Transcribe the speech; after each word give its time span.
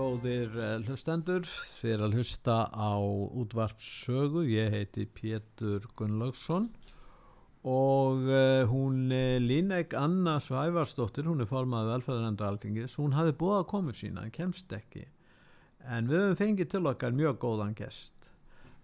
Góðir 0.00 0.54
eh, 0.56 0.78
hlustendur, 0.86 1.44
þér 1.44 2.06
að 2.06 2.14
hlusta 2.16 2.54
á 2.72 2.96
útvarpssögu, 3.42 4.46
ég 4.48 4.72
heiti 4.72 5.04
Pétur 5.04 5.84
Gunnlaugsson 5.98 6.70
og 7.68 8.24
uh, 8.30 8.62
hún 8.70 9.12
er 9.12 9.42
Líneik 9.44 9.92
Anna 9.98 10.38
Svævarsdóttir, 10.40 11.28
hún 11.28 11.44
er 11.44 11.50
formaði 11.50 11.92
velferðarendur 11.92 12.48
alþingis, 12.48 12.96
hún 12.96 13.12
hafi 13.18 13.36
búið 13.36 13.58
að 13.58 13.68
koma 13.74 13.96
sína, 13.98 14.24
kemst 14.32 14.72
ekki, 14.72 15.04
en 15.84 16.08
við 16.08 16.24
höfum 16.24 16.40
fengið 16.40 16.72
til 16.72 16.84
okkar 16.94 17.20
mjög 17.20 17.40
góðan 17.44 17.76
gest. 17.76 18.32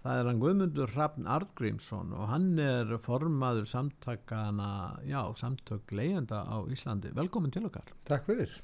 Það 0.05 0.20
er 0.20 0.28
hann 0.28 0.45
Guðmundur 0.45 0.97
Hrafn 0.98 1.30
Artgrímsson 1.39 2.12
og 2.12 2.28
hann 2.34 2.51
er 2.61 2.98
formaður 3.09 3.64
samtakana, 3.73 4.73
já, 5.09 5.23
samtök 5.41 5.97
leyenda 5.97 6.45
á 6.45 6.61
Íslandi. 6.69 7.17
Velkomin 7.17 7.56
til 7.56 7.70
okkar. 7.70 7.89
Takk 8.05 8.28
fyrir. 8.28 8.61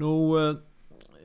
Nú, 0.00 0.14
uh, 0.32 0.54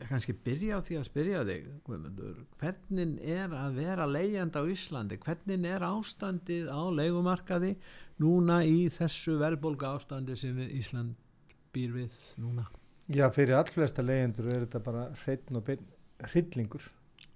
kannski 0.07 0.33
byrja 0.45 0.79
á 0.79 0.85
því 0.85 0.97
að 0.99 1.07
spyrja 1.07 1.39
þig 1.47 1.67
Guðmundur, 1.87 2.41
hvernig 2.61 3.15
er 3.25 3.53
að 3.55 3.79
vera 3.79 4.07
leiðjandi 4.09 4.61
á 4.61 4.63
Íslandi, 4.73 5.17
hvernig 5.23 5.65
er 5.69 5.85
ástandið 5.87 6.69
á 6.71 6.81
leigumarkaði 6.95 7.73
núna 8.23 8.61
í 8.67 8.87
þessu 8.93 9.37
verðbólga 9.41 9.93
ástandi 9.97 10.37
sem 10.39 10.59
Ísland 10.67 11.17
býr 11.75 11.95
við 11.95 12.17
núna? 12.41 12.67
Já, 13.09 13.25
fyrir 13.33 13.57
allflesta 13.57 14.05
leiðjendur 14.05 14.51
er 14.53 14.65
þetta 14.65 14.83
bara 14.85 15.05
hreitn 15.23 15.57
og 15.57 15.65
bein 15.65 15.87
hryllingur. 16.29 16.83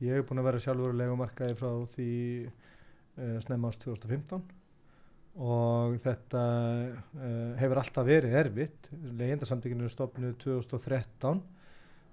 Ég 0.03 0.19
hef 0.19 0.27
búin 0.27 0.41
að 0.41 0.49
vera 0.51 0.61
sjálfur 0.61 0.93
á 0.93 0.99
leigumarkaði 1.01 1.57
frá 1.57 1.71
því 1.95 2.11
uh, 2.45 3.39
snemma 3.45 3.71
ást 3.71 3.83
2015 3.87 4.43
og 5.43 5.95
þetta 6.03 6.43
uh, 6.93 7.51
hefur 7.57 7.81
alltaf 7.81 8.05
verið 8.05 8.37
erfitt. 8.43 8.91
Leiðjendarsamtökinu 8.93 9.87
er 9.87 9.93
stopnud 9.95 10.37
2013 10.43 11.41
Uh, 11.41 11.62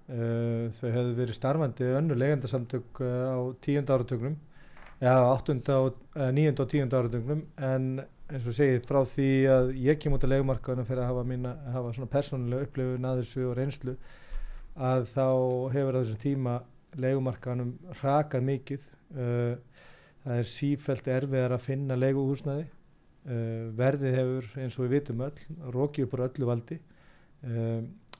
þau 0.07 0.87
hefðu 0.91 1.11
verið 1.17 1.37
starfandi 1.37 1.91
önnu 1.97 2.17
legendasamtök 2.17 3.01
uh, 3.03 3.37
á 3.37 3.39
tíund 3.63 3.91
áratögnum 3.91 4.37
eða 5.01 5.29
áttunda 5.31 5.77
og 5.85 6.01
uh, 6.17 6.29
nýjunda 6.35 6.65
og 6.65 6.71
tíund 6.71 6.95
áratögnum 6.97 7.45
en 7.57 7.85
eins 8.31 8.47
og 8.47 8.55
segið 8.55 8.87
frá 8.87 9.01
því 9.07 9.29
að 9.51 9.71
ég 9.83 10.01
kem 10.01 10.15
út 10.15 10.25
af 10.25 10.31
legumarkaðunum 10.31 10.87
fyrir 10.87 11.03
að 11.03 11.11
hafa, 11.11 11.23
mína, 11.27 11.53
hafa 11.73 11.93
svona 11.95 12.11
persónulega 12.11 12.67
upplifun 12.67 13.07
að 13.07 13.21
þessu 13.21 13.47
og 13.49 13.55
reynslu 13.59 13.95
að 14.75 15.07
þá 15.11 15.25
hefur 15.75 15.97
að 15.97 16.05
þessum 16.05 16.21
tíma 16.21 16.53
legumarkaðunum 17.01 17.73
rakað 18.01 18.45
mikið. 18.47 18.85
Það 19.11 20.37
er 20.37 20.47
sífælt 20.47 21.09
erfiðar 21.11 21.57
að 21.57 21.65
finna 21.65 21.97
leguhúsnaði 21.99 22.63
verðið 23.75 24.15
hefur 24.15 24.47
eins 24.63 24.77
og 24.77 24.85
við 24.85 24.93
vitum 24.95 25.25
öll 25.27 25.71
rókið 25.75 26.07
upp 26.07 26.15
á 26.15 26.25
öllu 26.29 26.47
valdi 26.47 26.77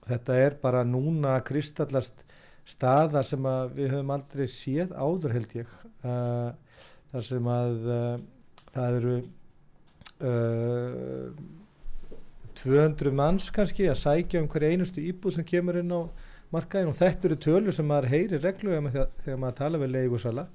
þetta 0.07 0.38
er 0.45 0.57
bara 0.61 0.83
núna 0.88 1.38
kristallast 1.45 2.25
staðar 2.67 3.25
sem 3.27 3.45
við 3.75 3.95
höfum 3.95 4.13
aldrei 4.16 4.47
séð 4.49 4.93
áður 4.95 5.35
held 5.38 5.55
ég. 5.58 5.71
Uh, 6.02 6.52
þar 7.11 7.26
sem 7.27 7.49
að 7.53 7.87
uh, 7.92 8.17
það 8.73 8.98
eru 8.99 9.15
uh, 10.26 11.31
200 12.61 13.15
manns 13.17 13.49
kannski 13.53 13.89
að 13.89 14.02
sækja 14.02 14.42
um 14.42 14.49
hverja 14.52 14.76
einustu 14.76 15.03
íbúð 15.03 15.37
sem 15.37 15.48
kemur 15.48 15.81
inn 15.81 15.93
á 15.93 16.02
markaðin 16.53 16.92
og 16.92 16.99
þetta 16.99 17.30
eru 17.30 17.39
tölur 17.42 17.76
sem 17.76 17.87
maður 17.87 18.11
heyri 18.11 18.42
reglulega 18.42 18.86
með 18.86 18.99
þegar 19.23 19.42
maður 19.42 19.58
tala 19.61 19.81
við 19.81 19.93
leigusala 19.95 20.45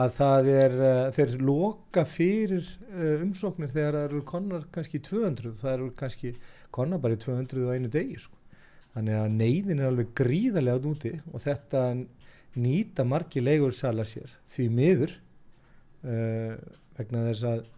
að 0.00 0.12
það 0.16 0.48
er 0.54 0.74
þeir 1.14 1.36
loka 1.44 2.04
fyrir 2.08 2.66
umsóknir 3.20 3.72
þegar 3.74 3.98
það 3.98 4.08
eru 4.08 4.24
konar 4.26 4.66
kannski 4.74 5.02
200 5.06 5.54
það 5.60 5.72
eru 5.74 5.88
kannski 5.98 6.34
konar 6.74 7.02
bara 7.02 7.18
í 7.18 7.22
200 7.26 7.68
á 7.68 7.74
einu 7.74 7.92
degi 7.92 8.18
sko 8.22 8.39
þannig 8.94 9.18
að 9.20 9.34
neyðin 9.38 9.80
er 9.80 9.90
alveg 9.90 10.14
gríðarlega 10.18 10.80
át 10.80 10.88
úti 10.90 11.12
og 11.30 11.44
þetta 11.44 11.82
nýta 12.60 13.06
margi 13.06 13.42
leigur 13.42 13.74
sala 13.76 14.06
sér. 14.08 14.30
Því 14.50 14.68
miður 14.74 15.12
uh, 16.02 16.56
vegna 16.98 17.26
þess 17.28 17.46
að 17.50 17.68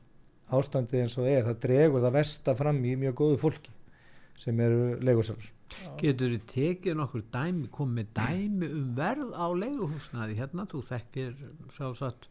ástandið 0.53 1.05
eins 1.05 1.19
og 1.21 1.29
er, 1.31 1.47
það 1.47 1.61
dregur 1.65 2.05
það 2.05 2.17
versta 2.19 2.55
fram 2.59 2.81
í 2.85 2.95
mjög 3.01 3.19
góðu 3.23 3.41
fólki 3.41 3.75
sem 4.43 4.61
eru 4.61 4.95
leigursalar 5.05 5.51
Getur 6.01 6.35
þið 6.35 6.43
tekið 6.51 6.97
nokkur 6.99 7.23
dæmi, 7.33 7.69
komið 7.73 8.11
dæmi 8.19 8.69
um 8.69 8.89
verð 8.97 9.33
á 9.33 9.47
leiguhúsnaði 9.57 10.37
hérna, 10.37 10.67
þú 10.69 10.83
þekkir 10.91 11.31
uh, 11.33 12.27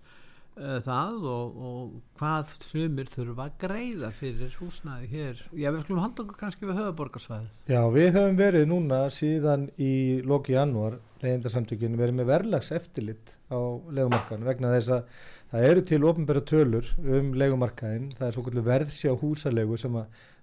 það 0.56 1.28
og, 1.31 1.59
og 1.67 1.94
hvað 2.19 2.56
sumir 2.67 3.07
þurfa 3.09 3.47
að 3.47 3.53
greiða 3.63 4.09
fyrir 4.16 4.57
húsnaði 4.59 5.07
hér. 5.12 5.44
Já 5.56 5.69
við 5.72 5.84
skulum 5.85 6.03
halda 6.03 6.25
okkur 6.25 6.39
kannski 6.41 6.67
við 6.67 6.81
höfuborgarsvæði 6.81 7.72
Já 7.72 7.81
við 7.95 8.09
höfum 8.17 8.41
verið 8.41 8.67
núna 8.69 9.00
síðan 9.16 9.69
í 9.79 9.94
loki 10.28 10.57
janúar 10.57 11.00
leyendarsamtökinu 11.22 12.00
verið 12.00 12.17
með 12.17 12.31
verðlags 12.31 12.72
eftirlit 12.75 13.35
á 13.53 13.59
legumarkaðin 13.94 14.47
vegna 14.47 14.73
þess 14.75 14.94
að 14.95 15.16
það 15.51 15.67
eru 15.69 15.85
til 15.88 16.01
ofnbæra 16.09 16.44
tölur 16.51 16.91
um 17.00 17.31
legumarkaðin 17.38 18.12
það 18.18 18.28
er 18.28 18.38
svo 18.38 18.66
verðsjá 18.72 19.16
húsalegu 19.22 19.78
sem 19.79 19.97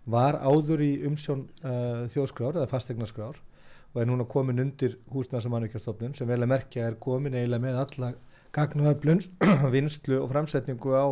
var 0.08 0.38
áður 0.40 0.84
í 0.84 0.92
umsjón 1.08 1.46
uh, 1.64 2.06
þjóðskrár 2.12 2.60
eða 2.60 2.70
fastegnarskrár 2.70 3.40
og 3.92 4.00
er 4.02 4.08
núna 4.08 4.26
komin 4.28 4.60
undir 4.62 4.98
húsnæðsamannvíkjastofnun 5.12 6.14
sem 6.16 6.28
vel 6.28 6.42
að 6.42 6.52
merkja 6.52 6.86
er 6.88 6.98
komin 7.00 7.36
eiginlega 7.36 7.64
með 7.64 7.80
alla 7.82 8.12
gagnuöflun, 8.56 9.20
vinslu 9.75 10.22
og 10.22 10.31
framsetningu 10.32 10.94
á 10.97 11.06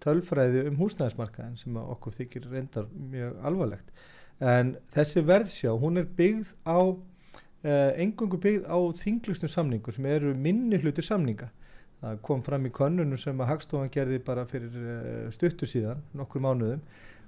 tölfræði 0.00 0.64
um 0.70 0.78
húsnæðismarkaðin 0.80 1.58
sem 1.60 1.76
okkur 1.76 2.16
þykir 2.16 2.48
reyndar 2.52 2.88
mjög 3.12 3.36
alvarlegt. 3.46 3.92
En 4.40 4.74
þessi 4.94 5.22
verðsjá, 5.28 5.74
hún 5.76 6.00
er 6.00 6.08
byggð 6.16 6.54
á, 6.64 6.80
eh, 7.62 7.90
engungu 8.04 8.40
byggð 8.40 8.64
á 8.64 8.78
þinglustum 8.96 9.52
samningu 9.52 9.92
sem 9.92 10.06
eru 10.06 10.34
minni 10.34 10.80
hluti 10.80 11.04
samninga. 11.04 11.50
Það 12.00 12.22
kom 12.24 12.42
fram 12.42 12.64
í 12.64 12.72
konunum 12.72 13.18
sem 13.20 13.36
að 13.36 13.50
Hagstofan 13.52 13.92
gerði 13.92 14.22
bara 14.24 14.46
fyrir 14.48 14.72
eh, 14.72 15.30
stuttur 15.30 15.68
síðan, 15.68 16.00
nokkur 16.16 16.40
mánuðum, 16.40 16.80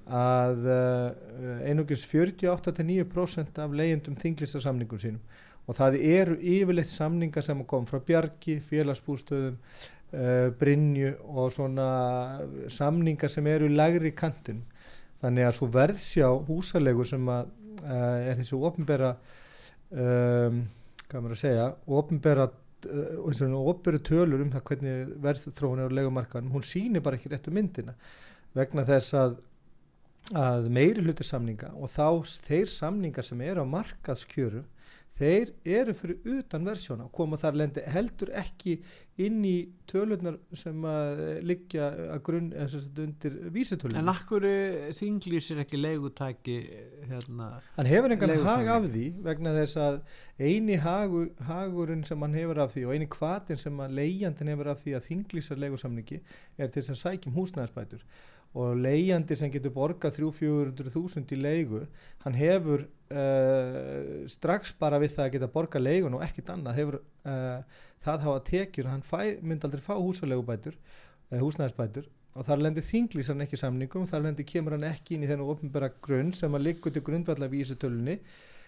að 0.09 0.65
eh, 0.73 1.69
einugis 1.69 2.07
48-9% 2.09 3.61
af 3.61 3.77
leyendum 3.77 4.17
þinglista 4.17 4.63
samningum 4.65 4.99
sínum 4.99 5.21
og 5.67 5.79
það 5.79 5.99
eru 6.01 6.37
yfirleitt 6.39 6.91
samningar 6.91 7.45
sem 7.47 7.63
kom 7.69 7.87
frá 7.87 8.01
Bjarki, 8.03 8.59
félagsbústöðum 8.71 9.59
uh, 9.59 10.49
Brynju 10.59 11.15
og 11.31 11.53
svona 11.55 11.89
samningar 12.73 13.33
sem 13.33 13.47
eru 13.51 13.71
í 13.71 13.77
lagri 13.77 14.15
kantun 14.17 14.65
þannig 15.23 15.47
að 15.47 15.57
svo 15.59 15.71
verðsjá 15.77 16.33
húsalegu 16.49 17.07
sem 17.07 17.31
að, 17.31 17.53
uh, 17.85 18.19
er 18.33 18.41
þessu 18.41 18.59
ofnbæra 18.67 19.15
um, 19.93 20.65
hvað 21.07 21.21
maður 21.21 21.37
að 21.37 21.41
segja 21.45 21.71
ofnbæra 21.87 22.51
ofnbæra 22.83 24.03
tölur 24.03 24.43
um 24.43 24.51
það 24.51 24.65
hvernig 24.67 25.11
verðþróun 25.23 25.85
er 25.85 25.93
á 25.93 25.97
legumarkaðum, 26.01 26.51
hún 26.51 26.65
sýnir 26.67 27.05
bara 27.05 27.15
ekki 27.15 27.31
réttu 27.31 27.53
myndina. 27.55 27.95
Vegna 28.59 28.83
þess 28.89 29.15
að 29.15 29.37
að 30.39 30.69
meiri 30.73 31.03
hluti 31.03 31.25
samninga 31.27 31.73
og 31.75 31.91
þá 31.91 32.23
þeir 32.47 32.69
samningar 32.71 33.27
sem 33.27 33.41
eru 33.43 33.65
á 33.67 33.67
markaðskjörum 33.67 34.67
þeir 35.19 35.51
eru 35.69 35.95
fyrir 35.97 36.39
utan 36.39 36.65
versjóna 36.67 37.07
og 37.07 37.13
koma 37.15 37.39
þar 37.41 37.59
lendi 37.61 37.83
heldur 37.93 38.31
ekki 38.39 38.79
inn 39.21 39.43
í 39.45 39.57
tölunar 39.91 40.39
sem 40.57 40.87
að 40.89 41.21
liggja 41.45 41.91
að 42.15 42.23
grunn 42.27 42.49
undir 42.57 43.37
vísitölun 43.53 44.01
En 44.01 44.09
akkur 44.13 44.47
þinglýsir 44.97 45.61
ekki 45.63 45.81
leigutæki 45.81 46.57
hérna 47.11 47.51
Hann 47.77 47.91
hefur 47.91 48.17
engan 48.17 48.35
hag 48.47 48.73
af 48.79 48.89
því 48.89 49.07
vegna 49.29 49.55
þess 49.59 49.81
að 49.85 50.01
eini 50.41 50.81
hagu, 50.81 51.27
hagurinn 51.45 52.07
sem 52.09 52.25
hann 52.25 52.39
hefur 52.41 52.65
af 52.65 52.73
því 52.75 52.87
og 52.89 52.97
eini 52.97 53.11
kvatin 53.13 53.61
sem 53.61 53.85
að 53.85 53.99
leigjandin 54.01 54.55
hefur 54.55 54.73
af 54.73 54.81
því 54.81 54.97
að 54.97 55.09
þinglýsar 55.11 55.61
leigusamningi 55.61 56.23
er 56.57 56.73
til 56.73 56.81
þess 56.81 56.97
að 56.97 57.03
sækjum 57.05 57.37
húsnæðarsbætur 57.37 58.07
og 58.53 58.77
leigjandi 58.85 59.37
sem 59.39 59.53
getur 59.53 59.73
borgað 59.73 60.19
300-400.000 60.19 61.33
í 61.33 61.39
leigu 61.41 61.85
hann 62.25 62.37
hefur 62.37 62.85
uh, 62.85 64.27
strax 64.29 64.75
bara 64.81 65.01
við 65.01 65.15
það 65.17 65.25
að 65.25 65.33
geta 65.37 65.53
borgað 65.55 65.87
leigun 65.87 66.19
og 66.19 66.25
ekkit 66.27 66.53
annað 66.53 66.81
hefur 66.81 66.99
uh, 67.01 67.63
það 68.05 68.27
hafa 68.27 68.43
tekjur 68.51 68.91
hann 68.91 69.07
fæ, 69.07 69.39
myndi 69.41 69.69
aldrei 69.69 69.85
fá 69.85 69.95
húsalegubætur 69.97 70.77
eða 71.31 71.45
húsnæðisbætur 71.47 72.11
og 72.33 72.47
þar 72.49 72.63
lendir 72.65 72.85
þinglísan 72.85 73.45
ekki 73.45 73.59
samningum, 73.61 74.07
þar 74.09 74.27
lendir 74.27 74.49
kemur 74.49 74.77
hann 74.77 74.89
ekki 74.89 75.17
inn 75.17 75.25
í 75.25 75.31
þennu 75.31 75.49
ofnbæra 75.53 75.93
grunn 76.05 76.33
sem 76.37 76.53
að 76.53 76.67
liggur 76.69 76.93
til 76.93 77.05
grundvalla 77.05 77.49
vísutölunni 77.53 78.19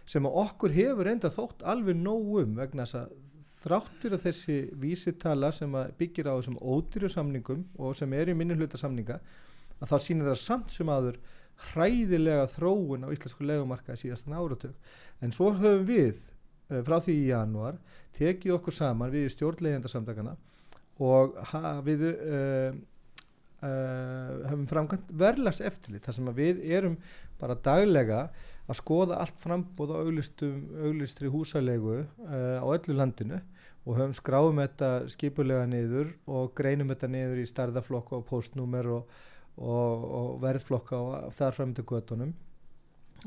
sem 0.08 0.24
að 0.28 0.40
okkur 0.44 0.74
hefur 0.74 1.08
enda 1.12 1.32
þótt 1.32 1.64
alveg 1.64 1.96
nógum 1.96 2.58
vegna 2.58 2.84
þess 2.84 3.00
að 3.04 3.14
þráttur 3.64 4.16
að 4.16 4.26
þessi 4.26 4.56
vísitala 4.76 5.48
sem 5.56 5.72
byggir 5.98 6.28
á 6.28 6.36
þessum 6.36 6.58
ódýru 6.60 7.08
samningum 7.08 7.64
og 7.80 7.96
sem 7.96 8.12
er 8.12 8.28
í 8.28 8.36
minni 8.36 8.56
hluta 8.58 8.80
samninga 8.80 9.16
að 9.84 9.92
þá 9.92 9.96
sýnir 10.06 10.30
það 10.30 10.40
samt 10.42 10.72
sem 10.74 10.92
aður 10.92 11.20
hræðilega 11.70 12.48
þróun 12.56 13.06
á 13.06 13.08
íslensku 13.14 13.46
legumarkaði 13.46 14.00
síðastan 14.00 14.38
áratug. 14.38 14.72
En 15.22 15.34
svo 15.34 15.52
höfum 15.54 15.84
við 15.88 16.16
uh, 16.16 16.80
frá 16.86 16.98
því 17.04 17.18
í 17.20 17.28
januar 17.28 17.78
tekið 18.16 18.56
okkur 18.56 18.74
saman 18.74 19.12
við 19.14 19.30
stjórnlegendarsamtakana 19.34 20.34
og 21.02 21.38
við 21.86 22.08
uh, 22.10 22.74
uh, 23.64 24.42
höfum 24.50 24.66
framkvæmt 24.70 25.14
verðlags 25.24 25.62
eftirlit 25.64 26.06
þar 26.06 26.18
sem 26.18 26.34
við 26.36 26.62
erum 26.76 26.98
bara 27.40 27.58
daglega 27.58 28.28
að 28.64 28.78
skoða 28.80 29.18
allt 29.20 29.36
frambóð 29.42 29.92
á 29.92 29.96
auglistri 30.00 31.30
húsalegu 31.32 32.00
uh, 32.04 32.58
á 32.62 32.66
öllu 32.66 32.96
landinu 32.96 33.40
og 33.84 33.98
höfum 33.98 34.16
skráðum 34.16 34.62
þetta 34.62 34.90
skipulega 35.12 35.66
niður 35.68 36.14
og 36.30 36.54
greinum 36.56 36.92
þetta 36.92 37.10
niður 37.12 37.42
í 37.42 37.48
starðaflokka 37.50 38.20
og 38.20 38.26
postnúmer 38.30 38.88
og, 38.94 39.18
og, 39.56 40.04
og 40.18 40.30
verðflokka 40.42 40.98
og 40.98 41.34
þar 41.38 41.56
fram 41.56 41.74
til 41.76 41.86
göttunum 41.88 42.34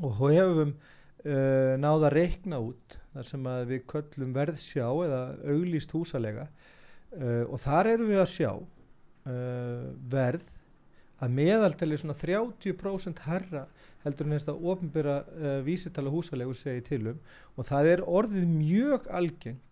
og 0.04 0.18
hefum 0.30 0.74
uh, 0.74 1.74
náða 1.80 2.10
að 2.10 2.14
reikna 2.14 2.60
út 2.62 2.98
þar 3.14 3.28
sem 3.30 3.48
við 3.70 3.86
köllum 3.90 4.34
verðsjá 4.36 4.86
eða 5.06 5.22
auglist 5.48 5.94
húsalega 5.96 6.46
uh, 6.48 7.44
og 7.48 7.58
þar 7.64 7.94
erum 7.94 8.12
við 8.12 8.22
að 8.22 8.32
sjá 8.34 8.52
uh, 8.54 9.88
verð 10.12 10.46
að 11.18 11.34
meðaltali 11.34 11.98
svona 11.98 12.14
30% 12.18 13.24
herra 13.26 13.64
heldur 14.04 14.28
þess 14.30 14.50
að 14.52 14.66
ofnbyrra 14.72 15.16
uh, 15.24 15.54
vísitala 15.66 16.12
húsalegu 16.12 16.54
segi 16.56 16.84
tilum 16.92 17.18
og 17.56 17.66
það 17.66 17.92
er 17.94 18.04
orðið 18.06 18.52
mjög 18.52 19.08
algengt 19.10 19.67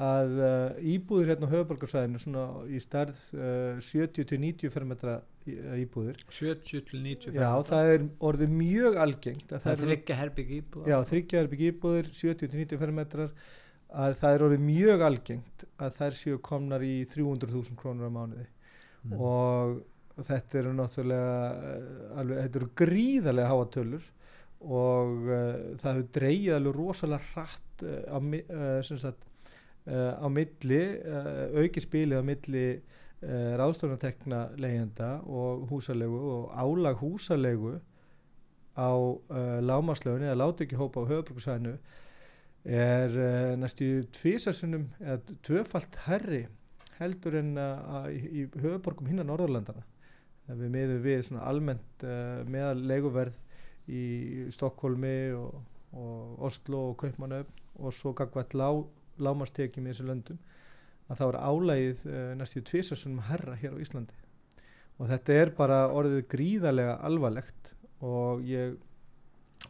að 0.00 0.38
uh, 0.40 0.78
íbúðir 0.94 1.32
hérna 1.32 1.48
á 1.50 1.52
höfuborgarsvæðinu 1.52 2.20
svona 2.22 2.44
í 2.72 2.80
starð 2.80 3.18
uh, 3.36 3.80
70-90 3.84 4.72
fermetra 4.72 5.18
íbúðir. 5.44 6.22
70-90 6.32 7.28
fermetra 7.28 7.42
Já, 7.42 7.66
það 7.68 7.90
er 7.92 8.06
orðið 8.30 8.54
mjög 8.56 8.98
algengt 9.04 9.52
Það 9.52 9.72
er 9.74 9.82
þryggja 9.82 10.18
herbygg 10.20 10.54
íbúðir 10.58 10.92
Já, 10.92 10.96
þryggja 11.12 11.42
herbygg 11.42 11.64
íbúðir 11.68 12.10
70-90 12.22 12.82
fermetrar 12.82 13.36
að 13.92 14.18
það 14.22 14.34
er 14.34 14.44
orðið 14.46 14.66
mjög 14.70 15.06
algengt 15.06 15.64
að 15.76 15.96
þær 15.98 16.18
séu 16.22 16.42
komnar 16.44 16.84
í 16.86 16.94
300.000 17.12 17.76
krónur 17.76 18.08
á 18.08 18.12
mánuði. 18.12 18.48
Mm. 19.02 19.18
og 19.18 19.80
þetta 20.22 20.58
eru 20.60 20.72
náttúrulega 20.76 21.36
eh, 21.66 22.18
alveg, 22.20 22.40
þetta 22.44 22.60
eru 22.60 22.68
gríðarlega 22.78 23.50
háatölur 23.50 24.08
og 24.62 25.24
uh, 25.26 25.38
það 25.80 25.88
hefur 25.88 26.04
dreyið 26.14 26.52
alveg 26.54 26.76
rosalega 26.76 27.42
uh, 27.42 27.96
á, 28.06 28.18
uh, 28.22 28.76
sagt, 28.86 29.24
á 29.86 30.26
milli 30.30 30.82
auki 31.58 31.82
spilið 31.82 32.22
á 32.22 32.24
milli 32.26 32.66
ráðstofunartekna 33.58 34.42
leyenda 34.58 35.16
og 35.26 35.66
húsalegu 35.70 36.20
og 36.36 36.54
álag 36.54 37.00
húsalegu 37.02 37.76
á 38.78 38.90
lámaslögunni 39.62 40.30
eða 40.30 40.38
láti 40.38 40.66
ekki 40.66 40.78
hópa 40.78 41.02
á 41.02 41.10
höfbruksvæðinu 41.10 41.76
er 42.64 43.16
næstu 43.58 44.04
tvísarsunum 44.14 44.86
eða 45.02 45.18
tvöfalt 45.42 45.98
herri 46.06 46.44
heldur 47.00 47.40
en 47.42 47.56
í 48.10 48.46
höfuborgum 48.54 49.10
hinnan 49.10 49.30
Norðurlandana 49.30 49.82
við 50.50 50.72
miðum 50.72 51.02
við 51.04 51.20
svona 51.26 51.44
almennt 51.48 52.04
uh, 52.06 52.42
meðal 52.50 52.80
leiguverð 52.88 53.38
í 53.90 54.02
Stokkólmi 54.54 55.16
og, 55.36 55.60
og 55.96 56.42
Oslo 56.48 56.88
og 56.90 56.98
Kaupmannöfn 57.02 57.60
og 57.82 57.94
svo 57.96 58.12
gagvært 58.16 58.54
lá, 58.58 58.68
lámastekjum 59.18 59.86
í 59.86 59.92
þessu 59.92 60.08
löndum 60.08 60.40
að 61.10 61.18
það 61.18 61.28
var 61.28 61.40
álægið 61.50 62.06
uh, 62.08 62.22
næstíu 62.38 62.64
tvisasunum 62.68 63.26
herra 63.28 63.58
hér 63.60 63.76
á 63.76 63.82
Íslandi. 63.82 64.16
Og 65.00 65.08
þetta 65.10 65.36
er 65.40 65.52
bara 65.56 65.84
orðið 65.92 66.26
gríðarlega 66.30 66.96
alvarlegt 67.04 67.72
og 68.02 68.42
ég 68.46 68.76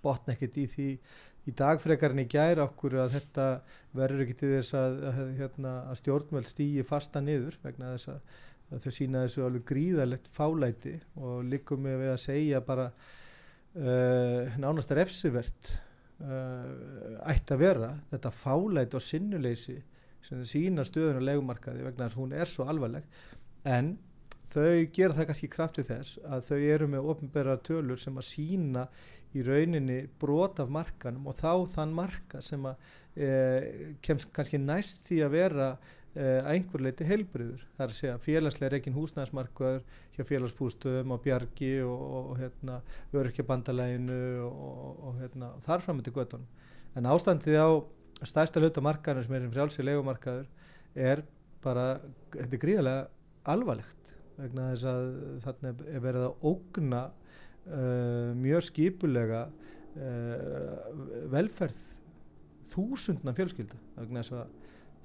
botna 0.03 0.35
ekkert 0.35 0.59
í 0.61 0.67
því 0.71 0.89
í 1.49 1.55
dagfrekarinn 1.59 2.23
í 2.23 2.31
gæra 2.31 2.67
okkur 2.69 3.01
að 3.03 3.17
þetta 3.17 3.47
verður 3.97 4.25
ekki 4.25 4.39
til 4.39 4.53
þess 4.55 4.77
að, 4.79 4.99
að, 5.11 5.21
hérna, 5.41 5.73
að 5.91 5.99
stjórnveld 6.03 6.49
stýji 6.49 6.85
fasta 6.87 7.23
niður 7.25 7.59
vegna 7.65 7.95
þess 7.97 8.13
að, 8.13 8.37
að 8.71 8.85
þau 8.85 8.93
sína 8.99 9.25
þessu 9.27 9.47
alveg 9.47 9.65
gríðalegt 9.73 10.31
fálæti 10.37 10.95
og 11.19 11.43
líkum 11.51 11.89
við 11.89 12.13
að 12.13 12.21
segja 12.23 12.63
bara 12.65 12.91
uh, 12.93 14.55
nánast 14.63 14.95
er 14.95 15.03
efsivert 15.03 15.75
uh, 16.23 17.19
ætti 17.31 17.57
að 17.57 17.63
vera 17.63 17.91
þetta 18.13 18.33
fálæti 18.43 18.99
og 18.99 19.05
sinnuleysi 19.05 19.79
sem 20.23 20.43
sína 20.47 20.85
stöðun 20.87 21.21
og 21.21 21.27
legumarkaði 21.27 21.85
vegna 21.87 22.07
þess 22.07 22.17
að 22.17 22.23
hún 22.23 22.35
er 22.39 22.51
svo 22.51 22.67
alvarleg. 22.71 23.07
En 23.67 23.97
þau 24.53 24.85
gera 24.95 25.17
það 25.17 25.29
kannski 25.31 25.51
kraftið 25.51 25.89
þess 25.89 26.21
að 26.29 26.47
þau 26.51 26.61
eru 26.61 26.89
með 26.93 27.11
ofnbæra 27.13 27.59
tölur 27.67 28.01
sem 28.01 28.19
að 28.21 28.29
sína 28.29 28.87
í 29.33 29.45
rauninni 29.47 30.03
brot 30.21 30.61
af 30.61 30.71
markanum 30.73 31.31
og 31.31 31.39
þá 31.41 31.53
þann 31.75 31.95
marka 31.97 32.43
sem 32.45 32.67
að 32.69 32.91
e, 33.17 33.31
kemst 34.05 34.29
kannski 34.37 34.61
næst 34.61 35.07
því 35.07 35.23
að 35.25 35.37
vera 35.39 35.69
að 36.13 36.49
einhver 36.53 36.83
leiti 36.85 37.07
heilbriður. 37.09 37.63
Það 37.77 37.85
er 37.85 37.93
að 37.93 37.99
segja 37.99 38.19
félagslega 38.21 38.73
reygin 38.75 38.97
húsnæðismarkaður 38.97 39.79
hjá 40.17 40.27
félagsbústöðum 40.29 41.15
og 41.15 41.23
bjargi 41.25 41.73
og, 41.87 42.03
og 42.19 42.35
hérna, 42.41 42.81
örkjabandalæginu 43.17 44.21
og, 44.45 45.01
og 45.09 45.23
hérna, 45.23 45.55
þarfram 45.65 46.03
til 46.05 46.13
göttunum. 46.17 46.51
En 46.97 47.09
ástandið 47.09 47.57
á 47.57 47.71
stærsta 48.29 48.61
hlutamarkaðinu 48.61 49.25
sem 49.25 49.39
er 49.39 49.47
um 49.47 49.55
frjálsið 49.55 49.89
legumarkaður 49.89 50.51
er 51.09 51.25
bara, 51.65 51.87
þetta 52.35 52.59
er 52.59 52.63
gríðarlega 52.67 53.09
alvarlegt 53.53 54.15
vegna 54.37 54.71
þess 54.73 54.89
að 54.91 55.09
þarna 55.45 55.73
er 55.73 56.05
verið 56.05 56.27
að 56.27 56.47
ógna 56.53 57.03
uh, 57.09 58.31
mjög 58.39 58.67
skipulega 58.69 59.43
uh, 59.49 60.77
velferð 61.33 61.81
þúsundna 62.73 63.35
fjölskylda 63.37 63.81
vegna 63.99 64.23
þess 64.23 64.37
að 64.41 64.59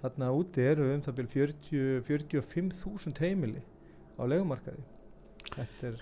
þarna 0.03 0.29
úti 0.35 0.67
eru 0.67 0.91
um 0.93 1.01
það 1.05 1.17
byrjum 1.21 2.05
45.000 2.09 3.23
heimili 3.23 3.63
á 4.17 4.23
legumarkaði 4.27 4.85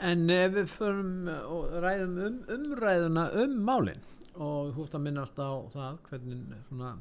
En 0.01 0.29
ef 0.33 0.53
við 0.55 0.69
förum 0.71 1.27
og 1.29 1.75
ræðum 1.83 2.15
um 2.25 2.37
umræðuna 2.55 3.25
um 3.43 3.57
málinn 3.67 4.01
og 4.35 4.73
þú 4.75 4.85
ætti 4.87 4.97
að 4.97 5.03
minnast 5.05 5.37
á 5.39 5.51
það 5.71 5.99
hvernig 6.09 6.55
svona 6.67 6.93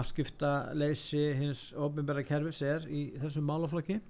afskipta 0.00 0.52
leysi 0.78 1.22
hins 1.38 1.64
ofinbæra 1.74 2.24
kerfis 2.26 2.62
er 2.66 2.86
í 2.88 3.10
þessum 3.20 3.46
málaflokki. 3.50 4.00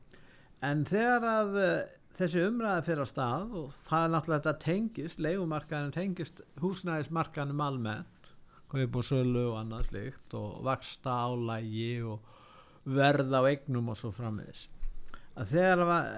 En 0.64 0.84
þegar 0.88 1.26
að 1.28 1.58
þessi 2.16 2.44
umræði 2.46 2.86
fyrir 2.88 3.04
að 3.04 3.10
stað 3.12 3.54
og 3.60 3.68
það 3.76 4.06
er 4.06 4.14
náttúrulega 4.14 4.40
þetta 4.40 4.64
tengist 4.64 5.22
leikumarkaðin 5.24 5.94
tengist 5.96 6.42
húsnæðismarkaðinum 6.62 7.64
almennt 7.64 8.19
kaup 8.70 8.98
og 9.00 9.06
sölu 9.06 9.46
og 9.50 9.56
annað 9.60 9.88
slikt 9.90 10.36
og 10.38 10.60
vaksta 10.66 11.16
álægi 11.26 11.92
og 12.06 12.28
verða 12.90 13.42
á 13.42 13.48
eignum 13.50 13.90
og 13.92 13.98
svo 14.00 14.12
frammiðis 14.14 14.68
að 15.40 15.52
þegar 15.54 15.84
það 15.90 16.10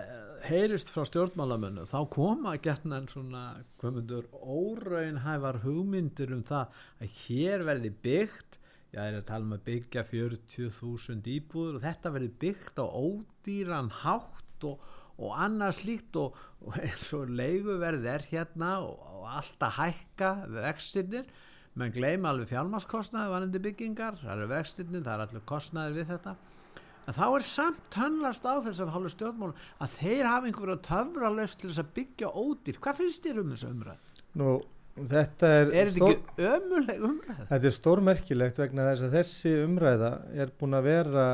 heyrist 0.48 0.90
frá 0.90 1.04
stjórnmálamönnum 1.06 1.90
þá 1.90 1.98
koma 2.10 2.56
getna 2.62 2.98
en 2.98 3.10
svona 3.10 3.42
komundur 3.80 4.26
óraunhæfar 4.32 5.60
hugmyndir 5.66 6.32
um 6.34 6.42
það 6.46 6.80
að 7.02 7.20
hér 7.24 7.66
verði 7.68 7.92
byggt 8.06 8.58
já 8.92 8.98
það 9.00 9.06
er 9.10 9.20
að 9.20 9.28
tala 9.28 9.48
um 9.48 9.54
að 9.56 9.68
byggja 9.68 10.08
40.000 10.08 11.30
íbúður 11.36 11.78
og 11.78 11.86
þetta 11.86 12.16
verði 12.16 12.32
byggt 12.42 12.82
á 12.82 12.86
ódýran 12.86 13.94
hátt 14.02 14.68
og 14.68 14.90
og 15.20 15.32
annað 15.38 15.76
slíkt 15.78 16.18
og, 16.20 16.36
og 16.64 16.76
eins 16.80 17.06
og 17.16 17.32
leiguverð 17.36 18.06
er 18.10 18.26
hérna 18.30 18.74
og, 18.84 19.00
og 19.20 19.26
alltaf 19.36 19.78
hækka 19.78 20.32
vextinnir 20.56 21.28
menn 21.78 21.94
gleima 21.94 22.32
alveg 22.32 22.50
fjármaskostnaði 22.52 23.32
vanandi 23.32 23.60
byggingar, 23.64 24.18
það 24.20 24.34
eru 24.34 24.48
vextinnir 24.50 25.04
það 25.06 25.14
er 25.14 25.24
allir 25.26 25.46
kostnaðir 25.48 25.96
við 26.00 26.10
þetta 26.12 26.34
en 27.02 27.16
þá 27.16 27.24
er 27.28 27.46
samt 27.46 27.88
tönnlast 27.94 28.44
á 28.46 28.54
þess 28.66 28.82
að 28.84 28.92
hálfu 28.96 29.14
stjórnmálum 29.14 29.64
að 29.82 29.96
þeir 29.96 30.28
hafa 30.28 30.50
einhverju 30.50 30.78
töfra 30.86 31.32
löst 31.34 31.62
til 31.62 31.72
þess 31.72 31.82
að 31.82 31.96
byggja 31.96 32.30
ódýr 32.30 32.78
hvað 32.82 33.00
finnst 33.00 33.26
þér 33.26 33.42
um 33.42 33.50
þessu 33.54 33.72
umræð? 33.72 34.14
Nú 34.38 34.52
Þetta 34.92 35.48
er, 35.48 35.70
er 35.72 35.88
þetta 35.88 36.08
ekki 36.12 36.44
ömuleg 36.44 37.04
umræða? 37.06 37.44
Þetta 37.48 37.68
er 37.68 37.74
stórmerkilegt 37.78 38.58
vegna 38.60 38.84
þess 38.90 39.04
að 39.06 39.14
þessi 39.16 39.52
umræða 39.62 40.10
er 40.44 40.50
búin 40.60 40.76
að 40.76 40.88
vera 40.90 41.24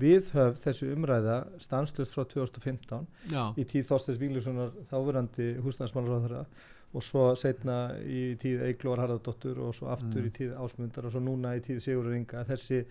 viðhöf 0.00 0.62
þessi 0.62 0.88
umræða 0.94 1.36
stanslust 1.60 2.16
frá 2.16 2.24
2015 2.30 3.04
Já. 3.34 3.42
í 3.52 3.66
tíð 3.68 3.90
Þorstins 3.90 4.22
Víglíssonar 4.22 4.72
þáverandi 4.88 5.50
húsnæðismannaröðara 5.60 6.46
og 6.92 7.04
svo 7.04 7.30
setna 7.38 7.96
í 8.04 8.34
tíð 8.40 8.66
Eiglóar 8.68 9.00
Harðardóttur 9.04 9.62
og 9.64 9.72
svo 9.76 9.88
aftur 9.92 10.20
mm. 10.20 10.28
í 10.28 10.34
tíð 10.36 10.52
Ásmundar 10.60 11.08
og 11.08 11.14
svo 11.14 11.22
núna 11.24 11.54
í 11.56 11.62
tíð 11.64 11.80
Sigurður 11.86 12.18
Inga. 12.18 12.44
Þessi 12.50 12.82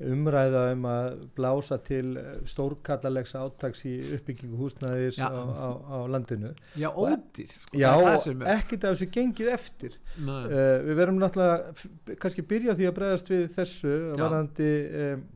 umræða 0.00 0.62
um 0.72 0.86
að 0.88 1.08
blása 1.36 1.76
til 1.84 2.14
stórkallalegs 2.48 3.34
átags 3.36 3.82
í 3.88 3.96
uppbyggingu 4.16 4.56
húsnæðis 4.56 5.18
á, 5.20 5.28
á, 5.28 5.68
á 5.76 5.96
landinu. 6.08 6.54
Já, 6.78 6.88
ódýr 6.88 7.50
sko, 7.50 7.76
Já, 7.76 7.90
er 7.98 8.30
er- 8.32 8.46
ekkert 8.54 8.86
af 8.86 8.96
þessu 8.96 9.10
gengið 9.12 9.52
eftir. 9.52 9.98
Uh, 10.16 10.80
Við 10.86 10.94
verum 11.02 11.20
náttúrulega 11.20 12.16
kannski 12.22 12.46
byrja 12.48 12.76
því 12.78 12.88
að 12.88 12.96
bregðast 12.96 13.30
við 13.32 13.46
þessu 13.58 13.96
varandi 14.16 14.72
um, 15.04 15.26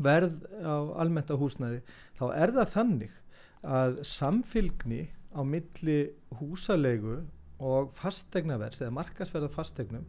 verð 0.00 0.38
á 0.64 0.76
almennt 1.02 1.32
á 1.34 1.36
húsnæði. 1.36 1.82
Þá 2.16 2.24
er 2.32 2.54
það 2.56 2.74
þannig 2.76 3.16
að 3.60 4.00
samfylgni 4.08 5.02
á 5.36 5.40
milli 5.44 6.00
húsalegu 6.40 7.20
og 7.60 7.92
fastegnaverðs 7.98 8.82
eða 8.84 8.96
markasverða 8.96 9.50
fastegnum 9.52 10.06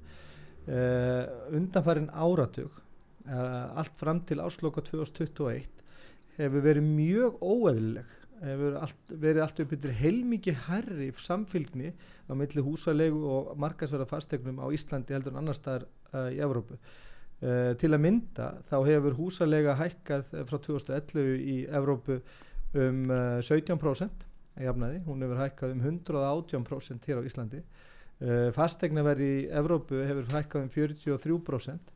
uh, 0.67 1.25
undanfarin 1.57 2.09
áratug 2.13 2.71
uh, 3.27 3.77
allt 3.79 3.93
fram 3.99 4.23
til 4.27 4.41
ásloka 4.43 4.83
2021 4.87 5.67
hefur 6.37 6.65
verið 6.65 6.87
mjög 6.87 7.37
óeðlileg 7.43 8.17
hefur 8.41 8.79
allt, 8.81 9.13
verið 9.21 9.43
allt 9.45 9.61
upp 9.61 9.75
yfir 9.77 9.95
heilmikið 9.99 10.65
herri 10.65 11.11
samfylgni 11.21 11.91
á 12.25 12.33
milli 12.37 12.63
húsalegu 12.65 13.21
og 13.29 13.53
markasverða 13.61 14.09
fastegnum 14.09 14.63
á 14.63 14.65
Íslandi 14.73 15.13
heldur 15.13 15.35
en 15.35 15.43
annar 15.43 15.57
staðar 15.57 15.85
uh, 16.15 16.29
í 16.33 16.41
Evrópu. 16.41 16.79
Til 17.41 17.89
að 17.89 18.03
mynda 18.03 18.47
þá 18.69 18.75
hefur 18.85 19.15
húsalega 19.17 19.73
hækkað 19.79 20.27
eh, 20.29 20.43
frá 20.45 20.59
2011 20.61 21.39
í 21.41 21.55
Evrópu 21.73 22.19
um 22.77 22.99
uh, 23.09 23.39
17% 23.41 24.27
að 24.27 24.30
jafnaði, 24.59 24.99
hún 25.05 25.23
hefur 25.23 25.39
hækkað 25.39 25.75
um 25.75 25.83
118% 25.85 27.07
hér 27.07 27.21
á 27.21 27.27
Íslandi. 27.27 27.61
Uh, 28.21 28.49
fastegnaverð 28.53 29.23
í 29.25 29.35
Evrópu 29.57 30.01
hefur 30.05 30.27
hækkað 30.35 30.65
um 30.65 30.73
43%. 30.73 31.93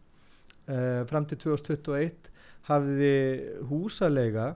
Uh, 0.65 1.01
fram 1.09 1.27
til 1.29 1.37
2021 1.43 2.31
hafði 2.65 3.17
húsalega 3.69 4.55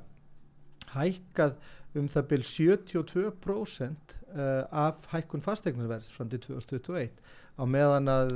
hækkað 0.96 1.60
um 2.00 2.08
það 2.10 2.30
byrj 2.32 2.48
72% 2.56 4.16
uh, 4.34 4.64
af 4.72 5.06
hækkun 5.12 5.46
fastegnarverðs 5.46 6.10
fram 6.16 6.32
til 6.32 6.42
2021 6.48 7.14
á 7.60 7.64
meðan 7.68 8.08
að 8.08 8.30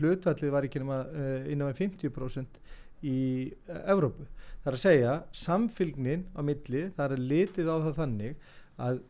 hlutvallið 0.00 0.52
var 0.54 0.64
ekki 0.64 0.80
innan 0.80 1.68
við 1.68 1.80
50% 1.84 2.60
í 3.04 3.18
Evrópu. 3.84 4.24
Það 4.62 4.70
er 4.70 4.76
að 4.76 4.82
segja 4.82 5.16
samfylgnin 5.36 6.24
á 6.34 6.40
milli, 6.42 6.86
það 6.96 7.14
er 7.14 7.26
litið 7.32 7.68
á 7.70 7.76
það 7.76 7.98
þannig 8.00 8.48
að 8.78 9.00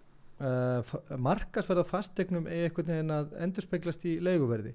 uh, 0.40 0.94
markasverða 1.28 1.87
fastegnum 1.88 2.48
eigi 2.50 2.68
einhvern 2.68 2.92
veginn 2.92 3.16
að 3.18 3.34
endurspeglast 3.46 4.06
í 4.08 4.18
leiguverði. 4.25 4.75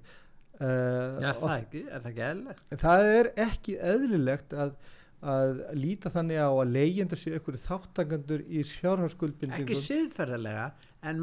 Uh, 0.54 1.18
Já, 1.18 1.30
er 1.32 1.38
það 1.40 1.54
ekki, 1.56 1.80
er 1.88 2.02
það 2.04 2.10
ekki 2.12 2.26
eðlilegt? 2.28 2.60
það 2.84 3.08
er 3.12 3.30
ekki 3.42 3.72
eðlilegt 3.90 4.52
að, 4.64 4.76
að 5.34 5.62
líta 5.80 6.12
þannig 6.14 6.38
á 6.38 6.50
að 6.52 6.74
leyendur 6.76 7.18
séu 7.18 7.34
einhverju 7.34 7.62
þáttakandur 7.64 8.44
í 8.44 8.60
Ekki 8.62 8.76
fjárhagsskuldbindingum 8.76 9.80
siðferðilega 9.80 10.68
en 11.10 11.18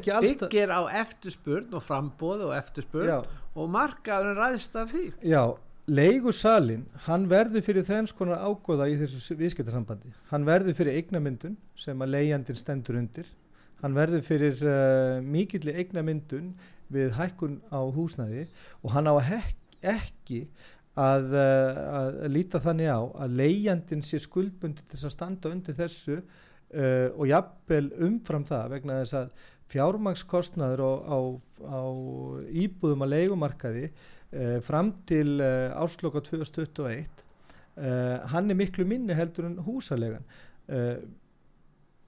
ekki 0.00 0.12
alls 0.16 0.34
byggir 0.42 0.74
á 0.74 0.80
eftirspurn 1.04 1.78
og 1.78 1.86
frambóð 1.86 2.48
og 2.48 2.56
eftirspurn 2.58 3.12
já, 3.12 3.18
og 3.54 3.70
markaðurinn 3.78 4.42
ræðist 4.42 4.74
af 4.82 4.90
því 4.92 5.04
já, 5.22 5.42
leigusalinn 5.88 6.84
hann 7.06 7.26
verður 7.30 7.64
fyrir 7.64 7.84
þrenns 7.86 8.12
konar 8.16 8.42
ágóða 8.44 8.88
í 8.90 8.96
þessu 9.00 9.36
viðskiptasambandi. 9.38 10.12
Hann 10.30 10.46
verður 10.48 10.76
fyrir 10.76 10.98
eignamyndun 11.00 11.56
sem 11.78 12.04
að 12.04 12.12
leyjandinn 12.16 12.58
stendur 12.60 12.98
undir. 13.00 13.28
Hann 13.82 13.94
verður 13.96 14.24
fyrir 14.26 14.58
uh, 14.66 15.20
mikilli 15.24 15.74
eignamyndun 15.80 16.52
við 16.92 17.14
hækkun 17.16 17.60
á 17.72 17.80
húsnæði 17.94 18.48
og 18.82 18.92
hann 18.94 19.08
á 19.08 19.14
hek, 19.22 19.54
ekki 19.80 20.42
að, 20.98 21.30
uh, 21.32 21.80
að 22.00 22.18
líta 22.34 22.60
þannig 22.64 22.90
á 22.90 23.00
að 23.24 23.38
leigjandinn 23.38 24.04
sé 24.04 24.20
skuldbundi 24.22 24.82
til 24.82 24.96
þess 24.96 25.08
að 25.08 25.14
standa 25.14 25.52
undir 25.52 25.78
þessu 25.78 26.18
uh, 26.18 27.08
og 27.14 27.28
jafnvel 27.30 27.86
umfram 28.08 28.44
það 28.48 28.74
vegna 28.76 29.00
þess 29.04 29.20
að 29.22 29.46
fjármagskostnaður 29.68 30.84
á, 30.84 30.90
á, 31.12 31.18
á 31.68 31.80
íbúðum 32.56 33.04
að 33.04 33.14
leigumarkaði 33.14 33.90
uh, 34.32 34.58
fram 34.64 34.92
til 35.08 35.38
uh, 35.40 35.72
ásloka 35.82 36.22
2021 36.24 37.06
uh, 37.78 38.28
hann 38.32 38.50
er 38.50 38.58
miklu 38.58 38.86
minni 38.88 39.16
heldur 39.16 39.48
en 39.48 39.58
húsalegan. 39.66 40.26
Uh, 40.68 40.98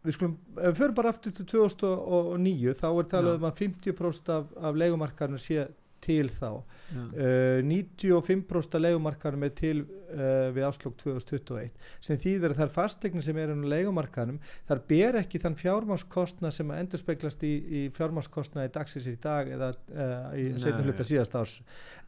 við 0.04 0.16
skulum, 0.16 0.36
ef 0.56 0.72
við 0.72 0.78
förum 0.80 0.96
bara 0.96 1.12
aftur 1.12 1.34
til 1.36 1.46
2009 1.52 2.74
þá 2.80 2.88
er 2.90 3.08
talað 3.12 3.38
um 3.40 3.46
að 3.50 3.62
50% 3.66 4.32
af, 4.32 4.52
af 4.56 4.78
leigumarkaðinu 4.80 5.40
sé 5.40 5.66
til 6.02 6.28
þá. 6.32 6.48
Uh, 6.90 7.60
95% 7.62 8.74
af 8.74 8.82
leigumarkaðum 8.82 9.44
er 9.46 9.52
til 9.58 9.82
uh, 9.84 10.48
við 10.56 10.64
áslokk 10.66 10.96
2021 11.04 11.68
sem 12.02 12.18
þýðir 12.18 12.54
að 12.56 12.62
þær 12.64 12.72
fastegnir 12.74 13.22
sem 13.26 13.38
eru 13.38 13.54
á 13.54 13.70
leigumarkaðum 13.74 14.40
þar 14.70 14.80
ber 14.90 15.20
ekki 15.20 15.38
þann 15.44 15.58
fjármagskostnað 15.60 16.56
sem 16.56 16.72
að 16.74 16.80
endur 16.82 17.02
speglast 17.04 17.44
í, 17.46 17.52
í 17.62 17.82
fjármagskostnaði 17.94 18.72
dagsins 18.74 19.06
í 19.12 19.14
dag 19.22 19.52
eða 19.54 19.70
uh, 19.76 20.32
í 20.34 20.48
setjum 20.58 20.88
hluta 20.90 21.06
síðast 21.12 21.38
árs. 21.38 21.54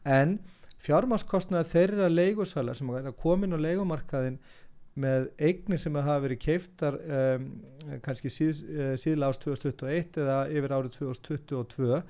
En 0.03 0.35
fjármagskostnaði 0.83 1.69
þeirra 1.71 2.09
leigusala 2.11 2.75
sem 2.75 2.89
er 2.97 3.07
að 3.07 3.15
komin 3.23 3.55
á 3.55 3.59
leigumarkaðin 3.63 4.35
með 4.99 5.29
eignir 5.41 5.79
sem 5.81 5.95
hafa 5.97 6.19
verið 6.27 6.41
keiftar 6.43 6.99
um, 7.01 7.45
kannski 8.05 8.29
síð, 8.29 8.59
síðla 9.01 9.31
árs 9.31 9.39
2021 9.41 10.19
eða 10.21 10.35
yfir 10.53 10.75
árið 10.75 10.91
2022 10.99 11.87
uh, 11.95 12.03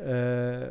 þ- 0.00 0.70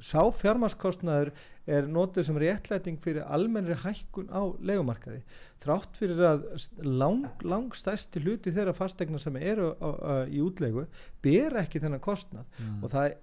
sá 0.00 0.20
fjármaskostnaður 0.36 1.30
er 1.70 1.86
notuð 1.88 2.26
sem 2.28 2.38
réttlæting 2.40 2.98
fyrir 3.02 3.24
almennri 3.32 3.76
hækkun 3.82 4.28
á 4.28 4.42
legumarkaði 4.60 5.22
þrátt 5.62 5.96
fyrir 6.00 6.20
að 6.28 6.44
lang, 6.84 7.24
lang 7.46 7.72
stærsti 7.76 8.20
hluti 8.24 8.52
þeirra 8.54 8.74
fastegna 8.76 9.20
sem 9.22 9.36
eru 9.40 9.72
á, 9.80 9.88
á, 9.88 10.12
í 10.28 10.42
útlegu 10.44 10.86
ber 11.24 11.56
ekki 11.62 11.80
þennan 11.82 12.02
kostnað 12.04 12.44
Mm. 12.60 12.84
og 12.84 12.90
það 12.92 13.14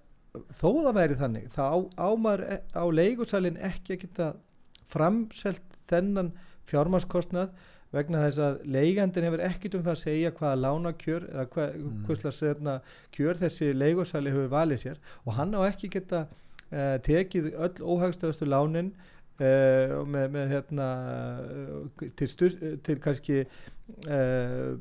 þó 0.58 0.70
það 0.88 0.94
væri 0.98 1.16
þannig 1.22 1.48
þá 1.54 1.62
á, 1.66 1.78
á, 1.98 2.10
maður, 2.18 2.44
e- 2.58 2.64
á 2.78 2.84
leigusalinn 2.90 3.58
ekki 3.58 3.96
að 3.98 4.02
geta 4.06 4.28
framselt 4.88 5.78
þennan 5.90 6.32
fjármaskostnað 6.70 7.52
vegna 7.96 8.24
þess 8.26 8.40
að 8.44 8.58
leigandinn 8.76 9.28
hefur 9.28 9.44
ekkit 9.48 9.76
um 9.78 9.84
það 9.86 9.94
að 9.94 10.02
segja 10.04 10.32
hvaða 10.36 10.62
lánakjör 10.66 11.28
eða 11.32 11.46
hvað, 11.54 11.76
Mm. 11.78 12.02
hvers 12.08 12.42
mm. 12.44 12.74
kjör 13.16 13.40
þessi 13.44 13.70
leigusali 13.74 14.34
hefur 14.34 14.50
valið 14.52 14.82
sér 14.84 14.98
og 15.26 15.34
hann 15.38 15.56
á 15.56 15.62
ekki 15.70 15.90
geta 15.94 16.26
uh, 16.28 16.98
tekið 17.08 17.54
öll 17.56 17.78
óhagstæðustu 17.80 18.46
lánin 18.50 18.92
uh, 19.40 20.04
með, 20.04 20.28
með 20.36 20.52
hérna 20.52 20.88
uh, 21.48 22.08
til, 22.20 22.28
stu, 22.28 22.50
til 22.84 23.00
kannski 23.00 23.40
uh, 24.08 24.76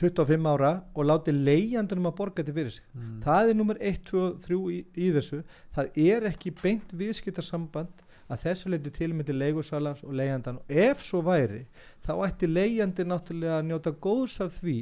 25 0.00 0.50
ára 0.50 0.72
og 0.94 1.06
láti 1.06 1.34
leigjandunum 1.34 2.10
að 2.10 2.16
borga 2.18 2.42
þetta 2.42 2.56
fyrir 2.56 2.74
sig 2.74 2.84
Mm. 2.90 3.20
það 3.24 3.48
er 3.50 3.54
nummer 3.54 3.78
1, 3.80 4.00
2 4.10 4.20
og 4.26 4.40
3 4.42 4.60
í, 4.74 4.78
í 4.98 5.10
þessu 5.14 5.42
það 5.76 5.98
er 6.10 6.26
ekki 6.32 6.50
beint 6.62 6.90
viðskiptarsamband 6.98 8.02
að 8.30 8.42
þessu 8.44 8.70
leiti 8.70 8.90
tilmyndi 8.94 9.34
leigusalans 9.34 10.04
og 10.06 10.12
leigandan 10.14 10.60
og 10.62 10.70
ef 10.70 11.00
svo 11.02 11.20
væri 11.26 11.64
þá 12.06 12.12
ætti 12.28 12.46
leigjandi 12.50 13.06
náttúrulega 13.10 13.56
að 13.58 13.66
njóta 13.70 13.92
góðs 14.06 14.36
af 14.44 14.60
því 14.60 14.76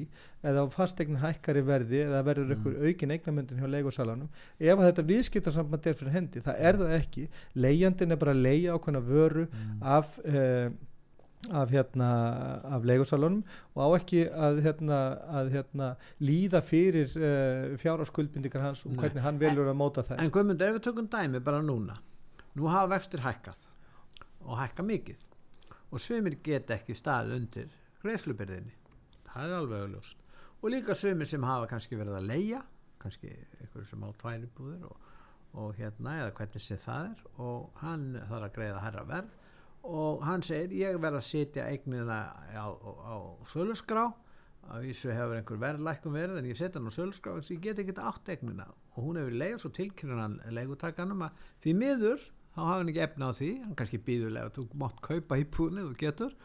eða 0.44 0.66
fastegnin 0.74 1.22
hækkar 1.22 1.58
í 1.60 1.64
verði 1.66 2.02
eða 2.06 2.20
verður 2.26 2.50
Mm. 2.52 2.58
ykkur 2.58 2.76
aukin 2.88 3.14
eignamyndin 3.16 3.62
hjá 3.62 3.70
leigusalanum 3.72 4.28
ef 4.60 4.74
að 4.78 4.84
þetta 4.90 5.06
viðskiptarsamband 5.12 5.86
er 5.90 5.96
fyrir 6.02 6.12
hendi 6.18 6.40
það 6.44 6.60
er 6.70 6.76
það 6.82 6.92
ekki, 7.00 7.24
leigjandin 7.54 8.12
er 8.12 8.20
bara 8.22 8.36
að 8.36 8.44
leigja 8.44 8.76
ákveðna 8.76 9.02
vöru 9.08 9.46
Mm. 9.48 9.82
af 9.82 10.18
uh, 10.24 10.70
af 11.54 11.70
hérna 11.70 12.06
af 12.66 12.82
leigusalunum 12.84 13.44
og 13.76 13.78
á 13.78 13.88
ekki 14.00 14.24
að 14.28 14.56
hérna, 14.64 14.96
að 15.38 15.50
hérna 15.54 15.86
líða 16.20 16.60
fyrir 16.66 17.12
uh, 17.14 17.76
fjáraskuldbindingar 17.78 18.60
hans 18.64 18.82
og 18.84 18.90
Nei. 18.92 18.98
hvernig 19.04 19.22
hann 19.22 19.38
velur 19.38 19.70
að 19.70 19.76
móta 19.78 20.02
þær 20.02 20.18
En 20.24 20.30
Guðmund, 20.34 20.60
ef 20.66 20.74
við 20.74 20.82
tökum 20.88 21.06
dæmi 21.12 21.38
bara 21.40 21.62
núna 21.62 21.94
nú 22.56 22.70
hafa 22.70 22.92
vextir 22.94 23.24
hækkað 23.24 23.66
og 24.46 24.58
hækka 24.60 24.84
mikið 24.86 25.26
og 25.90 26.02
sömur 26.04 26.36
geta 26.44 26.76
ekki 26.76 26.96
staðið 26.96 27.36
undir 27.36 27.76
greiðslubyrðinni. 28.02 28.74
Það 29.28 29.44
er 29.44 29.58
alveg 29.58 29.84
auðljóst 29.84 30.24
og 30.62 30.72
líka 30.72 30.96
sömur 30.98 31.28
sem 31.28 31.46
hafa 31.46 31.68
kannski 31.70 31.98
verið 31.98 32.20
að 32.20 32.28
leia 32.32 32.62
kannski 33.02 33.30
einhverju 33.60 33.86
sem 33.90 34.04
á 34.04 34.10
tværi 34.20 34.48
búðir 34.56 34.86
og, 34.88 35.10
og 35.58 35.74
hérna 35.78 36.16
eða 36.22 36.32
hvernig 36.38 36.64
sé 36.64 36.78
það 36.82 37.10
er 37.12 37.26
og 37.48 37.82
hann 37.82 38.08
þarf 38.16 38.48
að 38.48 38.54
greiða 38.56 38.84
herra 38.84 39.04
verð 39.08 39.36
og 39.88 40.24
hann 40.26 40.42
segir 40.44 40.74
ég 40.76 40.98
verð 41.00 41.20
að 41.20 41.28
setja 41.28 41.68
eignina 41.70 42.18
á, 42.52 42.66
á, 42.66 42.66
á 42.68 43.16
sölusgrá 43.52 44.08
að 44.68 44.88
vísu 44.88 45.12
hefur 45.14 45.38
einhver 45.38 45.60
verðlækkum 45.62 46.16
verið 46.16 46.40
en 46.40 46.48
ég 46.50 46.58
setja 46.58 46.80
hann 46.80 46.90
á 46.90 46.98
sölusgrá 46.98 47.36
að 47.38 47.52
ég 47.54 47.62
get 47.64 47.80
ekki 47.80 47.94
átt 48.02 48.28
eignina. 48.28 48.66
Og 48.96 49.06
hún 49.06 49.20
hefur 49.20 49.36
leið 49.40 49.54
og 49.56 49.62
svo 49.62 49.70
tilkynna 49.78 50.18
hann 50.20 50.36
leigutakanum 50.52 51.24
að 51.28 51.46
því 51.64 51.74
miður 51.78 52.26
þá 52.58 52.64
hafa 52.66 52.78
hann 52.80 52.92
ekki 52.92 53.02
efna 53.04 53.30
á 53.30 53.32
því 53.38 53.48
hann 53.62 53.74
kannski 53.78 54.00
býðulega, 54.02 54.52
þú 54.56 54.64
mátt 54.82 55.02
kaupa 55.04 55.38
íbúðinni 55.38 55.84
þú 55.86 55.96
getur. 56.00 56.36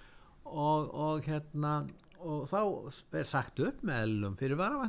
Og, 0.44 0.90
og 0.92 1.24
hérna 1.26 1.76
og 2.24 2.44
þá 2.52 2.60
er 3.20 3.28
sagt 3.28 3.62
upp 3.64 3.80
með 3.86 4.04
ellum 4.08 4.36
fyrirvara 4.40 4.80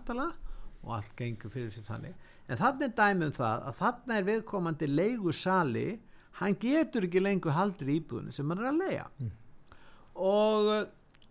og 0.85 0.91
allt 0.93 1.15
gengur 1.17 1.53
fyrir 1.53 1.71
sér 1.73 1.87
þannig. 1.87 2.19
En 2.49 2.61
þannig 2.61 2.91
er 2.91 2.97
dæmi 2.99 3.29
um 3.31 3.33
það 3.35 3.63
að 3.71 3.79
þannig 3.79 4.17
er 4.19 4.27
viðkomandi 4.29 4.89
leigusali 4.91 5.87
hann 6.41 6.59
getur 6.61 7.07
ekki 7.09 7.23
lengur 7.23 7.57
haldir 7.57 7.95
íbúðinu 7.95 8.35
sem 8.35 8.51
hann 8.51 8.61
er 8.61 8.69
að 8.73 8.81
leia 8.83 9.07
og 10.15 10.69
uh, 10.71 10.83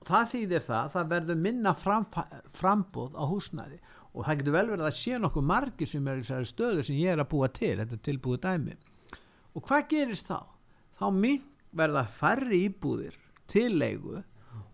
það 0.07 0.31
þýðir 0.33 0.63
það 0.65 0.88
það 0.95 1.12
verður 1.12 1.43
minna 1.43 1.73
fram, 1.77 2.07
frambóð 2.51 3.13
á 3.15 3.23
húsnæði. 3.29 3.77
Og 4.13 4.25
það 4.25 4.39
getur 4.41 4.53
vel 4.57 4.65
verið 4.69 4.88
að 4.88 4.97
sé 4.97 5.19
nokkuð 5.21 5.45
margi 5.50 5.85
sem 5.89 6.09
er 6.09 6.19
í 6.19 6.41
stöðu 6.50 6.83
sem 6.85 6.97
ég 7.00 7.13
er 7.13 7.21
að 7.23 7.31
búa 7.31 7.47
til 7.53 7.77
þetta 7.79 7.95
er 7.97 8.03
tilbúið 8.09 8.41
dæmi 8.43 8.75
og 9.55 9.63
hvað 9.67 9.88
gerist 9.93 10.27
þá? 10.31 10.39
þá 11.00 11.05
minn 11.13 11.41
verða 11.75 12.05
færri 12.19 12.63
íbúðir 12.69 13.15
til 13.50 13.72
leigu. 13.79 14.22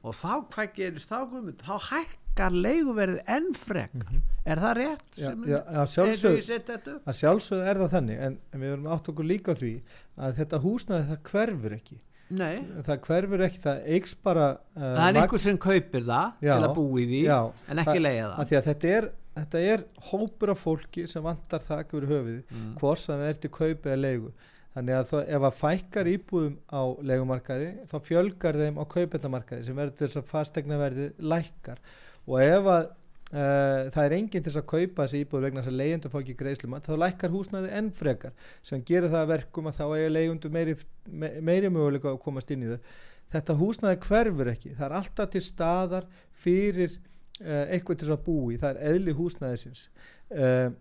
Og 0.04 0.14
þá 0.16 0.46
hvað 0.54 0.74
gerist 0.76 1.10
þá 1.12 1.18
Guðmund? 1.32 1.60
þá 1.64 1.76
hækkar 1.90 2.54
leiguverðið 2.56 3.22
enn 3.36 3.48
frekar. 3.58 4.20
Er 4.48 4.62
það 4.64 4.76
rétt? 4.80 5.08
Já, 5.20 5.32
já, 5.48 5.58
að 5.60 5.90
sjálfsögðu- 5.94 7.00
að 7.06 7.18
sjálfsögðu 7.20 7.66
er 7.68 7.80
það 7.82 7.92
þannig 7.96 8.22
en, 8.28 8.38
en 8.54 8.62
við 8.64 8.72
erum 8.74 8.88
átt 8.96 9.10
okkur 9.12 9.28
líka 9.28 9.56
því 9.60 9.74
að 10.18 10.38
þetta 10.40 10.60
húsnæði 10.64 11.10
það 11.10 11.20
hverfur 11.32 11.76
ekki. 11.80 11.98
Nei, 12.30 12.60
það 12.86 13.00
hverfur 13.08 13.42
ekki, 13.48 13.60
það 13.64 13.80
eigs 13.98 14.14
bara 14.24 14.48
uh, 14.54 14.82
það 14.84 15.08
er 15.10 15.20
einhver 15.24 15.42
sem 15.42 15.58
kaupir 15.58 16.04
það 16.06 16.44
Já, 16.46 16.54
til 16.54 16.68
að 16.70 16.76
búi 16.78 17.06
því 17.10 17.22
já, 17.26 17.38
en 17.74 17.82
ekki 17.84 18.00
leiða 18.04 18.28
að 18.28 18.36
það. 18.38 18.50
því 18.52 18.58
að 18.60 18.68
þetta 18.70 18.92
er, 19.00 19.08
þetta 19.40 19.64
er 19.74 19.84
hópur 20.12 20.52
af 20.54 20.62
fólki 20.64 21.08
sem 21.10 21.26
vantar 21.26 21.64
þak 21.66 21.96
yfir 21.96 22.08
höfuði 22.12 22.44
Mm. 22.54 22.76
hvort 22.80 23.02
sem 23.02 23.18
það 23.18 23.32
er 23.34 23.40
til 23.42 23.50
kaupi 23.58 23.90
eða 23.90 24.00
leigu 24.04 24.32
þannig 24.76 25.00
að 25.00 25.10
það, 25.12 25.26
ef 25.36 25.48
að 25.50 25.60
fækkar 25.64 26.12
íbúðum 26.14 26.56
á 26.70 26.82
leigumarkaði 27.12 27.70
þá 27.90 27.98
fjölgar 28.06 28.62
þeim 28.62 28.80
á 28.80 28.84
kaupendamarkaði 28.94 29.68
sem 29.68 29.78
verður 29.80 30.00
þess 30.04 30.22
að 30.22 30.30
fastegna 30.30 30.80
verði 30.80 31.12
lækkar. 31.20 31.84
Og 32.30 32.42
ef 32.44 32.74
að 32.76 32.90
Uh, 33.30 33.92
það 33.94 34.08
er 34.08 34.14
enginn 34.16 34.42
til 34.42 34.52
að 34.58 34.64
kaupa 34.72 35.04
þessi 35.04 35.20
íbúður 35.22 35.44
vegna 35.46 35.62
þess 35.62 35.70
að 35.70 35.76
leyendur 35.78 36.10
fá 36.10 36.16
ekki 36.18 36.34
greiðslum 36.40 36.72
þá 36.82 36.96
lækkar 36.98 37.30
húsnæði 37.30 37.68
enn 37.78 37.92
frekar 37.94 38.48
sem 38.66 38.82
gerir 38.88 39.12
það 39.12 39.20
að 39.20 39.30
verkum 39.36 39.70
að 39.70 39.76
þá 39.78 39.84
eiga 39.92 40.08
leyendur 40.16 40.54
meiri, 40.56 40.74
me, 41.06 41.30
meiri 41.46 41.70
möguleika 41.70 42.10
að 42.10 42.18
komast 42.24 42.50
inn 42.50 42.64
í 42.66 42.72
þau. 42.72 42.96
Þetta 43.36 43.58
húsnæði 43.60 44.00
hverfur 44.08 44.50
ekki. 44.50 44.72
Það 44.80 44.88
er 44.88 44.96
alltaf 44.98 45.30
til 45.36 45.44
staðar 45.46 46.10
fyrir 46.42 46.96
uh, 46.96 47.68
eitthvað 47.68 48.02
til 48.02 48.10
að 48.16 48.26
búi 48.26 48.58
það 48.58 48.72
er 48.72 48.96
eðli 48.96 49.16
húsnæðisins. 49.20 49.86
Uh, 50.34 50.74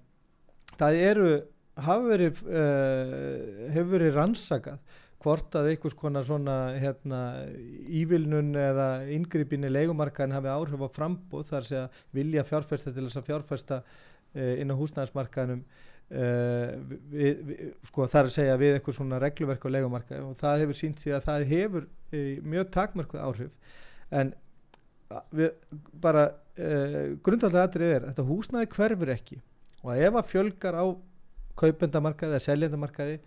það 0.81 1.03
eru 1.11 1.29
hafa 1.85 2.09
verið 2.09 2.41
uh, 2.47 3.69
hefur 3.75 3.93
verið 3.95 4.17
rannsakað 4.17 4.97
hvort 5.23 5.57
að 5.59 5.73
einhvers 5.73 5.97
konar 5.99 6.27
svona 6.27 6.57
hérna, 6.79 7.21
ívilnun 7.91 8.53
eða 8.59 8.89
inngripin 9.15 9.67
í 9.67 9.73
leigumarkaðin 9.73 10.37
hafi 10.37 10.51
áhrif 10.53 10.85
á 10.87 10.89
frambóð 10.95 11.49
þar 11.49 11.67
sé 11.67 11.81
að 11.81 12.03
vilja 12.15 12.45
fjárfesta 12.47 12.93
til 12.95 13.07
þess 13.09 13.19
að 13.19 13.31
fjárfesta 13.33 13.81
uh, 13.83 14.55
inn 14.63 14.71
á 14.71 14.79
húsnæðismarkaðinum 14.79 15.65
uh, 15.65 16.77
við, 17.11 17.43
við, 17.49 17.65
sko 17.91 18.07
þar 18.15 18.31
segja 18.35 18.61
við 18.61 18.77
eitthvað 18.77 18.99
svona 19.01 19.21
regluverk 19.25 19.67
á 19.67 19.75
leigumarkaðin 19.75 20.31
og 20.31 20.39
það 20.39 20.63
hefur 20.65 20.81
sínt 20.83 21.03
sig 21.03 21.17
að 21.17 21.27
það 21.27 21.49
hefur 21.51 21.89
uh, 21.89 22.31
mjög 22.55 22.71
takmörkuð 22.79 23.25
áhrif. 23.27 23.75
En 24.15 24.37
við 25.33 25.55
bara 26.03 26.29
grundvallega 27.25 27.69
atrið 27.69 27.93
er 27.95 28.07
þetta 28.11 28.25
húsnæði 28.29 28.69
hverfur 28.75 29.11
ekki. 29.15 29.37
Og 29.87 29.93
ef 29.95 30.17
að 30.19 30.27
fjölgar 30.33 30.77
á 30.77 30.85
kaupendamarkaði 31.59 32.35
eða 32.35 32.45
seljendamarkaði 32.47 33.19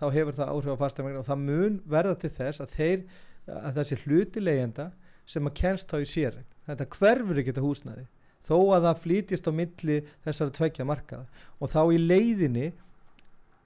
þá 0.00 0.06
hefur 0.16 0.38
það 0.38 0.52
áhrif 0.54 0.74
á 0.74 0.82
fastamægna 0.82 1.22
og 1.22 1.28
það 1.28 1.44
mun 1.46 1.78
verða 1.90 2.16
til 2.22 2.32
þess 2.36 2.64
að 2.64 2.74
þeir 2.76 3.04
að 3.52 3.78
þessi 3.80 4.00
hluti 4.04 4.42
leyenda 4.42 4.88
sem 5.26 5.46
að 5.48 5.56
kennst 5.60 5.92
þá 5.92 5.98
í 6.02 6.08
sér 6.10 6.40
þetta 6.66 6.88
hverfur 6.96 7.40
ekki 7.40 7.52
þetta 7.52 7.66
húsnæði 7.66 8.06
þó 8.46 8.56
að 8.74 8.86
það 8.88 9.02
flýtist 9.04 9.48
á 9.48 9.52
milli 9.54 9.98
þessara 10.24 10.56
tveggja 10.58 10.86
markaða 10.88 11.46
og 11.58 11.72
þá 11.72 11.82
í 11.94 11.98
leiðinni 12.02 12.68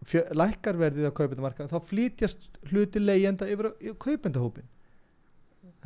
fjö, 0.05 0.23
lækkarverðið 0.37 1.09
á 1.09 1.17
kaupendamarkaði 1.17 1.73
þá 1.73 1.91
flýtjast 1.91 2.49
hluti 2.71 3.03
leyenda 3.03 3.49
yfir 3.49 3.73
kaupendahópin 4.03 4.69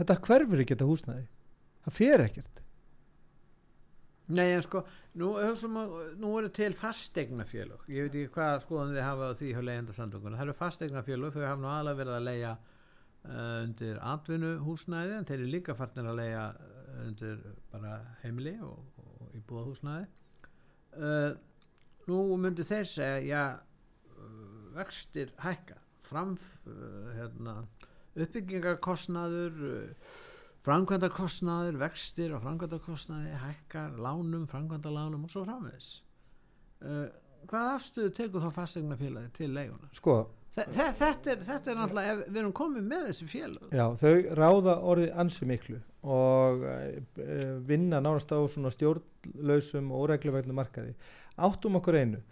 þetta 0.00 0.18
hverfur 0.24 0.62
ekki 0.62 0.76
þetta 0.76 0.88
húsnæði. 0.88 1.26
Það 1.84 1.96
fer 1.96 2.24
ekkert 2.24 2.62
Nei, 4.30 4.46
en 4.54 4.62
sko, 4.62 4.84
nú, 5.18 5.32
nú 6.22 6.32
eru 6.38 6.50
til 6.54 6.74
fastegnafélög 6.78 7.88
ég 7.90 8.06
veit 8.06 8.14
ekki 8.14 8.34
hvað 8.36 8.64
skoðan 8.64 8.94
þið 8.94 9.06
hafa 9.06 9.30
á 9.30 9.38
því 9.40 9.48
hjá 9.56 9.62
leiðendasamtökunum 9.66 10.38
það 10.38 10.44
eru 10.46 10.56
fastegnafélög, 10.60 11.34
þau 11.34 11.46
hafa 11.48 11.62
nú 11.64 11.70
aðlega 11.70 12.00
verið 12.00 12.16
að 12.16 12.26
leiða 12.28 12.52
uh, 12.54 13.58
undir 13.64 14.00
atvinnuhúsnæði 14.12 15.16
en 15.18 15.28
þeir 15.30 15.38
eru 15.40 15.52
líka 15.56 15.76
farnir 15.78 16.10
að 16.12 16.20
leiða 16.22 16.46
uh, 16.54 17.00
undir 17.08 17.42
bara 17.72 17.96
heimili 18.22 18.54
og, 18.66 19.02
og 19.02 19.34
íbúðahúsnæði 19.40 20.06
uh, 21.00 21.32
nú 22.10 22.22
myndi 22.40 22.66
þeir 22.66 22.88
segja 22.88 23.20
já, 23.26 23.44
vextir 24.74 25.34
hækka. 25.42 25.78
Framf 26.06 26.46
uh, 26.66 27.10
hérna, 27.14 27.60
uppbyggingarkostnaður 28.18 29.60
uh, 30.60 30.64
framkvæmdakostnaður, 30.66 31.80
vextir 31.80 32.34
og 32.36 32.44
framkvæmdakostnaði, 32.44 33.32
hækkar, 33.44 33.96
lánum, 33.96 34.46
framkvæmdalánum 34.50 35.24
og 35.24 35.32
svo 35.32 35.44
framvegis. 35.44 35.94
Uh, 36.80 37.08
hvað 37.48 37.72
afstöðu 37.76 38.12
tekur 38.16 38.44
þá 38.44 38.52
fastegnafélagi 38.60 39.32
til 39.40 39.50
leiguna? 39.56 39.88
sko, 39.96 40.22
Þe 40.50 40.64
þe 40.74 40.84
þetta, 40.98 41.30
er, 41.30 41.42
þetta 41.46 41.70
er 41.70 41.76
náttúrulega, 41.78 42.12
ef 42.12 42.20
við 42.26 42.38
erum 42.40 42.54
komið 42.58 42.86
með 42.90 43.04
þessi 43.06 43.26
félag. 43.30 43.74
Já, 43.78 43.84
þau 44.00 44.14
ráða 44.34 44.72
orðið 44.90 45.12
ansi 45.22 45.46
miklu 45.46 45.78
og 46.00 46.64
e, 46.66 47.36
vinna 47.68 48.00
nánast 48.02 48.32
á 48.34 48.38
svona 48.50 48.72
stjórnlausum 48.74 49.92
og 49.94 50.08
óregluverðinu 50.08 50.56
markaði. 50.58 50.96
Áttum 51.38 51.78
okkur 51.78 52.00
einu. 52.00 52.22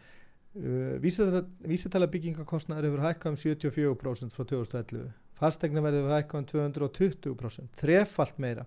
Uh, 0.58 0.96
Vísitala 0.98 2.08
byggingakostnaður 2.10 2.88
hefur 2.88 3.04
hækkað 3.04 3.30
um 3.30 3.38
74% 3.38 4.34
frá 4.34 4.46
2011. 4.50 5.12
Fastegnaverði 5.38 6.02
hefur 6.02 6.14
hækkað 6.16 6.40
um 6.40 6.72
220%. 6.82 7.74
Þrefalt 7.78 8.38
meira. 8.42 8.66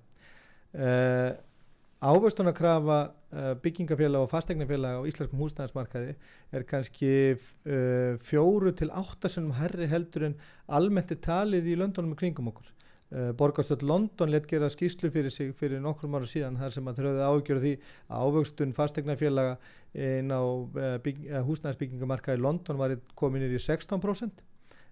Uh, 0.72 1.32
Ávöstunarkrafa 2.02 3.00
uh, 3.12 3.54
byggingafélag 3.62 4.24
og 4.24 4.32
fastegnafélag 4.32 5.04
á 5.04 5.06
íslenskum 5.06 5.42
húsnæðismarkaði 5.44 6.16
er 6.56 6.64
kannski 6.66 7.12
uh, 7.36 8.16
fjóru 8.26 8.72
til 8.74 8.90
áttasunum 8.90 9.54
herri 9.60 9.86
heldur 9.92 10.32
en 10.32 10.38
almennt 10.66 11.12
er 11.14 11.20
talið 11.22 11.70
í 11.70 11.76
löndunum 11.78 12.16
í 12.16 12.22
kringum 12.24 12.54
okkur. 12.54 12.72
Borgarstöld 13.36 13.82
London 13.84 14.30
let 14.32 14.46
gera 14.48 14.70
skýslu 14.72 15.10
fyrir 15.12 15.34
sig 15.36 15.50
fyrir 15.60 15.82
nokkrum 15.84 16.14
ára 16.16 16.30
síðan 16.32 16.56
þar 16.56 16.72
sem 16.72 16.86
að 16.88 17.02
þrjóði 17.02 17.26
ágjörði 17.28 17.64
því 17.66 17.72
að 18.08 18.22
ávöxtun 18.24 18.72
fastegnafélaga 18.78 19.58
inn 20.00 20.32
á 20.32 20.40
bygg, 21.04 21.26
húsnæðisbyggingamarkaði 21.50 22.40
í 22.40 22.44
London 22.46 22.80
var 22.80 22.96
komin 23.20 23.44
í 23.44 23.60
16%. 23.60 24.46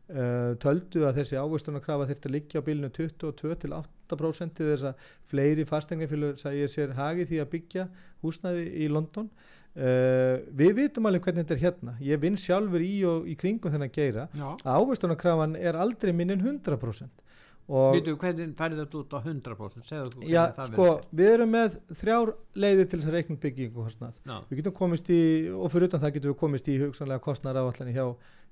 Uh, 0.09 0.55
töldu 0.57 1.03
að 1.05 1.19
þessi 1.19 1.37
ávöxtunarkrafa 1.37 2.07
þurfti 2.09 2.25
að 2.25 2.33
liggja 2.33 2.61
á 2.61 2.65
bilinu 2.65 2.87
22 2.89 3.57
til 3.61 3.69
8% 3.77 4.55
til 4.57 4.69
þess 4.71 4.87
að 4.89 5.03
fleiri 5.29 5.65
fastegnafélög 5.69 6.39
sagði 6.41 6.69
sér 6.73 6.95
hagi 6.97 7.27
því 7.29 7.41
að 7.43 7.51
byggja 7.51 7.85
húsnæði 8.25 8.63
í 8.81 8.87
London 8.89 9.27
uh, 9.29 10.41
við 10.49 10.73
vitum 10.79 11.05
alveg 11.05 11.27
hvernig 11.27 11.45
þetta 11.45 11.57
er 11.59 11.61
hérna 11.61 11.93
ég 12.01 12.23
vinn 12.25 12.39
sjálfur 12.41 12.81
í 12.81 12.95
og 13.05 13.29
í 13.29 13.37
kringum 13.37 13.75
þennan 13.75 13.93
geira 13.93 14.25
Já. 14.33 14.47
að 14.57 14.81
ávöxtunarkrafan 14.81 15.53
er 15.61 15.77
aldrei 15.77 16.09
minn 16.09 16.33
en 16.33 16.41
100% 16.41 17.21
og 17.69 17.93
Vitu, 17.93 18.15
hvernig 18.17 18.55
færið 18.57 18.79
þetta 18.81 18.97
út 18.97 19.11
á 19.13 19.19
100%? 19.21 19.85
Segðu 19.85 20.07
okkur 20.07 20.25
já, 20.25 20.41
sko, 20.71 20.87
við 21.13 21.31
erum 21.35 21.51
með 21.53 21.75
þrjár 21.99 22.31
leiðir 22.57 22.89
til 22.89 22.97
þess 22.97 23.11
að 23.11 23.17
reikna 23.19 23.41
byggingu 23.43 23.85
Já. 23.93 24.37
við 24.49 24.61
getum 24.63 24.77
komist 24.79 25.13
í, 25.13 25.21
og 25.53 25.69
fyrir 25.69 25.91
utan 25.91 26.01
það 26.01 26.15
getum 26.17 26.33
við 26.33 26.39
komist 26.41 26.69
í 26.73 26.79
hugsanlega 26.81 27.21
kostnæðar 27.27 27.69
áallan 27.69 27.93
hjá, 27.93 28.07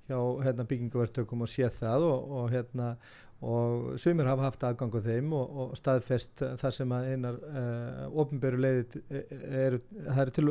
hjá 0.08 0.20
hérna, 0.46 0.67
byggingavertökum 0.67 1.46
og 1.46 1.52
séð 1.52 1.80
það 1.82 2.10
og, 2.10 2.36
og 2.39 2.52
hérna 2.54 2.91
og 3.38 4.00
sumir 4.02 4.26
hafa 4.26 4.48
haft 4.48 4.63
aðgang 4.65 4.96
á 4.98 5.02
þeim 5.06 5.34
og, 5.38 5.58
og 5.62 5.74
staðfest 5.78 6.41
þar 6.58 6.74
sem 6.74 6.93
að 6.96 7.10
einar 7.12 7.36
uh, 7.46 8.08
ofnbæru 8.24 8.58
leiði 8.63 9.02
eru, 9.13 9.80
það 9.93 10.22
eru 10.24 10.34
til 10.34 10.46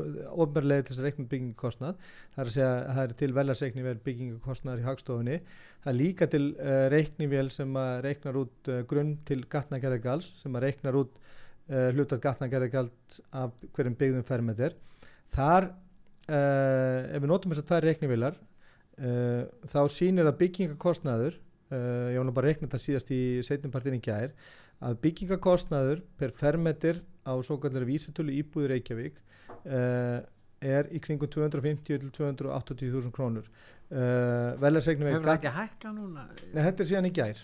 ofnbæru 0.45 0.71
leiði 0.71 0.85
til 0.85 0.92
þess 0.92 1.01
að 1.03 1.09
reikna 1.09 1.27
byggingakostnað 1.33 1.97
það 2.05 2.42
er 2.45 2.45
að 2.45 2.55
segja 2.55 2.69
að 2.77 2.92
það 2.92 3.03
er 3.03 3.16
til 3.23 3.31
veljarsreikni 3.40 3.87
vel 3.88 3.97
byggingakostnaðar 4.07 4.85
í 4.85 4.87
hagstofunni. 4.87 5.40
Það 5.83 5.92
er 5.92 5.99
líka 5.99 6.31
til 6.31 6.45
uh, 6.53 6.85
reiknivél 6.95 7.51
sem 7.57 7.81
að 7.83 7.92
reiknar 8.07 8.40
út 8.45 8.71
uh, 8.71 8.81
grunn 8.87 9.14
til 9.27 9.42
gatnagerðagals 9.51 10.31
sem 10.45 10.55
að 10.55 10.69
reiknar 10.69 11.01
út 11.03 11.19
uh, 11.19 11.88
hlutat 11.90 12.23
gatnagerðagald 12.23 13.21
af 13.35 13.66
hverjum 13.73 13.99
byggðum 13.99 14.31
fermetir 14.31 14.79
þar 15.35 15.73
ef 16.27 17.21
við 17.23 17.29
notum 17.31 17.53
þess 17.53 17.62
að 17.62 17.66
tvær 17.69 17.85
reiknivélar 17.87 18.38
uh, 19.00 19.42
þá 19.68 19.80
sýnir 19.92 20.28
að 20.28 20.38
byggingakostnaður 20.42 21.37
uh, 21.37 22.12
ég 22.12 22.20
var 22.20 22.28
nú 22.28 22.35
bara 22.37 22.48
að 22.48 22.54
reikna 22.54 22.68
þetta 22.68 22.82
síðast 22.85 23.12
í 23.14 23.20
setjumpartin 23.46 23.98
í 23.98 24.02
gær 24.04 24.32
að 24.87 24.98
byggingakostnaður 25.04 26.02
per 26.20 26.35
fermetir 26.37 27.02
á 27.24 27.32
svo 27.44 27.59
kallar 27.61 27.87
vísitölu 27.88 28.35
íbúður 28.37 28.74
Reykjavík 28.74 29.20
uh, 29.64 30.20
er 30.66 30.88
í 30.92 31.00
kringum 31.02 31.30
250 31.32 31.85
til 31.87 32.12
280 32.16 32.92
þúsund 32.94 33.12
krónur. 33.14 33.48
Veljarsreiknum 33.87 35.11
Hefur 35.12 35.26
það 35.28 35.37
ekki 35.37 35.50
hækka 35.52 35.90
núna? 35.94 36.24
Nei, 36.48 36.62
þetta 36.64 36.82
er 36.82 36.88
síðan 36.88 37.06
í 37.06 37.12
gær. 37.14 37.42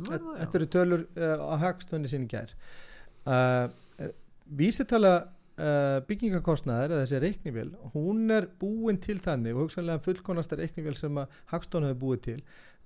Nú, 0.00 0.18
Þetta 0.36 0.58
eru 0.60 0.68
tölur 0.76 1.06
á 1.16 1.54
hagstunni 1.64 2.10
sín 2.12 2.28
í 2.28 2.30
gær. 2.30 2.52
Vísitala 4.60 5.14
uh, 5.60 6.00
byggingakostnaðar 6.08 6.94
eða 6.94 7.04
þessi 7.04 7.20
reiknivél 7.24 7.68
hún 7.94 8.32
er 8.34 8.48
búin 8.60 8.98
til 9.02 9.18
þannig 9.22 9.54
og 9.54 9.66
hugsanlega 9.66 10.02
fullkonasta 10.06 10.58
reiknivél 10.60 10.96
sem 10.98 11.20
að 11.20 11.38
hagstun 11.52 11.86
hefur 11.86 12.00
búið 12.04 12.22
til 12.26 12.38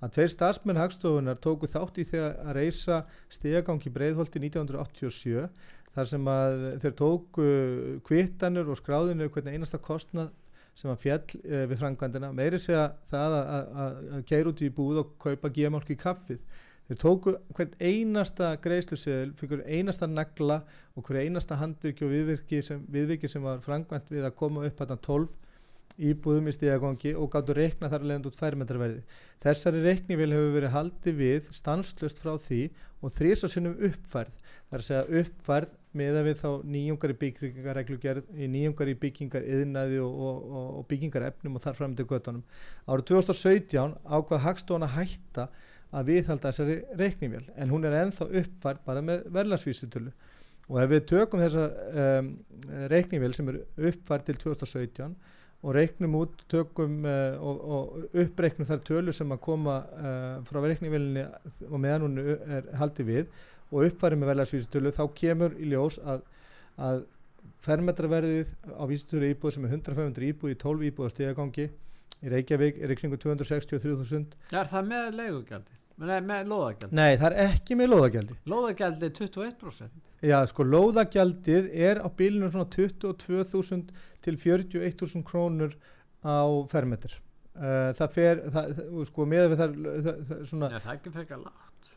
að 0.03 0.15
tveir 0.17 0.33
starfsmenn 0.35 0.81
hagstofunar 0.83 1.41
tóku 1.43 1.71
þátt 1.71 2.03
í 2.03 2.07
þegar 2.11 2.37
að 2.43 2.59
reysa 2.59 3.01
stegagangi 3.33 3.93
breiðholti 3.95 4.43
1987 4.43 5.49
þar 5.95 6.11
sem 6.11 6.31
að 6.31 6.65
þeir 6.83 6.97
tóku 6.99 7.47
kvittanur 8.09 8.73
og 8.73 8.81
skráðinu 8.81 9.31
hvernig 9.31 9.59
einasta 9.59 9.81
kostnað 9.83 10.33
sem 10.75 10.91
að 10.91 11.03
fjall 11.05 11.39
e, 11.39 11.65
við 11.71 11.79
frangvandina 11.79 12.33
meiri 12.35 12.59
segja 12.59 12.89
það 13.13 13.37
að 13.39 14.25
keira 14.27 14.51
út 14.51 14.63
í 14.67 14.73
búð 14.75 15.05
og 15.05 15.13
kaupa 15.23 15.53
gemálki 15.55 15.97
kaffið 15.99 16.43
þeir 16.89 17.01
tóku 17.01 17.37
hvern 17.57 17.77
einasta 17.81 18.51
greiðsluseðil 18.65 19.33
fyrir 19.39 19.65
einasta 19.65 20.09
nagla 20.11 20.61
og 20.95 21.07
hver 21.07 21.23
einasta 21.23 21.57
handvirkji 21.61 22.07
og 22.07 22.13
viðvirkji 22.13 22.61
sem, 22.67 22.85
viðvirkji 22.93 23.31
sem 23.33 23.45
var 23.45 23.63
frangvænt 23.65 24.13
við 24.13 24.29
að 24.29 24.37
koma 24.41 24.67
upp 24.69 24.85
að 24.85 24.99
12 25.09 25.33
íbúðum 25.95 26.49
í 26.51 26.55
stíðagongi 26.55 27.13
og 27.15 27.31
gáttu 27.31 27.55
reikna 27.55 27.91
þar 27.91 28.07
leðand 28.09 28.27
út 28.29 28.39
færmetrarverði. 28.39 29.03
Þessari 29.45 29.83
reiknivél 29.85 30.33
hefur 30.35 30.55
verið 30.57 30.75
haldið 30.75 31.19
við 31.21 31.51
stanslust 31.55 32.21
frá 32.23 32.35
því 32.43 32.63
og 33.05 33.15
þrís 33.15 33.45
og 33.47 33.53
sinnum 33.53 33.77
uppfærð. 33.79 34.35
Það 34.65 34.79
er 34.79 34.83
að 34.83 34.89
segja 34.89 35.21
uppfærð 35.21 35.77
með 35.95 36.19
að 36.19 36.27
við 36.29 36.41
þá 36.41 36.49
nýjungar 36.75 37.13
í 37.13 37.19
byggingareglugjörð, 37.21 38.33
í 38.35 38.49
nýjungar 38.51 38.91
í 38.91 38.97
byggingar 39.05 39.47
yðnaði 39.47 40.01
og, 40.03 40.17
og, 40.27 40.41
og, 40.51 40.73
og 40.81 40.89
byggingar 40.91 41.29
efnum 41.29 41.61
og 41.61 41.63
þar 41.63 41.79
fram 41.79 41.95
til 41.95 42.09
göttunum. 42.11 42.43
Árið 42.89 43.07
2017 43.13 43.95
ákvað 44.03 44.45
Hagstofan 44.49 44.89
að 44.89 44.97
hætta 44.99 45.47
að 45.95 46.11
viðhalda 46.11 46.51
þessari 46.51 46.77
reiknivél 46.99 47.45
en 47.55 47.71
hún 47.73 47.87
er 47.87 47.97
enþá 48.01 48.27
uppfærð 48.41 48.83
bara 48.87 49.05
með 49.05 49.29
verðlagsvísutölu 49.35 50.13
og 50.65 50.81
ef 50.81 50.91
við 50.91 51.07
tökum 51.13 51.43
þessa 51.45 51.69
um, 52.03 52.35
reiknivél 52.91 53.35
sem 53.37 53.51
er 53.53 53.61
uppfærð 53.91 54.29
til 54.31 54.39
2017 54.43 55.17
og 55.65 55.73
reiknum 55.73 56.17
út, 56.19 56.45
tökum 56.53 57.05
uh, 57.09 57.37
og, 57.41 57.65
og 57.77 58.21
uppreiknum 58.25 58.69
þar 58.69 58.83
tölur 58.85 59.17
sem 59.17 59.33
að 59.33 59.43
koma 59.45 59.79
uh, 59.85 60.37
frá 60.49 60.61
reikningvelinni 60.65 61.25
og 61.71 61.77
meðan 61.81 62.07
hún 62.09 62.23
er 62.25 62.71
haldið 62.81 63.11
við 63.11 63.35
og 63.71 63.89
uppfærið 63.89 64.21
með 64.21 64.33
veljarsvísitölu 64.33 64.95
þá 64.95 65.05
kemur 65.21 65.57
í 65.61 65.71
ljós 65.73 66.01
að, 66.03 66.25
að 66.77 67.05
fermetraverðið 67.65 68.53
á 68.77 68.85
vísitölu 68.89 69.31
íbúð 69.33 69.57
sem 69.57 69.69
er 69.69 69.79
100-500 69.79 70.29
íbúð 70.33 70.53
í 70.53 70.59
12 70.61 70.91
íbúð 70.91 71.09
á 71.09 71.15
stegagangi 71.15 71.71
í 72.25 72.33
Reykjavík 72.33 72.81
er 72.81 72.93
ykkur 72.95 73.21
263.000 73.21 74.55
Er 74.57 74.69
það 74.69 74.93
með 74.93 75.09
legugjaldi? 75.19 75.81
Nei, 75.95 76.17
með 76.27 76.49
lóðagjaldi? 76.51 76.97
Nei, 76.99 77.13
það 77.21 77.27
er 77.29 77.53
ekki 77.53 77.77
með 77.79 77.93
lóðagjaldi 77.93 78.37
Lóðagjaldi 78.51 79.07
er 79.07 79.13
21% 79.15 80.15
Já, 80.25 80.39
sko, 80.51 80.65
lóðagjaldið 80.67 81.69
er 81.71 82.01
á 82.03 82.09
bílinu 82.17 82.49
svona 82.51 82.67
22.000 82.73 83.93
til 84.25 84.39
41.000 84.41 85.23
krónur 85.29 85.77
á 86.25 86.49
fermetur. 86.73 87.19
Uh, 87.55 87.93
það 87.95 88.15
fer, 88.17 88.41
það, 88.55 88.81
sko, 89.11 89.27
með 89.31 89.53
við 89.53 89.61
það, 89.61 89.75
það, 89.85 90.23
það 90.31 90.41
svona... 90.51 90.71
Já, 90.73 90.79
það 90.79 90.91
er 90.91 90.97
ekki 90.99 91.13
frekar 91.15 91.43
lágt. 91.43 91.93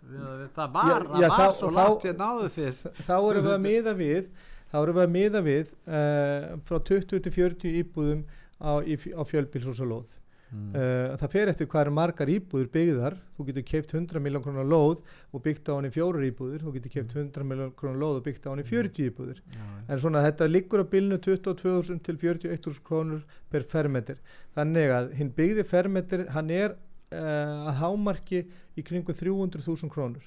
Það 0.57 0.75
var, 0.75 1.07
já, 1.07 1.23
já, 1.23 1.29
það 1.31 1.41
var 1.41 1.55
svo 1.57 1.71
lágt 1.73 2.05
við 2.05 2.19
náðu 2.19 2.49
fyrr. 2.57 2.83
Þá 3.07 3.15
erum 3.15 3.47
við 3.47 3.55
að 3.55 3.63
miða 3.69 3.95
við, 3.97 4.29
þá 4.67 4.77
erum 4.81 4.99
við 4.99 5.05
að 5.05 5.15
miða 5.15 5.43
við 5.47 5.73
uh, 5.87 6.45
frá 6.67 6.77
20 6.91 7.23
til 7.25 7.35
40 7.39 7.79
íbúðum 7.81 8.21
á, 8.59 8.71
á 8.83 9.21
fjölbíls 9.31 9.71
og 9.71 9.79
svo 9.79 9.89
lóð. 9.95 10.19
Mm. 10.47 10.67
Uh, 10.71 11.15
það 11.19 11.33
fer 11.33 11.49
eftir 11.51 11.67
hvað 11.67 11.81
er 11.83 11.91
margar 11.97 12.29
íbúður 12.31 12.69
byggðar. 12.71 13.17
Þú 13.35 13.45
getur 13.49 13.65
keift 13.67 13.93
100 13.93 14.23
miljón 14.23 14.43
krónar 14.45 14.67
lóð 14.67 15.01
og 15.35 15.43
byggt 15.43 15.67
á 15.67 15.75
hann 15.75 15.89
í 15.89 15.91
fjórar 15.91 16.23
íbúður 16.23 16.63
þú 16.63 16.73
getur 16.77 16.93
keift 16.93 17.15
100 17.17 17.47
miljón 17.49 17.73
krónar 17.75 17.99
lóð 17.99 18.21
og 18.21 18.25
byggt 18.29 18.47
á 18.47 18.49
hann 18.53 18.63
í 18.63 18.67
40 18.67 19.09
íbúður 19.11 19.41
ja. 19.43 19.67
en 19.91 20.01
svona 20.03 20.23
þetta 20.23 20.47
liggur 20.47 20.83
á 20.83 20.85
bilnu 20.87 21.19
22.000 21.19 21.99
til 22.07 22.15
41.000 22.23 22.83
krónur 22.87 23.25
per 23.51 23.67
fermeter. 23.67 24.21
Þannig 24.55 24.95
að 24.95 25.11
hinn 25.19 25.35
byggði 25.35 25.67
fermeter 25.67 26.25
hann 26.31 26.53
er 26.55 26.77
uh, 27.11 27.67
að 27.67 27.79
hámarki 27.83 28.45
í 28.77 28.87
kringu 28.87 29.15
300.000 29.15 29.91
krónur. 29.91 30.23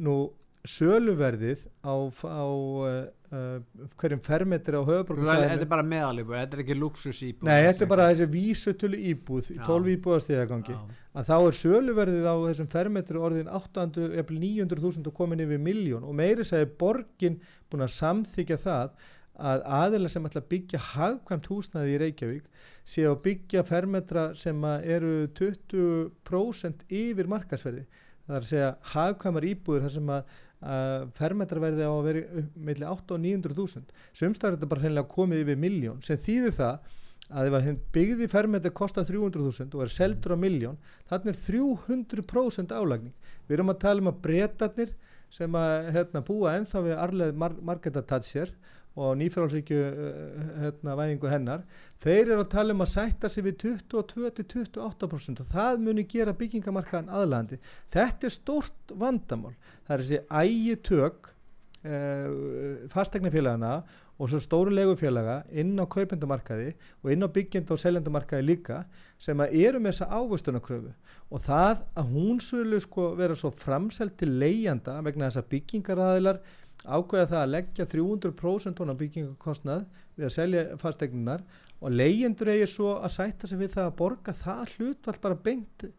Nú 0.00 0.30
söluverðið 0.68 1.64
á, 1.84 1.96
á 2.12 2.44
uh, 2.48 3.58
hverjum 4.00 4.22
fermetri 4.24 4.78
á 4.78 4.82
höfuborgarsvæðinu 4.82 5.50
Þetta 5.52 5.66
er 5.66 5.70
bara 5.72 5.84
meðalíbúð, 5.86 6.38
þetta 6.38 6.56
er 6.58 6.62
ekki 6.64 6.76
luxus 6.78 7.20
íbúð 7.26 7.50
Nei, 7.50 7.58
þetta 7.66 7.84
er 7.84 7.90
bara 7.92 8.08
þessi 8.12 8.28
vísutölu 8.32 9.02
íbúð 9.12 9.52
í 9.54 9.58
12 9.66 9.92
íbúðastíðagangi 9.96 10.78
að 11.18 11.28
þá 11.28 11.36
er 11.36 11.58
söluverðið 11.60 12.26
á 12.28 12.34
þessum 12.46 12.72
fermetri 12.72 13.22
orðin 13.28 13.52
800-900.000 13.58 15.10
og 15.10 15.16
komin 15.16 15.44
yfir 15.44 15.62
miljón 15.62 16.08
og 16.08 16.16
meiri 16.18 16.46
segir 16.46 16.72
borgin 16.80 17.40
búin 17.68 17.86
að 17.86 17.94
samþykja 17.96 18.60
það 18.64 18.98
að 19.38 19.62
aðeins 19.70 20.16
sem 20.16 20.26
ætla 20.26 20.42
að 20.42 20.50
byggja 20.50 20.82
hagkvæmt 20.92 21.46
húsnaði 21.52 21.94
í 21.94 21.98
Reykjavík 22.02 22.66
sé 22.88 23.04
að 23.06 23.20
byggja 23.28 23.62
fermetra 23.68 24.24
sem 24.38 24.64
eru 24.66 25.28
20% 25.38 26.86
yfir 26.88 27.30
markasverði 27.30 27.84
það 28.28 28.36
er 28.36 28.42
að 28.42 28.48
segja 28.50 28.70
hagkvæmar 28.92 29.46
íbúður 29.48 29.86
þar 29.86 29.94
sem 29.94 30.10
að 30.16 30.34
Uh, 30.58 31.04
fermetraverði 31.14 31.84
á 31.86 31.92
að 31.92 32.06
vera 32.08 32.40
meðli 32.58 32.86
8 32.90 33.14
og 33.14 33.20
900.000 33.22 33.92
sumstar 34.10 34.48
er 34.48 34.56
þetta 34.56 34.68
bara 34.72 34.82
hennilega 34.82 35.12
komið 35.12 35.44
yfir 35.44 35.60
miljón 35.62 36.00
sem 36.02 36.18
þýðir 36.18 36.56
það 36.56 36.88
að 37.28 37.50
ef 37.60 37.68
byggði 37.94 38.26
fermetri 38.32 38.72
kostar 38.74 39.06
300.000 39.06 39.76
og 39.76 39.84
er 39.84 39.92
seldur 39.94 40.34
á 40.34 40.38
miljón 40.40 40.80
þannig 41.10 41.30
er 41.30 41.38
300% 41.44 42.74
álagning. 42.74 43.14
Við 43.46 43.58
erum 43.58 43.70
að 43.70 43.80
tala 43.84 44.02
um 44.02 44.10
að 44.10 44.18
breytarnir 44.24 44.94
sem 45.30 45.58
að 45.60 45.92
hérna, 45.94 46.24
búa 46.24 46.56
enþá 46.56 46.82
við 46.88 46.98
arleð 47.04 47.38
mar 47.38 47.54
marketatatsér 47.70 48.50
og 48.98 49.14
nýfrálsíkju 49.20 49.78
uh, 49.78 50.50
hérna, 50.64 50.96
væðingu 50.98 51.30
hennar 51.30 51.64
þeir 52.02 52.32
eru 52.32 52.42
að 52.42 52.50
tala 52.56 52.74
um 52.74 52.84
að 52.84 52.92
sætta 52.94 53.30
sig 53.32 53.46
við 53.46 53.56
22-28% 53.62 55.44
og 55.44 55.52
það 55.54 55.80
muni 55.86 56.06
gera 56.10 56.34
byggingamarkaðan 56.38 57.12
aðlandi 57.20 57.60
þetta 57.94 58.28
er 58.28 58.34
stort 58.34 58.94
vandamál. 58.98 59.54
Það 59.86 59.94
er 59.94 60.04
þessi 60.04 60.20
ægi 60.42 60.76
tök 60.90 61.30
uh, 61.30 62.84
fastegnafélagana 62.92 63.78
og 64.18 64.30
svo 64.30 64.40
stóru 64.42 64.72
legufélaga 64.74 65.44
inn 65.54 65.76
á 65.78 65.86
kaupendamarkaði 65.86 66.72
og 67.04 67.12
inn 67.12 67.22
á 67.22 67.30
byggjenda 67.30 67.74
og 67.74 67.82
seljendamarkaði 67.82 68.46
líka 68.48 68.80
sem 69.22 69.38
að 69.38 69.54
eru 69.60 69.82
með 69.82 69.94
þessa 69.94 70.18
ávöstunarkröfu 70.18 70.94
og 71.28 71.44
það 71.44 71.84
að 72.00 72.14
hún 72.16 72.40
skulle 72.42 72.80
sko 72.82 73.12
vera 73.18 73.36
svo 73.38 73.52
framselt 73.54 74.16
til 74.18 74.32
leigjanda 74.40 74.96
vegna 75.06 75.28
þess 75.28 75.42
að 75.42 75.50
byggingaræðilar 75.54 76.40
ákveða 76.84 77.30
það 77.32 77.40
að 77.40 77.54
leggja 77.54 77.86
300% 77.94 78.82
á 78.84 78.94
byggingakostnað 79.00 79.86
við 80.18 80.28
að 80.28 80.34
selja 80.34 80.66
fastegnunar 80.82 81.42
og 81.78 81.94
leyendur 81.94 82.50
eigir 82.52 82.70
svo 82.70 82.94
að 82.98 83.14
sætta 83.14 83.50
sig 83.50 83.60
við 83.60 83.74
það 83.76 83.88
að 83.88 83.98
borga 83.98 84.34
það 84.36 84.76
hlutvall 84.76 85.18
bara 85.22 85.40
beint 85.48 85.84
eh, 85.86 85.92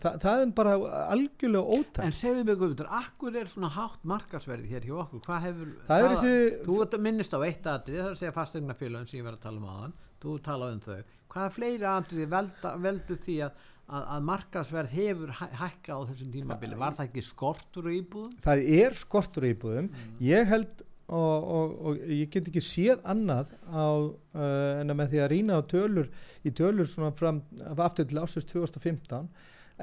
Þa, 0.00 0.12
það 0.22 0.42
er 0.42 0.52
bara 0.56 0.74
algjörlega 1.12 1.74
ótækt. 1.76 1.98
En 2.06 2.14
segðu 2.16 2.44
mig 2.48 2.56
Guðmundur, 2.56 2.86
akkur 2.96 3.34
er 3.36 3.50
svona 3.50 3.68
hátt 3.74 4.06
markasverði 4.08 4.70
hér 4.70 4.86
hjá 4.88 4.94
okkur, 5.02 5.24
hvað 5.26 5.42
hefur 5.44 5.72
það 5.82 6.04
það, 6.04 6.14
þessi... 6.14 6.60
þú 6.64 7.02
minnist 7.04 7.36
á 7.36 7.40
eitt 7.44 7.68
aðrið 7.68 7.98
það 7.98 8.06
er 8.06 8.14
að 8.14 8.20
segja 8.22 8.36
fastegnafélagin 8.38 9.10
sem 9.10 9.20
ég 9.20 9.26
verði 9.26 9.40
að 9.40 9.44
tala 9.44 9.60
um 9.60 9.68
aðan 9.74 9.98
þú 10.20 10.36
tala 10.46 10.70
um 10.70 10.80
þau, 10.86 10.96
hvaða 11.34 11.52
fleiri 11.58 11.90
aðrið 11.90 12.38
veldu 12.86 13.18
því 13.26 13.36
að 13.46 13.68
að, 13.90 14.04
að 14.16 14.28
markasverð 14.28 14.94
hefur 14.98 15.34
hækka 15.38 15.98
á 15.98 16.00
þessum 16.10 16.30
tímabili, 16.34 16.78
var 16.78 16.96
það 16.98 17.08
ekki 17.08 17.26
skortur 17.26 17.90
í 17.90 17.98
íbúðum? 18.00 18.38
Það 18.44 18.64
er 18.78 18.96
skortur 18.98 19.46
í 19.48 19.52
íbúðum 19.54 19.90
mm. 19.90 20.16
ég 20.30 20.50
held 20.50 20.84
og, 21.10 21.46
og, 21.58 21.78
og 21.90 22.02
ég 22.14 22.30
get 22.30 22.50
ekki 22.50 22.62
séð 22.62 23.00
annað 23.10 23.50
á, 23.66 23.86
uh, 23.90 24.80
en 24.80 24.92
að 24.92 24.98
með 25.00 25.14
því 25.14 25.22
að 25.24 25.30
rýna 25.34 25.58
á 25.58 25.62
tölur 25.70 26.10
í 26.46 26.52
tölur 26.54 26.88
svona 26.88 27.14
fram 27.18 27.42
aftur 27.74 28.06
til 28.06 28.20
ásins 28.22 28.46
2015 28.50 29.26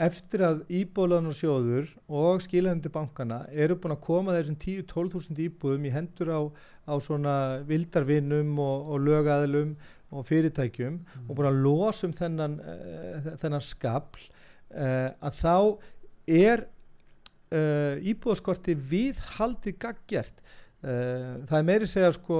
eftir 0.08 0.43
að 0.46 0.60
íbúðlanursjóður 0.78 1.89
og 2.13 2.43
skilæðandi 2.46 2.91
bankana 2.93 3.41
eru 3.50 3.80
búin 3.82 3.96
að 3.96 4.04
koma 4.06 4.36
þessum 4.36 4.58
10-12.000 4.62 5.41
íbúðum 5.48 5.88
í 5.89 5.93
hendur 5.93 6.30
á, 6.30 6.41
á 6.86 6.93
svona 7.02 7.36
vildarvinnum 7.67 8.54
og, 8.62 8.91
og 8.93 9.02
lögaðlum 9.08 9.74
og 10.12 10.26
fyrirtækjum 10.28 10.98
mm. 11.00 11.28
og 11.28 11.36
búin 11.36 11.50
að 11.50 11.62
losa 11.65 12.08
um 12.08 12.15
þennan, 12.15 12.58
uh, 12.62 13.30
þennan 13.41 13.63
skabl 13.63 14.24
uh, 14.24 15.12
að 15.20 15.39
þá 15.41 15.56
er 16.38 16.65
uh, 17.52 17.96
íbúðaskorti 18.13 18.78
við 18.78 19.22
haldið 19.38 19.80
gaggjert 19.84 20.43
það 20.88 21.56
er 21.58 21.63
meiri 21.65 21.88
segja 21.89 22.12
sko 22.13 22.36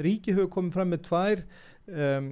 ríkið 0.00 0.38
hefur 0.38 0.46
komið 0.54 0.72
fram 0.72 0.88
með 0.88 1.02
tvær 1.04 1.42
um, 1.88 2.28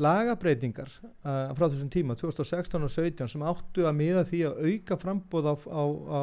lagabreitingar 0.00 0.88
uh, 1.04 1.52
frá 1.56 1.66
þessum 1.66 1.90
tíma 1.92 2.16
2016 2.18 2.78
og 2.78 2.90
2017 2.92 3.32
sem 3.34 3.44
áttu 3.46 3.84
að 3.88 3.98
miða 3.98 4.24
því 4.28 4.40
að 4.48 4.60
auka 4.68 4.98
frambóð 5.00 5.50
á, 5.50 5.54
á, 5.54 5.82
á 5.84 6.22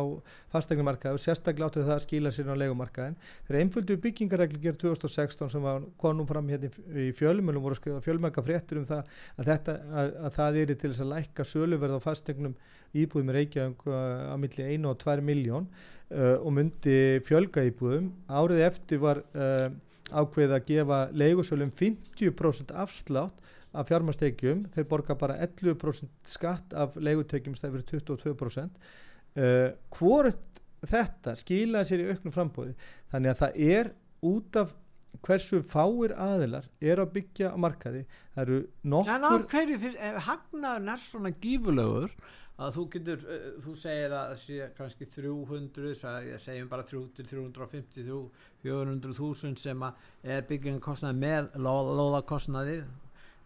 fastegnumarkaði 0.56 1.17
og 1.20 1.24
sérstaklega 1.24 1.70
áttu 1.70 1.86
það 1.86 1.96
að 1.96 2.04
skila 2.08 2.34
sér 2.36 2.52
á 2.52 2.62
legumarkaðin 2.62 3.17
þegar 3.48 3.60
einföldu 3.62 3.98
byggingaregli 4.06 4.62
gerð 4.65 4.82
2016 4.86 5.54
sem 5.56 5.65
var 5.67 5.86
konum 6.02 6.30
fram 6.30 6.52
hérna 6.52 6.72
í 6.91 7.12
fjölmjölum 7.17 7.65
voru 7.65 7.78
að 7.78 7.82
skrifa 7.84 8.04
fjölmjölga 8.08 8.46
fréttur 8.50 8.82
um 8.82 8.89
það 8.89 9.02
að, 9.06 9.52
þetta, 9.52 9.78
að, 9.91 10.13
að 10.26 10.38
það 10.39 10.62
er 10.63 10.76
til 10.76 10.91
þess 10.91 11.06
að 11.06 11.13
lækka 11.15 11.48
söluverð 11.52 12.00
á 12.02 12.06
fastegnum 12.06 12.58
íbúðum 12.98 13.32
í 13.32 13.36
Reykjavík 13.38 13.86
uh, 13.88 14.34
á 14.34 14.36
milli 14.39 14.67
1 14.76 14.89
og 14.89 14.98
2 15.00 15.24
miljón 15.26 15.70
uh, 16.12 16.38
og 16.41 16.52
myndi 16.56 16.98
fjölga 17.28 17.63
íbúðum. 17.70 18.12
Árið 18.28 18.65
eftir 18.67 19.02
var 19.04 19.22
uh, 19.32 19.70
ákveðið 20.10 20.56
að 20.58 20.68
gefa 20.72 21.00
leigusölum 21.14 21.72
50% 21.78 22.74
afslátt 22.84 23.42
af 23.72 23.88
fjármastekjum, 23.88 24.66
þeir 24.74 24.88
borga 24.90 25.16
bara 25.16 25.38
11% 25.46 26.12
skatt 26.28 26.74
af 26.76 26.98
leigutekjum 27.00 27.56
stæði 27.56 27.80
fyrir 27.80 28.08
22% 28.10 28.82
uh, 29.40 29.70
hvort 29.96 30.62
þetta 30.88 31.36
skilaði 31.40 31.88
sér 31.88 32.04
í 32.04 32.12
auknum 32.12 32.36
frambóði 32.36 32.76
þannig 33.14 33.34
að 33.34 33.42
það 33.44 33.60
er 33.78 33.92
út 34.32 34.60
af 34.60 34.74
hversu 35.26 35.62
fáir 35.68 36.14
aðilar 36.18 36.68
er 36.82 37.02
að 37.04 37.14
byggja 37.18 37.52
á 37.54 37.58
markaði 37.60 38.06
það 38.34 38.44
eru 38.44 38.60
En 38.62 38.68
á 38.90 38.92
nokkur 38.96 39.48
hverju 39.52 39.80
fyrir, 39.84 39.98
ef 40.00 40.28
hagnaðurinn 40.28 40.94
er 40.94 41.04
svona 41.04 41.34
gífulegur 41.44 42.16
að 42.60 42.74
þú 42.76 42.84
getur, 42.94 43.22
uh, 43.26 43.46
þú 43.66 43.76
segir 43.80 44.12
að 44.16 44.34
kannski 44.78 45.06
300, 45.16 45.94
svo- 45.98 46.16
ég 46.28 46.42
segjum 46.44 46.68
bara 46.70 46.84
3 46.84 47.04
til 47.16 47.26
350, 47.26 48.26
400 48.64 49.14
þúsund 49.18 49.58
sem 49.58 49.80
að 49.88 49.94
er 50.24 50.42
byggingarkostnaði 50.50 51.18
með 51.24 51.48
ló- 51.56 51.94
lóðakostnaði 52.02 52.82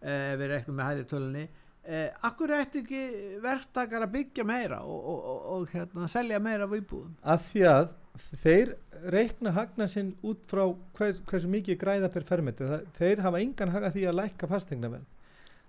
eh, 0.02 0.34
við 0.36 0.50
reknum 0.52 0.76
með 0.76 0.90
hæri 0.90 1.04
tölunni. 1.08 1.46
Eh, 1.86 2.10
akkur 2.26 2.50
ætti 2.50 2.80
ekki 2.82 3.00
verktakar 3.44 4.02
að 4.02 4.10
byggja 4.16 4.44
meira 4.44 4.80
og, 4.82 5.04
og, 5.06 5.20
og, 5.30 5.44
og 5.54 5.68
hérna, 5.70 6.08
selja 6.10 6.40
meira 6.42 6.66
af 6.66 6.74
íbúðum? 6.74 7.12
Að 7.22 7.44
því 7.46 7.62
að 7.70 7.94
þeir 8.42 8.72
reikna 9.12 9.52
hagna 9.54 9.86
sinn 9.92 10.10
út 10.26 10.42
frá 10.50 10.64
hver, 10.98 11.20
hversu 11.30 11.48
mikið 11.52 11.78
græða 11.78 12.08
per 12.10 12.24
fermetri 12.26 12.66
þeir 12.98 13.22
hafa 13.22 13.38
engan 13.44 13.70
haga 13.74 13.90
því 13.94 14.06
að 14.10 14.16
lækka 14.18 14.48
fastegnaverð 14.50 15.04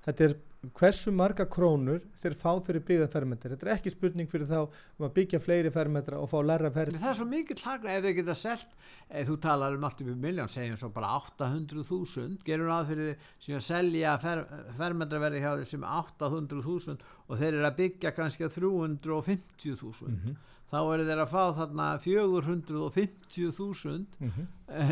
þetta 0.08 0.24
er 0.30 0.36
hversu 0.78 1.12
marga 1.14 1.46
krónur 1.46 2.00
þeir 2.22 2.34
fá 2.36 2.50
fyrir 2.66 2.82
byggða 2.84 3.08
fermetri 3.14 3.52
þetta 3.54 3.68
er 3.68 3.72
ekki 3.76 3.92
spurning 3.94 4.28
fyrir 4.32 4.48
þá 4.50 4.64
um 4.98 5.06
að 5.06 5.14
byggja 5.20 5.40
fleiri 5.40 5.70
fermetra 5.72 6.18
og 6.20 6.32
fá 6.32 6.40
læra 6.44 6.72
En 6.72 6.74
fermetri 6.74 7.00
það 7.04 7.12
er 7.12 7.20
svo 7.20 7.28
mikill 7.30 7.62
hagna 7.64 7.94
ef 7.94 8.04
þau 8.08 8.14
geta 8.18 8.36
selt 8.36 8.74
ef 9.08 9.30
þú 9.30 9.38
talar 9.46 9.78
um 9.78 9.86
allt 9.88 10.02
í 10.02 10.08
miljón 10.10 10.50
segjum 10.50 10.80
svo 10.82 10.90
bara 10.96 11.12
800.000 11.22 12.42
gerur 12.48 12.74
að 12.74 12.90
fyrir 12.92 13.16
sem 13.40 13.56
að 13.60 13.66
selja 13.70 14.18
fer, 14.26 14.44
fermetraverði 14.82 15.44
hjá 15.46 15.52
þeir 15.62 15.70
sem 15.76 15.86
800.000 15.88 17.06
og 17.28 17.38
þeir 17.38 17.54
eru 17.54 17.70
að 17.70 17.78
byggja 17.84 18.16
kannski 18.18 18.48
að 18.50 18.58
350.000 18.58 20.08
Mhm. 20.10 20.38
Þá 20.68 20.78
eru 20.94 21.04
þeir 21.08 21.22
að 21.24 21.32
fá 21.32 21.44
þarna 21.58 21.86
450.000 22.04 24.18
mm 24.20 24.32
-hmm. 24.36 24.46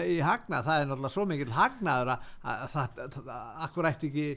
í 0.07 0.17
hagna, 0.23 0.61
það 0.63 0.81
er 0.81 0.85
náttúrulega 0.89 1.13
svo 1.13 1.25
mikill 1.27 1.53
hagnaður 1.55 2.11
að, 2.13 2.19
að, 2.43 2.57
að, 2.63 2.75
að, 3.05 3.17
að 3.35 3.63
akkur 3.67 3.88
ætti 3.89 4.09
ekki 4.11 4.27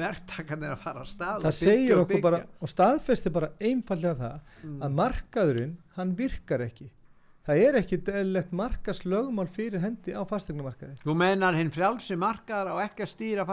verktakarnir 0.00 0.72
að 0.74 0.84
fara 0.84 1.00
að 1.04 1.10
stað 1.12 1.42
það 1.46 1.56
segir 1.60 1.96
okkur 2.02 2.22
bara 2.24 2.38
og 2.60 2.68
staðfesti 2.72 3.32
bara 3.34 3.52
einfallega 3.60 4.16
það 4.22 4.38
Mm. 4.66 4.80
að 4.82 4.90
markaðurinn 4.96 5.74
hann 5.96 6.14
virkar 6.16 6.60
ekki. 6.64 6.88
Það 7.46 7.56
er 7.62 7.74
ekki 7.78 7.96
eðlilegt 8.10 8.52
markaslögumál 8.52 9.46
fyrir 9.46 9.80
hendi 9.80 10.12
á 10.16 10.22
fastegnamarkaði 10.26 10.96
Þú 11.04 11.14
meinar 11.14 11.54
hinn 11.54 11.70
frjálsi 11.70 12.16
markaðar 12.18 12.72
á 12.74 12.76
ekki 12.88 13.02
að 13.04 13.12
stýra 13.12 13.44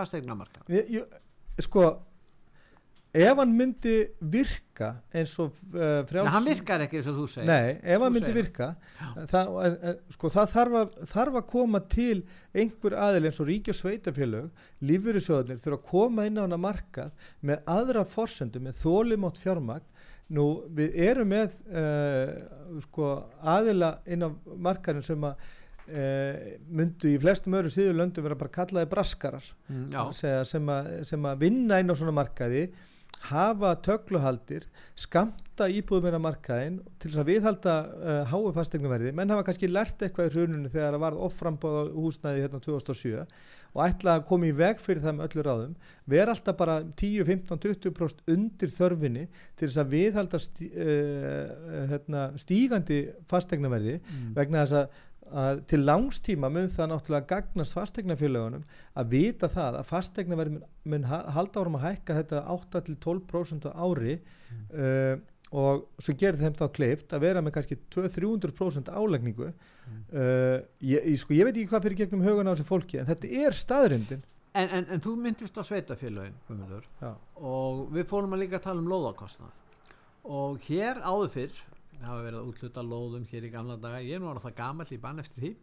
ég, 0.90 1.06
sko 1.62 2.00
ef 3.14 3.38
hann 3.38 3.52
myndi 3.54 3.92
virka 4.34 4.88
eins 5.14 5.36
og 5.44 5.52
uh, 5.76 6.02
frjáls 6.10 6.32
hann 6.34 6.48
virkar 6.48 6.82
ekki 6.88 6.98
eins 6.98 7.10
og 7.12 7.18
þú 7.20 7.26
segir. 7.30 7.46
Nei, 7.50 7.76
ef 7.84 8.00
Þú 8.02 8.06
hann 8.08 8.16
myndi 8.16 8.26
segir. 8.32 8.40
virka 8.40 8.70
það, 9.30 9.52
en, 9.68 9.76
en, 9.92 10.00
sko, 10.16 10.32
það 10.34 10.52
þarf, 10.56 10.78
að, 10.82 10.96
þarf 11.14 11.38
að 11.42 11.48
koma 11.54 11.82
til 11.94 12.20
einhver 12.58 12.96
aðil 13.06 13.28
eins 13.30 13.40
og 13.44 13.50
ríki 13.52 13.74
og 13.74 13.78
sveitafélög 13.78 14.64
lífyrirsjóðnir 14.90 15.62
þurfa 15.62 15.80
að 15.80 15.90
koma 15.92 16.26
inn 16.30 16.40
á 16.42 16.46
hana 16.48 16.58
markað 16.62 17.12
með 17.46 17.62
aðra 17.78 18.06
forsendu 18.10 18.62
með 18.66 18.80
þólimátt 18.82 19.38
fjármagn. 19.44 19.86
Nú 20.34 20.46
við 20.74 20.96
erum 21.04 21.30
með 21.30 21.52
uh, 21.70 22.80
sko, 22.88 23.10
aðila 23.44 23.98
inn 24.10 24.24
á 24.26 24.30
markaðin 24.58 25.04
sem 25.06 25.26
að 25.28 25.44
uh, 25.92 26.56
myndu 26.74 27.12
í 27.12 27.20
flestum 27.22 27.54
öðru 27.60 27.70
síður 27.76 28.00
löndum 28.00 28.26
vera 28.26 28.38
bara 28.40 28.54
kallaði 28.58 28.90
braskarar 28.90 29.52
Mm, 29.70 29.92
sem, 30.18 30.70
að, 30.74 30.90
sem 31.12 31.28
að 31.30 31.44
vinna 31.44 31.78
inn 31.84 31.92
á 31.92 31.96
svona 32.00 32.16
markaði 32.16 32.64
hafa 33.30 33.74
tögluhaldir 33.86 34.66
skamta 35.00 35.68
íbúðum 35.72 36.08
meira 36.10 36.20
markaðin 36.22 36.80
til 37.00 37.12
þess 37.12 37.22
að 37.22 37.30
viðhalda 37.32 37.74
uh, 37.88 38.22
háu 38.32 38.52
fastegnuverði 38.56 39.14
menn 39.16 39.32
hafa 39.32 39.46
kannski 39.48 39.70
lært 39.72 40.02
eitthvað 40.04 40.30
í 40.30 40.34
hruninu 40.34 40.72
þegar 40.74 40.96
það 40.98 41.04
varð 41.06 41.22
offrambóð 41.28 41.78
á 41.80 41.84
húsnæði 41.96 42.44
hérna 42.44 42.62
2007 42.66 43.22
og 43.74 43.82
ætla 43.88 44.18
að 44.20 44.26
koma 44.28 44.46
í 44.50 44.54
veg 44.54 44.82
fyrir 44.84 45.02
það 45.02 45.16
með 45.18 45.30
öllu 45.30 45.46
ráðum 45.48 45.78
vera 46.14 46.34
alltaf 46.36 46.58
bara 46.60 46.76
10, 47.00 47.24
15, 47.30 47.62
20% 47.64 48.34
undir 48.36 48.74
þörfinni 48.76 49.24
til 49.58 49.70
þess 49.70 49.80
að 49.82 49.94
viðhalda 49.96 50.42
stí, 50.44 50.68
uh, 50.74 51.88
hérna, 51.94 52.28
stígandi 52.44 53.00
fastegnaverði 53.32 53.96
Mm. 54.04 54.30
vegna 54.36 54.66
þess 54.66 54.78
að, 54.84 55.02
að 55.34 55.62
til 55.72 55.80
langstíma 55.84 56.50
mun 56.54 56.70
það 56.72 56.90
náttúrulega 56.92 57.30
gagnast 57.34 57.76
fastegnafélögunum 57.78 58.64
að 59.02 59.12
vita 59.16 59.50
það 59.52 59.80
að 59.82 59.88
fastegnaverð 59.90 60.56
mun, 60.56 60.66
mun 60.94 61.08
ha- 61.10 61.24
halda 61.36 61.62
árum 61.64 61.78
að 61.80 61.86
hækka 61.88 62.18
þetta 62.22 62.42
8-12% 62.56 63.70
á 63.70 63.72
ári 63.82 64.18
uh, 64.20 65.16
og 65.54 65.84
svo 66.02 66.16
gerir 66.18 66.40
þeim 66.42 66.56
þá 66.58 66.66
kleift 66.74 67.14
að 67.14 67.26
vera 67.28 67.42
með 67.46 67.56
kannski 67.58 67.78
200-300% 67.94 68.94
álegningu 68.94 69.50
uh, 69.50 70.60
ég, 70.82 71.00
ég, 71.00 71.18
sko, 71.22 71.36
ég 71.38 71.46
veit 71.50 71.58
ekki 71.58 71.70
hvað 71.74 71.88
fyrir 71.88 72.00
gegnum 72.04 72.24
hugan 72.26 72.50
á 72.50 72.54
þessu 72.56 72.70
fólki 72.70 73.02
en 73.02 73.10
þetta 73.10 73.34
er 73.46 73.58
staðrindin 73.58 74.24
En, 74.54 74.70
en, 74.70 74.86
en 74.94 75.02
þú 75.02 75.16
myndist 75.18 75.56
á 75.58 75.66
Já. 77.02 77.10
og 77.42 77.88
við 77.96 78.04
fórum 78.06 78.36
að 78.36 78.44
líka 78.44 78.60
að 78.60 78.66
tala 78.68 78.84
um 78.84 78.90
lóðakostnað. 78.92 79.56
Og 80.30 80.60
hér 80.68 81.00
áður 81.02 81.32
fyrr 81.34 81.62
hafa 82.08 82.24
verið 82.28 82.40
að 82.40 82.50
útluta 82.52 82.86
lóðum 82.86 83.28
hér 83.30 83.48
í 83.48 83.52
gamla 83.54 83.78
daga. 83.82 84.02
Ég 84.04 84.18
er 84.18 84.24
nú 84.24 84.32
alveg 84.32 84.48
það 84.48 84.58
gamall 84.62 84.90
í 84.92 85.02
bann 85.04 85.24
eftir 85.24 85.44
því. 85.44 85.54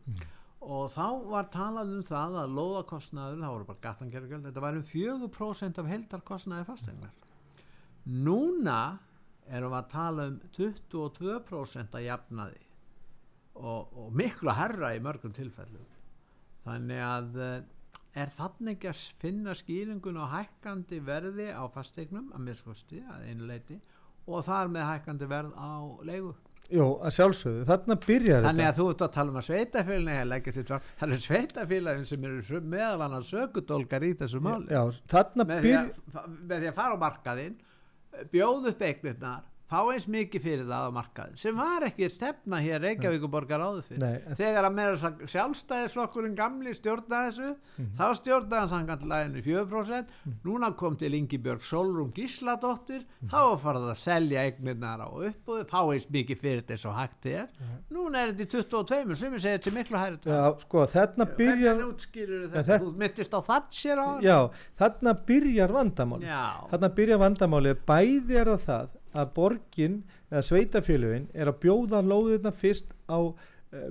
Og 0.60 0.86
þá 0.92 1.06
var 1.30 1.48
talað 1.52 1.94
um 1.96 2.04
það 2.04 2.38
að 2.42 2.54
lóðakostnaður, 2.58 3.40
það 3.40 3.54
voru 3.54 3.68
bara 3.70 3.84
gattangerðgjöld 3.86 4.48
þetta 4.48 4.64
var 4.66 4.76
um 4.76 4.86
4% 4.90 5.80
af 5.80 5.90
heldarkostnaði 5.94 6.66
fastegnar 6.68 7.14
núna 8.06 8.98
erum 9.50 9.72
við 9.72 9.78
að 9.80 9.90
tala 9.92 10.26
um 10.30 10.38
22% 10.56 11.96
að 11.98 12.06
jafnaði 12.06 12.60
og, 13.60 13.90
og 13.98 14.12
miklu 14.16 14.54
herra 14.56 14.94
í 14.96 15.02
mörgum 15.02 15.34
tilfellum. 15.36 15.86
Þannig 16.64 17.02
að 17.04 17.38
eh, 17.44 17.56
er 18.20 18.32
þannig 18.34 18.76
ekki 18.76 18.90
að 18.90 19.02
finna 19.22 19.54
skýringun 19.56 20.20
á 20.22 20.26
hækkandi 20.36 21.00
verði 21.04 21.50
á 21.52 21.64
fasteignum 21.72 22.30
að 22.34 22.46
miskosti 22.48 23.02
að 23.04 23.26
einu 23.30 23.48
leiti 23.50 23.80
og 24.30 24.46
þar 24.46 24.70
með 24.74 24.88
hækkandi 24.90 25.28
verð 25.30 25.52
á 25.58 25.70
leigu. 26.06 26.32
Jó, 26.70 26.84
að 27.02 27.14
sjálfsögðu, 27.16 27.62
þarna 27.66 27.94
byrjar 28.04 28.44
þannig 28.44 28.62
þetta. 28.62 28.70
að 28.70 28.76
þú 28.78 28.84
ert 28.92 29.00
að 29.02 29.14
tala 29.16 29.32
um 29.32 29.38
að 29.40 29.46
sveitafélagin 29.48 30.68
það 30.70 31.06
eru 31.06 31.16
sveitafélagin 31.24 32.04
sem 32.06 32.26
eru 32.28 32.60
meðal 32.62 33.00
annars 33.06 33.30
sökudólkar 33.32 34.06
í 34.06 34.12
þessu 34.20 34.42
máli. 34.44 34.68
Já, 34.70 34.82
þarna 35.10 35.46
byrjar 35.50 35.88
að, 35.90 36.36
með 36.46 36.62
því 36.62 36.70
að 36.70 36.76
fara 36.78 36.94
á 36.94 37.02
markaðinn 37.02 37.56
bjóð 38.30 38.70
upp 38.70 38.84
eignirnar 38.86 39.49
fá 39.70 39.78
eins 39.94 40.06
mikið 40.10 40.42
fyrir 40.42 40.64
það 40.66 40.86
á 40.86 40.96
markaðin 40.98 41.36
sem 41.38 41.56
var 41.56 41.84
ekki 41.86 42.08
stefna 42.10 42.58
hér 42.64 42.80
Reykjavíkuborgar 42.82 43.62
áður 43.62 43.84
fyrir 43.86 44.00
Nei, 44.02 44.34
þegar 44.34 44.66
að 44.66 44.74
meira 44.74 45.12
sjálfstæðisflokkurinn 45.30 46.34
gamli 46.38 46.72
stjórna 46.74 47.20
þessu 47.28 47.50
Mhm. 47.78 47.92
þá 47.98 48.04
stjórnaði 48.18 48.60
hann 48.60 48.72
samkvæmt 48.72 49.06
læginu 49.12 49.42
4% 49.42 50.06
núna 50.44 50.70
kom 50.76 50.96
til 50.96 51.12
Ingibjörg 51.14 51.62
Solrún 51.62 52.12
Gísladóttir 52.14 53.04
Mhm. 53.22 53.30
þá 53.30 53.36
var 53.50 53.58
farið 53.64 53.90
að 53.90 54.00
selja 54.02 54.44
eignirnar 54.50 55.00
á 55.00 55.08
uppbúðu 55.10 55.64
fá 55.70 55.80
eins 55.92 56.06
mikið 56.10 56.38
fyrir 56.40 56.62
þess 56.66 56.86
og 56.86 56.94
hægt 56.96 57.26
er. 57.26 57.48
Núna 57.90 58.16
er 58.26 58.32
þetta 58.32 58.42
í 58.42 58.50
22 58.50 59.16
sem 59.16 59.32
segi 59.38 59.58
þetta 59.58 59.66
er 59.66 59.76
miklu 59.78 59.98
hæri 59.98 60.18
Já, 60.24 60.58
sko, 60.60 60.86
þarna 60.86 61.24
byrjar 61.36 61.78
Ja, 61.78 61.86
þetta, 61.86 62.64
þetta- 62.64 62.80
þú 62.80 62.96
mittist 62.96 63.30
á 63.34 63.40
Thatcher 63.46 63.96
á 63.98 64.20
Já, 64.22 64.50
þarna 64.78 65.14
byrjar 65.26 65.70
vandamáli 65.72 66.26
Já. 66.26 66.68
þarna 66.70 66.88
byrjar 66.94 67.18
vandamáli 67.18 67.74
bæði 67.86 68.36
er 68.40 68.46
það 68.56 68.88
að 69.16 69.34
borgin 69.36 69.98
eða 70.30 70.44
sveitafélögin 70.46 71.28
er 71.34 71.50
að 71.50 71.60
bjóða 71.64 72.00
lóðina 72.06 72.52
fyrst 72.54 72.94
á 73.10 73.18
uh, 73.18 73.34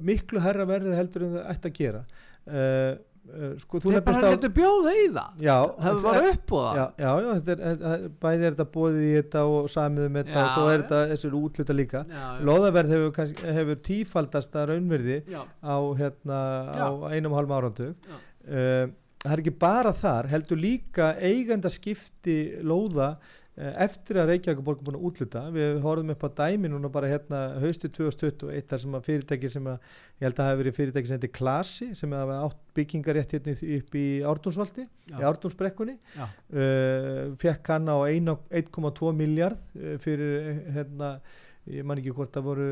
miklu 0.06 0.42
herra 0.44 0.68
verði 0.70 0.96
heldur 0.98 1.28
en 1.28 1.38
það 1.38 1.54
ætti 1.54 1.72
að 1.72 1.78
gera. 1.80 2.04
Uh, 2.50 2.94
uh, 3.30 3.52
sko 3.62 3.82
þeir 3.84 4.00
bara 4.06 4.32
á 4.32 4.34
getur 4.36 4.54
bjóða 4.56 4.94
í 4.96 5.08
það. 5.18 5.42
Já, 5.48 5.58
það 5.84 6.00
var 6.06 6.30
uppbúða 6.30 6.72
já, 6.78 6.86
já, 7.04 7.10
já 7.10 7.30
þetta 7.34 7.56
er, 7.56 7.66
þetta 7.66 7.92
er, 7.96 8.08
bæði 8.24 8.40
er 8.40 8.56
þetta 8.56 8.70
bóðið 8.78 9.04
í 9.04 9.12
þetta 9.18 9.44
og 9.50 9.70
samiðum 9.76 10.22
þetta 10.22 10.38
Já, 10.38 10.40
og 10.46 10.56
svo 10.56 10.70
er 10.70 10.86
þetta 10.86 11.04
þessu 11.12 11.34
útluta 11.42 11.78
líka. 11.82 12.06
Lóðaverð 12.50 12.96
hefur, 12.96 13.36
hefur 13.60 13.84
tífaldasta 13.90 14.66
raunverði 14.72 15.22
á, 15.36 15.78
hérna, 16.00 16.42
á 16.74 16.90
einum 17.12 17.36
og 17.36 17.42
hálfum 17.42 17.60
árandug 17.60 18.98
það 19.20 19.34
er 19.34 19.42
ekki 19.42 19.56
bara 19.60 19.92
þar 19.96 20.30
heldur 20.32 20.60
líka 20.60 21.12
eigenda 21.20 21.72
skipti 21.74 22.38
lóða 22.64 23.18
eftir 23.60 24.20
að 24.22 24.30
Reykjavík 24.32 24.62
borg 24.64 24.80
er 24.80 24.88
búin 24.88 24.98
að 24.98 25.06
útluta 25.10 25.42
við 25.52 25.80
horfum 25.84 26.14
upp 26.14 26.22
á 26.24 26.30
dæmi 26.38 26.70
núna 26.72 26.92
bara 26.92 27.10
hérna 27.12 27.40
hausti 27.60 27.90
2021 27.92 28.70
þar 28.70 28.82
sem 28.84 28.96
að 28.96 29.10
fyrirtæki 29.10 29.52
sem 29.52 29.68
að 29.68 29.90
ég 30.20 30.24
held 30.28 30.40
að 30.40 30.48
hafi 30.50 30.60
verið 30.62 30.78
fyrirtæki 30.78 31.10
sem 31.10 31.20
heitir 31.20 31.34
Klasi 31.36 31.90
sem 32.00 32.16
hafa 32.16 32.38
átt 32.46 32.62
byggingarétt 32.80 33.36
hérna 33.36 33.56
upp 33.80 34.00
í 34.00 34.06
Ártúnsvaldi 34.32 34.88
í 35.12 35.28
Ártúnsbrekkunni. 35.32 35.98
Uh, 36.16 37.36
fekk 37.42 37.74
hann 37.74 37.92
á 37.92 37.98
1 38.08 38.32
1,2 38.62 39.14
miljard 39.20 39.60
uh, 39.76 39.96
fyrir 40.04 40.36
eh, 40.40 40.64
hérna, 40.80 41.14
ég 41.68 41.84
man 41.84 42.00
ekki 42.00 42.16
hvort 42.16 42.32
það 42.36 42.50
voru 42.50 42.72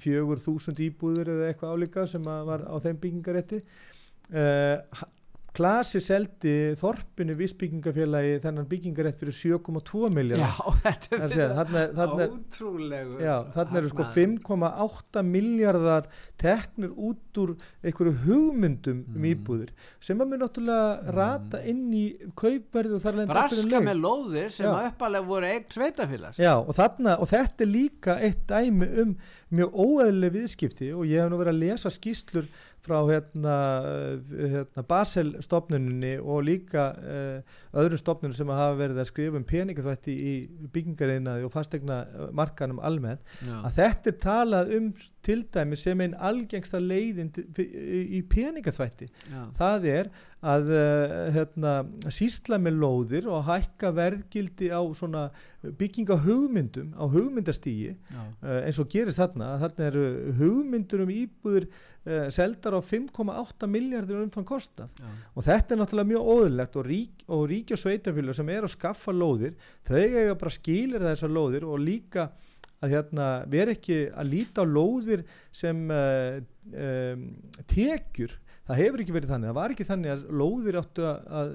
fjögur 0.00 0.40
þúsund 0.40 0.80
íbúður 0.80 1.34
eða 1.34 1.50
eitthvað 1.50 1.76
álíka 1.76 2.08
sem 2.08 2.28
að 2.30 2.44
var 2.48 2.64
á 2.64 2.74
þeim 2.80 3.00
byggingarétti 3.02 3.60
uh, 3.60 5.08
Klasi 5.56 5.98
seldi 6.02 6.52
þorpinu 6.78 7.34
vissbyggingafélagi 7.38 8.36
þennan 8.44 8.68
byggingarétt 8.70 9.18
fyrir 9.18 9.34
7,2 9.34 10.10
miljard 10.14 10.44
Já, 10.44 10.52
þetta 10.84 11.20
er 11.26 11.54
þarna 11.98 12.26
ótrúlegu 12.30 13.18
Já, 13.24 13.34
þarna 13.56 13.80
eru 13.82 13.90
sko 13.90 14.06
5,8 14.14 15.24
miljardar 15.26 16.06
teknir 16.40 16.92
út 16.94 17.40
úr 17.42 17.54
einhverju 17.82 18.14
hugmyndum 18.26 19.02
um 19.06 19.18
Mm. 19.20 19.26
íbúðir 19.34 19.70
sem 20.00 20.18
að 20.22 20.30
mér 20.30 20.40
náttúrulega 20.44 21.12
rata 21.14 21.58
inn 21.68 21.90
í 21.92 22.04
kaupverði 22.38 22.94
og 22.96 23.02
þar 23.04 23.18
lendi 23.18 23.34
Braska 23.34 23.80
með 23.84 24.00
lóðir 24.04 24.48
sem 24.54 24.70
uppalega 24.70 25.26
voru 25.28 25.50
eign 25.50 25.66
sveitafélags 25.74 26.38
Já, 26.40 26.54
og, 26.62 26.72
þarna, 26.78 27.16
og 27.20 27.28
þetta 27.30 27.64
er 27.66 27.70
líka 27.70 28.16
eitt 28.22 28.46
dæmi 28.50 28.88
um 29.02 29.12
mjög 29.50 29.74
óeðlega 29.82 30.34
viðskipti 30.38 30.92
og 30.94 31.04
ég 31.10 31.20
hef 31.24 31.30
nú 31.32 31.40
verið 31.42 31.54
að 31.56 31.62
lesa 31.64 31.90
skýslur 31.92 32.46
frá 32.84 32.98
hérna, 33.08 33.56
uh, 33.84 34.46
hérna 34.54 34.84
Basel 34.88 35.34
stopnuninni 35.44 36.14
og 36.20 36.44
líka 36.48 36.86
uh, 36.96 37.58
öðrum 37.80 38.00
stopnunum 38.00 38.36
sem 38.36 38.52
hafa 38.54 38.78
verið 38.80 39.02
að 39.02 39.10
skrifa 39.10 39.40
um 39.40 39.46
peningaþvætti 39.48 40.16
í 40.16 40.34
byggingariðnaði 40.74 41.46
og 41.46 41.54
fastegna 41.54 42.00
markanum 42.36 42.80
almennt 42.84 43.38
að 43.46 43.76
þetta 43.78 44.12
er 44.12 44.18
talað 44.24 44.74
um 44.78 44.90
til 45.24 45.42
dæmi 45.52 45.76
sem 45.76 46.00
einn 46.00 46.16
algengsta 46.16 46.80
leiðin 46.80 47.30
í 47.60 48.22
peningaþvætti 48.30 49.10
Já. 49.10 49.42
það 49.58 49.88
er 49.92 50.12
að 50.40 50.70
uh, 50.72 51.14
hérna, 51.34 51.72
sísla 52.08 52.56
með 52.62 52.78
lóðir 52.80 53.28
og 53.28 53.44
hækka 53.44 53.90
verðgildi 53.96 54.70
á 54.72 54.80
svona 54.96 55.26
byggingahugmyndum 55.60 56.94
á 56.96 57.04
hugmyndastígi 57.12 57.92
Já. 57.92 58.20
uh, 58.40 58.60
eins 58.64 58.80
og 58.80 58.88
gerist 58.92 59.20
þarna 59.20 59.52
þarna 59.60 59.88
eru 59.90 60.04
hugmyndur 60.38 61.04
um 61.04 61.12
íbúður 61.12 61.68
uh, 61.68 62.30
seldar 62.32 62.78
á 62.78 62.80
5,8 62.80 63.68
miljardir 63.68 64.22
umfram 64.24 64.48
kostnað 64.48 64.88
Já. 64.96 65.10
og 65.34 65.44
þetta 65.44 65.76
er 65.76 65.82
náttúrulega 65.82 66.12
mjög 66.14 66.30
óðurlegt 66.34 66.80
og 66.80 66.88
rík 66.88 67.26
og, 67.28 67.46
rík 67.52 67.74
og 67.76 67.82
sveitafélag 67.84 68.40
sem 68.40 68.54
er 68.56 68.64
að 68.64 68.76
skaffa 68.78 69.12
lóðir 69.12 69.58
þau 69.84 69.98
eiga 70.00 70.38
bara 70.40 70.56
skilir 70.56 71.04
þessar 71.04 71.36
lóðir 71.36 71.68
og 71.68 71.84
líka 71.84 72.30
að 72.80 72.94
hérna 72.94 73.26
vera 73.52 73.74
ekki 73.76 74.06
að 74.08 74.30
líta 74.32 74.64
á 74.64 74.72
lóðir 74.72 75.26
sem 75.52 75.82
uh, 75.92 76.40
um, 76.72 77.26
tekjur 77.68 78.32
það 78.70 78.78
hefur 78.80 79.02
ekki 79.04 79.14
verið 79.18 79.30
þannig, 79.34 79.50
það 79.50 79.56
var 79.60 79.72
ekki 79.74 79.86
þannig 79.90 80.12
að 80.14 80.20
lóðir 80.40 80.78
áttu 80.80 81.04
að, 81.10 81.24
að 81.40 81.50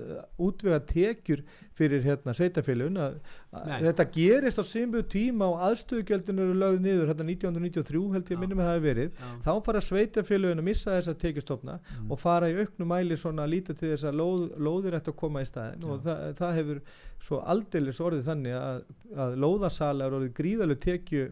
útvega 0.48 0.80
tekjur 0.92 1.44
fyrir 1.76 2.04
hérna 2.06 2.34
sveitafélagun 2.38 3.00
að, 3.04 3.16
að 3.56 3.66
Nei. 3.72 3.78
þetta 3.86 4.06
gerist 4.16 4.60
á 4.60 4.66
simbu 4.68 5.02
tíma 5.12 5.48
og 5.52 5.64
aðstöðugjöldin 5.70 6.42
eru 6.46 6.54
lögð 6.62 6.78
niður 6.86 7.10
hérna 7.12 7.28
1993 7.34 8.04
held 8.16 8.32
ég 8.32 8.38
Já. 8.38 8.42
minnum 8.44 8.62
að 8.64 8.68
það 8.70 8.76
hafi 8.76 8.86
verið 8.86 9.20
Já. 9.20 9.32
þá 9.48 9.52
fara 9.68 9.82
sveitafélagin 9.90 10.64
að 10.64 10.68
missa 10.70 10.96
þessa 11.00 11.18
tekjustofna 11.26 11.80
Mm. 11.96 12.10
og 12.12 12.20
fara 12.20 12.48
í 12.52 12.56
auknum 12.60 12.90
mæli 12.92 13.16
svona 13.20 13.44
að 13.46 13.52
líta 13.56 13.74
til 13.78 13.90
þess 13.92 14.06
að 14.10 14.16
lóð, 14.20 14.42
lóðir 14.68 14.96
ætti 14.98 15.12
að 15.12 15.18
koma 15.20 15.42
í 15.44 15.48
staðin 15.48 15.84
og 15.88 16.02
það, 16.06 16.22
það 16.40 16.56
hefur 16.60 16.80
svo 17.28 17.40
aldeilis 17.54 18.00
orðið 18.04 18.28
þannig 18.30 18.56
að, 18.60 18.80
að 19.26 19.36
lóðasala 19.44 20.08
er 20.10 20.16
orðið 20.20 20.34
gríðalegu 20.40 20.82
tekju 20.86 21.26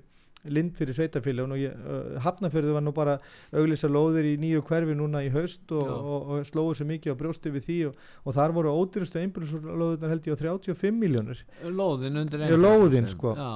lind 0.51 0.73
fyrir 0.77 0.97
sveitafélagun 0.97 1.55
og 1.55 1.61
ég, 1.61 1.75
uh, 1.87 2.17
Hafnafjörðu 2.23 2.75
var 2.75 2.83
nú 2.83 2.93
bara 2.95 3.17
auglýsa 3.55 3.89
lóðir 3.91 4.27
í 4.33 4.35
nýju 4.41 4.63
hverfi 4.67 4.97
núna 4.97 5.23
í 5.23 5.31
haust 5.33 5.71
og, 5.71 5.87
og, 5.87 6.33
og 6.35 6.49
slóðu 6.49 6.79
svo 6.79 6.89
mikið 6.89 7.15
á 7.15 7.21
brjósti 7.21 7.53
við 7.53 7.67
því 7.69 7.79
og, 7.89 7.97
og 8.23 8.37
þar 8.37 8.55
voru 8.57 8.75
ódýrustu 8.81 9.21
einbjörnslóðunar 9.23 10.13
held 10.13 10.29
ég 10.29 10.35
á 10.35 10.43
35 10.43 10.99
miljónur 10.99 11.43
Lóðin 11.63 12.21
undir 12.23 12.45
Já, 12.47 12.57
lóðin, 12.59 13.09
sko. 13.11 13.35
Já. 13.39 13.51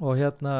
og 0.00 0.16
hérna 0.20 0.56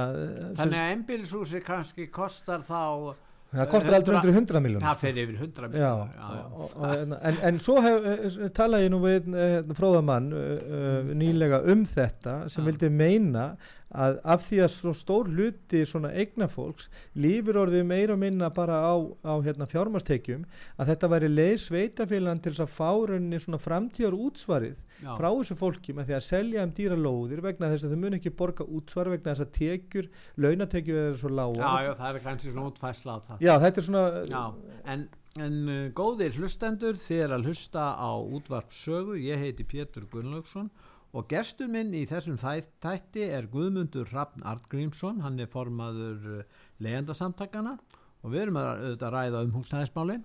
Þannig 0.58 0.82
að 0.82 0.92
einbýlishúsi 0.94 1.64
kannski 1.64 2.08
kostar 2.12 2.64
þá 2.66 3.14
það 3.48 3.70
kostar 3.72 3.96
aldrei 3.96 4.16
undir 4.18 4.34
100 4.34 4.62
miljónur 4.64 4.84
Það 4.84 5.02
fer 5.02 5.20
yfir 5.22 5.36
100 5.40 5.68
Já, 5.72 5.92
miljonar 6.04 6.42
og, 6.44 6.64
og, 6.64 6.76
og, 6.76 7.18
en, 7.30 7.40
en 7.48 7.60
svo 7.64 7.78
hef, 7.84 8.38
talaði 8.56 8.88
ég 8.88 8.92
nú 8.92 9.00
við 9.04 9.28
uh, 9.32 9.74
fróðamann 9.78 10.28
uh, 10.36 11.12
nýlega 11.16 11.62
um 11.72 11.84
þetta 11.88 12.38
sem 12.52 12.68
vildi 12.68 12.90
meina 12.92 13.50
að 13.52 13.74
af 13.88 14.42
því 14.44 14.58
að 14.66 14.94
stór 14.98 15.28
hluti 15.32 15.80
svona 15.88 16.10
eignafólks 16.12 16.90
lífur 17.16 17.56
orðið 17.62 17.86
meira 17.88 18.12
og 18.12 18.20
minna 18.20 18.50
bara 18.52 18.82
á, 18.84 18.94
á 19.24 19.32
hérna, 19.40 19.64
fjármastekjum 19.68 20.42
að 20.76 20.90
þetta 20.90 21.08
væri 21.14 21.30
leið 21.32 21.54
sveitafélagan 21.62 22.42
til 22.44 22.52
þess 22.52 22.64
að 22.66 22.74
fá 22.76 22.90
rauninni 23.08 23.40
svona 23.40 23.60
framtíðar 23.62 24.16
útsvarið 24.18 24.82
Já. 25.00 25.14
frá 25.16 25.28
þessu 25.30 25.56
fólki 25.56 25.94
með 25.96 26.10
því 26.10 26.16
að 26.18 26.26
selja 26.26 26.66
um 26.66 26.74
dýra 26.76 26.98
lóðir 27.00 27.40
vegna 27.46 27.70
þess 27.72 27.86
að 27.88 27.94
þau 27.94 28.02
mun 28.02 28.18
ekki 28.18 28.34
borga 28.42 28.66
útsvar 28.68 29.10
vegna 29.14 29.32
þess 29.32 29.46
að 29.46 29.54
tekjur, 29.56 30.10
launatekjur 30.36 31.00
eru 31.06 31.22
svo 31.22 31.32
lága 31.32 31.62
Já, 31.62 31.88
já, 31.88 31.92
það 32.02 32.10
er 32.10 32.26
kannski 32.26 32.52
svona 32.52 32.68
útfæsla 32.68 33.16
á 33.16 33.18
það. 33.24 33.40
Já, 33.46 33.54
þetta 33.64 33.80
er 33.80 33.88
svona 33.88 34.04
Já, 34.28 34.44
en, 34.92 35.08
en 35.38 35.58
uh, 35.64 35.80
góðir 35.96 36.36
hlustendur 36.36 37.00
þið 37.00 37.24
er 37.24 37.34
að 37.38 37.48
hlusta 37.48 37.88
á 37.96 38.10
útvarp 38.20 38.74
sögu 38.74 39.16
ég 39.16 39.40
heiti 39.40 39.64
Pétur 39.64 40.04
Gunnlaugsson 40.12 40.68
og 41.16 41.28
gestur 41.30 41.70
minn 41.72 41.94
í 41.96 42.02
þessum 42.10 42.36
þæ- 42.40 42.68
þætti 42.84 43.22
er 43.38 43.46
Guðmundur 43.52 44.10
Hrafn 44.10 44.44
Artgrímsson 44.44 45.22
hann 45.24 45.38
er 45.40 45.48
formaður 45.52 46.26
uh, 46.40 46.42
leyendasamtakana 46.84 47.76
og 48.22 48.32
við 48.34 48.42
erum 48.46 48.58
að, 48.60 48.84
að 48.98 49.08
ræða 49.14 49.44
um 49.46 49.54
húsnæðismálin. 49.56 50.24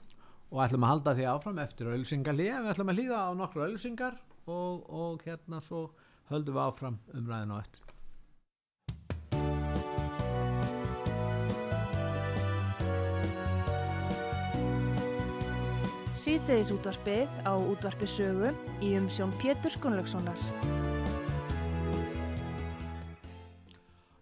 Og 0.53 0.59
ætlum 0.67 0.83
að 0.85 0.91
halda 0.91 1.13
því 1.17 1.23
áfram 1.31 1.59
eftir 1.63 1.87
auðlýsingarlíða 1.89 2.59
við 2.61 2.71
ætlum 2.75 2.91
að 2.93 2.99
hlýða 2.99 3.21
á 3.25 3.29
nokkru 3.39 3.63
auðlýsingar 3.65 4.19
og, 4.53 4.83
og 4.93 5.23
hérna 5.25 5.61
svo 5.65 5.85
höldum 6.29 6.59
við 6.59 6.65
áfram 6.67 6.99
umræðin 7.17 7.55
á 7.55 7.57
eftir 7.63 7.92
Síðdeðis 16.23 16.69
útvarpið 16.71 17.33
á 17.43 17.51
útvarpi 17.51 18.07
sögu 18.07 18.53
í 18.79 18.93
umsjón 18.95 19.33
Pétur 19.41 19.73
Gunnlaugssonar. 19.83 20.39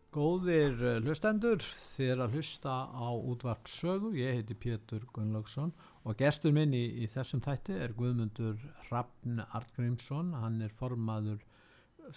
Góðir 0.10 0.80
eh, 0.82 0.96
hlustendur, 1.04 1.62
er 2.02 2.24
að 2.24 2.40
hlusta 2.40 2.74
á 2.90 3.06
útvart 3.14 3.70
sögu, 3.70 4.16
ég 4.18 4.40
heiti 4.40 4.58
Pétur 4.58 5.06
Gunnlaugsson 5.14 5.76
og 6.02 6.18
gestur 6.18 6.56
minn 6.58 6.74
í, 6.74 6.82
í 7.06 7.10
þessum 7.12 7.44
þætti 7.46 7.78
er 7.86 7.94
Guðmundur 7.94 8.58
Hrafn 8.88 9.44
Artgrímsson, 9.52 10.32
hann 10.42 10.58
er 10.66 10.74
formaður 10.80 11.44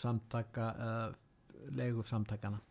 samtaka, 0.00 0.70
uh, 0.80 1.66
legur 1.76 2.08
samtakana 2.08 2.62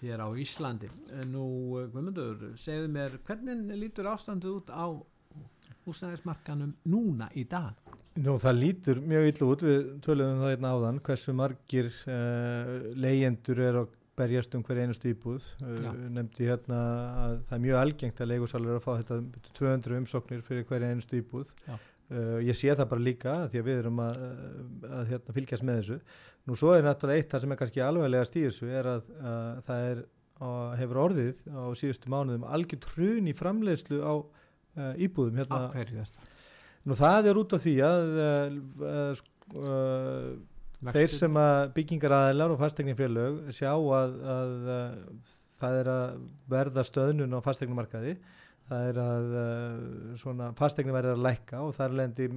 hér 0.00 0.24
á 0.24 0.28
Íslandi. 0.32 0.88
Eh, 1.12 1.28
Nú 1.28 1.44
eh, 1.82 1.90
Guðmundur, 1.92 2.48
segðu 2.56 2.88
mér, 2.96 3.20
hvernig 3.28 3.76
lítur 3.76 4.08
ástandið 4.14 4.56
út 4.62 4.72
á 4.72 4.88
húsnæðismarkanum 5.86 6.74
núna 6.90 7.28
í 7.38 7.46
dag? 7.48 7.78
Nú 8.16 8.38
það 8.40 8.58
lítur 8.58 9.00
mjög 9.04 9.28
illa 9.30 9.46
út, 9.50 9.62
við 9.66 9.80
töluðum 10.04 10.42
það 10.42 10.54
einna 10.54 10.72
áðan, 10.72 11.00
hversu 11.04 11.34
margir 11.36 11.90
uh, 12.08 12.70
leyendur 12.96 13.60
er 13.60 13.80
að 13.82 13.90
berjast 14.16 14.54
um 14.56 14.62
hver 14.64 14.80
einustu 14.80 15.10
íbúð. 15.12 15.50
Uh, 15.60 15.90
nefndi 16.16 16.48
hérna 16.48 16.78
að 17.26 17.34
það 17.50 17.58
er 17.58 17.62
mjög 17.66 17.82
algengt 17.82 18.22
að 18.22 18.30
leigusalur 18.32 18.72
er 18.72 18.78
að 18.80 18.86
fá 18.86 18.94
þetta 19.02 19.50
200 19.58 19.98
umsóknir 20.00 20.46
fyrir 20.46 20.64
hver 20.70 20.86
einustu 20.88 21.20
íbúð. 21.20 21.52
Uh, 21.68 22.38
ég 22.46 22.56
sé 22.56 22.72
það 22.72 22.90
bara 22.94 23.04
líka 23.04 23.36
því 23.52 23.60
að 23.60 23.68
við 23.68 23.82
erum 23.82 24.02
að, 24.06 24.24
að 24.88 25.12
hérna, 25.12 25.36
fylgjast 25.36 25.68
með 25.68 25.80
þessu. 25.82 26.00
Nú 26.46 26.56
svo 26.56 26.72
er 26.72 26.86
náttúrulega 26.86 27.20
eitt 27.20 27.32
það 27.34 27.44
sem 27.44 27.52
er 27.52 27.60
kannski 27.60 27.84
alveglega 27.84 28.30
stíðissu 28.30 28.70
er 28.70 28.88
að, 28.94 29.12
að 29.20 29.62
það 29.68 29.86
er, 29.90 30.02
að 30.46 30.74
hefur 30.80 31.02
orðið 31.04 31.46
á 31.52 31.64
síðustu 31.76 32.12
mánuðum 32.12 32.48
algjör 32.48 32.82
trun 32.86 33.28
í 33.28 33.36
framleiðslu 33.36 34.00
á 34.00 34.14
íbúðum. 35.06 35.40
Hérna, 35.40 35.62
Á 35.66 35.74
hverju 35.74 36.02
þetta? 36.02 36.32
Nú 36.86 36.96
það 36.98 37.30
er 37.30 37.40
út 37.40 37.56
af 37.56 37.64
því 37.64 37.74
að 37.82 38.20
uh, 38.22 39.22
uh, 39.56 40.90
þeir 40.92 41.12
sem 41.14 41.40
að 41.40 41.62
byggingar 41.78 42.14
aðeinar 42.14 42.54
og 42.54 42.60
fastegningfélög 42.60 43.40
sjá 43.56 43.72
að, 43.72 44.14
að 44.36 44.70
uh, 44.76 45.32
það 45.56 45.80
er 45.80 45.90
að 45.94 46.20
verða 46.52 46.84
stöðnun 46.86 47.34
á 47.34 47.40
fastegnumarkaði 47.42 48.14
það 48.66 48.88
er 48.90 49.00
að 49.00 49.26
svona 50.18 50.52
fastegni 50.58 50.94
verður 50.94 51.16
að 51.16 51.26
lækka 51.26 51.62
og 51.62 51.74
það 51.76 51.86
er 51.86 51.98
lendi 52.00 52.28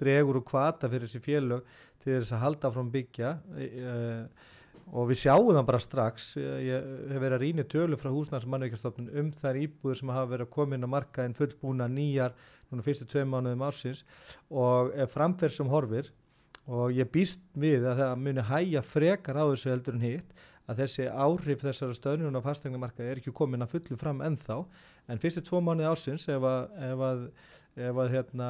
dregur 0.00 0.40
og 0.40 0.46
kvata 0.46 0.90
fyrir 0.90 1.08
þessi 1.08 1.22
félög 1.24 1.72
til 2.02 2.12
þess 2.14 2.34
að 2.36 2.44
halda 2.44 2.70
frá 2.74 2.84
byggja 2.96 3.32
uh, 3.36 4.46
og 4.92 5.08
við 5.10 5.20
sjáum 5.24 5.50
það 5.50 5.64
bara 5.68 5.80
strax. 5.82 6.28
Ég, 6.38 6.90
hef 7.10 7.22
verið 7.22 7.36
að 7.36 7.42
rýna 7.42 7.64
tölu 7.70 7.98
frá 7.98 8.10
húsnæðsmannveikastofnun 8.14 9.10
um 9.20 9.32
þær 9.34 9.58
íbúður 9.64 10.00
sem 10.00 10.12
hafa 10.14 10.30
verið 10.34 10.46
að 10.46 10.54
koma 10.54 10.76
inn 10.76 10.86
á 10.86 10.94
markaðin 10.94 11.36
fullbúna 11.38 11.88
nýjar 11.90 12.36
núna 12.70 12.86
fyrstu 12.86 13.08
tveim 13.10 13.32
mánuðum 13.34 13.66
ársins. 13.66 14.04
Og 14.50 14.94
framferð 15.12 15.58
sem 15.58 15.72
horfir 15.72 16.12
og 16.66 16.94
ég 16.94 17.10
býst 17.10 17.42
við 17.58 17.86
að 17.86 18.02
það 18.02 18.22
muni 18.22 18.46
hæja 18.46 18.82
frekar 18.82 19.38
á 19.38 19.44
þessu 19.50 19.72
heldur 19.72 19.98
en 19.98 20.06
hitt 20.06 20.46
að 20.66 20.82
þessi 20.82 21.06
áhrif 21.10 21.62
þessara 21.62 21.94
stöðnuna 21.94 22.42
á 22.42 22.46
fastegnumarkaði 22.46 23.10
er 23.10 23.20
ekki 23.20 23.34
komin 23.34 23.62
að 23.62 23.76
fullu 23.76 23.98
fram 24.00 24.22
ennþá. 24.26 24.64
En 25.10 25.22
fyrstu 25.22 25.44
tvo 25.46 25.60
mánuði 25.62 25.90
ársins 25.90 26.26
ef 26.30 26.46
að, 26.46 26.64
ef 26.88 27.04
að, 27.06 27.22
ef 27.86 28.00
að 28.02 28.14
hérna, 28.16 28.48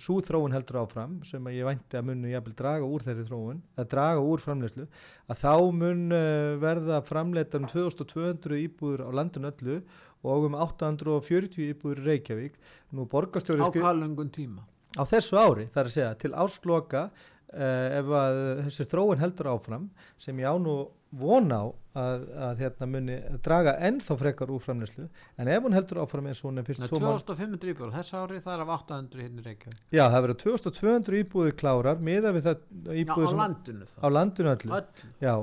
svo 0.00 0.18
þróun 0.20 0.52
heldur 0.52 0.82
áfram 0.82 1.14
sem 1.24 1.46
að 1.48 1.56
ég 1.56 1.66
vænti 1.66 1.96
að 1.96 2.08
munu 2.10 2.30
jafnvel 2.30 2.54
draga 2.58 2.88
úr 2.88 3.04
þeirri 3.06 3.24
þróun 3.28 3.60
að 3.80 3.88
draga 3.94 4.24
úr 4.28 4.42
framleyslu 4.42 4.84
að 5.32 5.40
þá 5.42 5.54
mun 5.78 6.02
uh, 6.12 6.54
verða 6.60 7.00
framleita 7.06 7.60
um 7.60 7.68
2200 7.70 8.60
íbúður 8.66 9.04
á 9.08 9.10
landun 9.16 9.48
öllu 9.48 9.78
og 10.22 10.48
um 10.48 10.56
840 10.60 11.72
íbúður 11.72 12.02
í 12.02 12.06
Reykjavík. 12.06 12.58
Nú 12.94 13.08
borgarstjóri 13.10 13.64
á 13.64 13.72
hvaðlöngun 13.74 14.30
tíma? 14.34 14.62
Á 14.94 15.02
þessu 15.08 15.40
ári, 15.40 15.66
þar 15.72 15.88
að 15.88 15.94
segja, 15.96 16.12
til 16.20 16.34
ásloka 16.36 17.06
uh, 17.08 17.88
ef 17.98 18.12
að 18.20 18.42
þessi 18.68 18.88
þróun 18.92 19.22
heldur 19.24 19.50
áfram 19.54 19.88
sem 20.20 20.38
ég 20.44 20.52
á 20.52 20.54
nú 20.60 20.76
vona 21.12 21.58
á 21.60 21.66
að, 21.92 22.22
að 22.48 22.60
hérna 22.62 22.86
muni 22.88 23.16
draga 23.44 23.74
ennþá 23.84 24.14
frekar 24.16 24.48
úr 24.54 24.62
framleyslu 24.64 25.08
en 25.36 25.48
ef 25.52 25.66
hún 25.66 25.74
heldur 25.76 26.00
áfram 26.06 26.30
eins 26.30 26.40
og 26.40 26.48
hún 26.50 26.62
er 26.62 26.64
fyrst 26.64 26.80
Nei, 26.80 26.88
tvo 26.88 27.00
mánuði- 27.02 27.26
2500 27.28 27.72
íbúður 27.74 27.92
þess 27.98 28.14
ári 28.16 28.40
það 28.40 28.54
er 28.54 28.62
af 28.64 28.70
800 28.78 29.20
hérna 29.26 29.42
í 29.42 29.44
Reykjavík. 29.48 29.82
Já, 29.92 30.04
það 30.08 30.22
verður 30.26 30.38
2200 30.44 31.20
íbúðir 31.20 31.56
klárar 31.60 32.00
miða 32.00 32.32
við 32.32 32.48
það 32.48 32.56
Já, 32.56 32.96
íbúðir 33.04 33.28
á 33.28 33.40
landinu 33.42 33.84
á 33.84 34.00
þá 34.00 34.08
landinu 34.16 34.54
öllu. 34.56 34.72
Öll. 34.78 35.12
Já, 35.20 35.34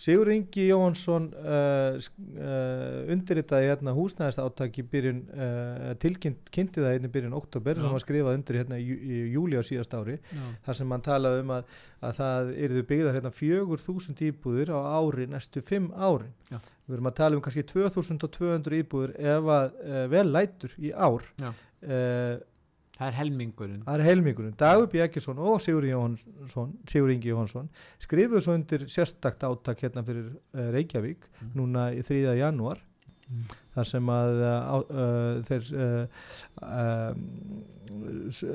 Sigur 0.00 0.30
Ingi 0.32 0.62
Jóhansson 0.70 1.26
uh, 1.36 1.98
sk- 2.00 2.22
uh, 2.40 3.10
undirritaði 3.12 3.66
hérna 3.68 3.92
húsnæðist 3.92 4.40
átaki 4.40 4.84
byrjun, 4.88 5.18
uh, 5.34 5.90
tilkynnt 6.00 6.48
kynnti 6.54 6.80
það 6.80 6.94
hérna 6.94 7.10
byrjun 7.12 7.36
oktober 7.36 7.76
Já. 7.76 7.82
sem 7.84 7.92
var 7.96 8.04
skrifað 8.06 8.38
undir 8.38 8.58
hérna 8.62 8.78
í, 8.80 8.86
í 8.96 9.18
júli 9.34 9.60
á 9.60 9.62
síðast 9.68 9.92
ári 9.98 10.16
Já. 10.32 10.46
þar 10.64 10.78
sem 10.80 10.94
hann 10.96 11.04
talaði 11.04 11.42
um 11.44 11.52
að, 11.58 11.74
að 12.08 12.16
það 12.22 12.52
yrðu 12.68 12.84
byggðar 12.94 13.18
hérna 13.18 13.34
fjögur 13.36 13.84
þúsund 13.84 14.22
íbúðir 14.30 14.72
á 14.72 14.80
ári 14.96 15.28
næstu 15.34 15.60
fimm 15.68 15.90
árin 16.00 16.32
Já. 16.48 16.56
við 16.88 16.96
erum 16.96 17.10
að 17.12 17.18
tala 17.20 17.36
um 17.36 17.44
kannski 17.44 17.66
2200 17.68 18.80
íbúðir 18.80 19.12
ef 19.36 19.52
að 19.58 19.82
vel 20.16 20.26
lætur 20.32 20.78
í 20.80 20.94
ár 20.96 21.28
Já. 21.44 21.52
uh, 21.52 22.38
það 23.00 23.06
er 23.08 23.16
helmingurinn 23.16 23.80
það 23.86 23.94
er 23.96 24.04
helmingurinn, 24.10 24.54
Dagur 24.60 24.86
B. 24.92 25.00
Ekkerson 25.06 25.38
og 25.40 25.56
Sigur, 25.64 25.86
Jóhansson, 25.88 26.74
Sigur 26.90 27.10
Ingi 27.14 27.32
Jóhansson 27.32 27.70
skrifuðu 28.04 28.42
svo 28.44 28.54
undir 28.58 28.84
sérstakt 28.92 29.42
áttak 29.48 29.80
hérna 29.86 30.04
fyrir 30.04 30.28
uh, 30.36 30.68
Reykjavík 30.76 31.24
Mm. 31.40 31.50
núna 31.56 31.88
í 31.96 32.04
3. 32.04 32.36
janúar 32.36 32.78
Mm. 33.30 33.44
þar 33.76 33.86
sem 33.86 34.08
að 34.10 34.40
uh, 34.42 34.82
uh, 34.90 35.42
þeir 35.46 35.62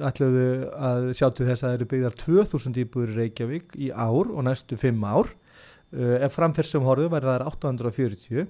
ætluðu 0.09 0.43
að 0.75 1.07
sjá 1.17 1.27
til 1.35 1.47
þess 1.47 1.63
að 1.63 1.69
það 1.69 1.77
eru 1.77 1.87
byggðar 1.93 2.17
2000 2.21 2.77
íbúður 2.83 3.13
í 3.13 3.17
Reykjavík 3.21 3.73
í 3.75 3.89
ár 3.91 4.29
og 4.31 4.43
næstu 4.47 4.77
5 4.79 5.03
ár 5.07 5.31
ef 5.95 6.35
framferðsum 6.35 6.85
horfum 6.87 7.11
verða 7.13 7.37
það 7.39 7.49
840 7.55 8.47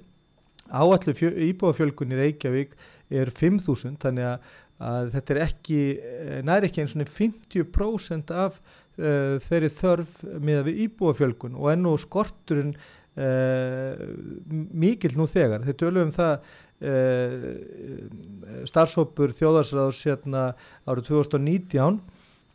áallu 0.81 1.13
íbúðafjölgun 1.51 2.13
í 2.15 2.19
Reykjavík 2.21 2.75
er 3.13 3.29
5000 3.37 3.99
þannig 4.01 4.25
að, 4.31 4.53
að 4.83 5.13
þetta 5.13 5.33
er 5.35 5.41
ekki 5.45 5.79
eh, 5.95 6.41
næri 6.45 6.69
ekki 6.69 6.83
eins 6.83 6.95
og 6.97 7.07
50% 7.07 8.33
af 8.35 8.59
uh, 8.59 9.37
þeirri 9.45 9.71
þörf 9.71 10.21
með 10.43 10.65
við 10.69 10.81
íbúafjölgun 10.87 11.55
og 11.55 11.71
enn 11.71 11.87
og 11.89 12.01
skorturinn 12.03 12.73
uh, 12.75 13.93
mikill 14.51 15.15
nú 15.19 15.27
þegar. 15.31 15.63
Þeir 15.67 15.79
tölum 15.79 16.09
um 16.09 16.15
það 16.15 16.33
uh, 16.89 17.47
starfshópur 18.67 19.35
þjóðarsráðs 19.37 20.01
hérna 20.09 20.49
árið 20.87 21.11
2019 21.13 22.01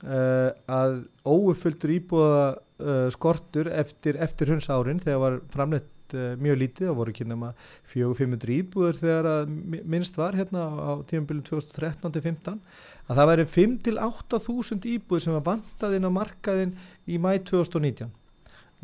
uh, 0.05 0.51
að 0.69 1.01
óuppfylltur 1.25 1.95
íbúða 1.97 2.45
uh, 2.53 3.09
skortur 3.15 3.73
eftir, 3.73 4.21
eftir 4.21 4.53
hunds 4.53 4.69
árin 4.73 5.01
þegar 5.03 5.25
var 5.25 5.41
framleitt 5.55 5.89
uh, 6.17 6.35
mjög 6.41 6.59
lítið 6.63 6.91
og 6.93 6.97
voru 7.01 7.15
ekki 7.15 7.27
nema 7.29 7.53
400-500 7.95 8.55
íbúður 8.59 8.99
þegar 9.01 9.29
að 9.33 9.53
mi- 9.75 9.83
minnst 9.95 10.17
var 10.21 10.37
hérna 10.39 10.67
á 10.71 10.91
tímabilið 11.11 11.49
2013-15 11.51 12.61
að 13.11 13.19
það 13.21 13.31
væri 13.33 13.47
5-8 13.57 14.41
þúsund 14.47 14.87
íbúður 14.95 15.25
sem 15.27 15.37
var 15.39 15.47
bandað 15.51 15.97
inn 15.99 16.09
á 16.09 16.13
markaðin 16.21 16.75
í 17.11 17.19
mæ 17.19 17.33
2019 17.51 18.11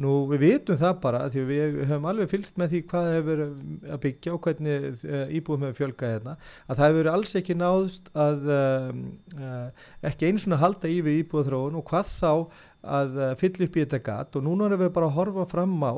Nú 0.03 0.12
við 0.28 0.42
vitum 0.42 0.76
það 0.76 0.94
bara 1.01 1.22
því 1.32 1.42
við 1.49 1.76
höfum 1.88 2.07
alveg 2.11 2.28
fylgst 2.28 2.59
með 2.61 2.72
því 2.74 2.80
hvað 2.90 3.07
hefur 3.14 3.42
að 3.47 4.01
byggja 4.03 4.32
og 4.34 4.40
hvernig 4.44 5.05
uh, 5.07 5.22
íbúðum 5.38 5.64
hefur 5.64 5.78
fjölgað 5.78 6.12
hérna 6.12 6.34
að 6.66 6.80
það 6.80 6.90
hefur 6.90 7.09
alls 7.12 7.32
ekki 7.40 7.57
náðst 7.57 8.11
að 8.26 8.51
um, 8.57 9.05
uh, 9.40 9.86
ekki 10.11 10.28
einu 10.28 10.42
svona 10.42 10.61
halda 10.61 10.90
í 10.92 10.99
við 11.07 11.22
íbúðaþróun 11.22 11.78
og 11.80 11.86
hvað 11.88 12.11
þá 12.12 12.32
að 12.86 13.16
uh, 13.22 13.30
fylla 13.40 13.66
upp 13.66 13.78
í 13.78 13.86
þetta 13.86 14.03
gat. 14.11 14.36
Og 14.36 14.44
núna 14.44 14.68
erum 14.68 14.84
við 14.84 14.92
bara 14.99 15.09
að 15.09 15.16
horfa 15.16 15.49
fram 15.55 15.78
á 15.80 15.94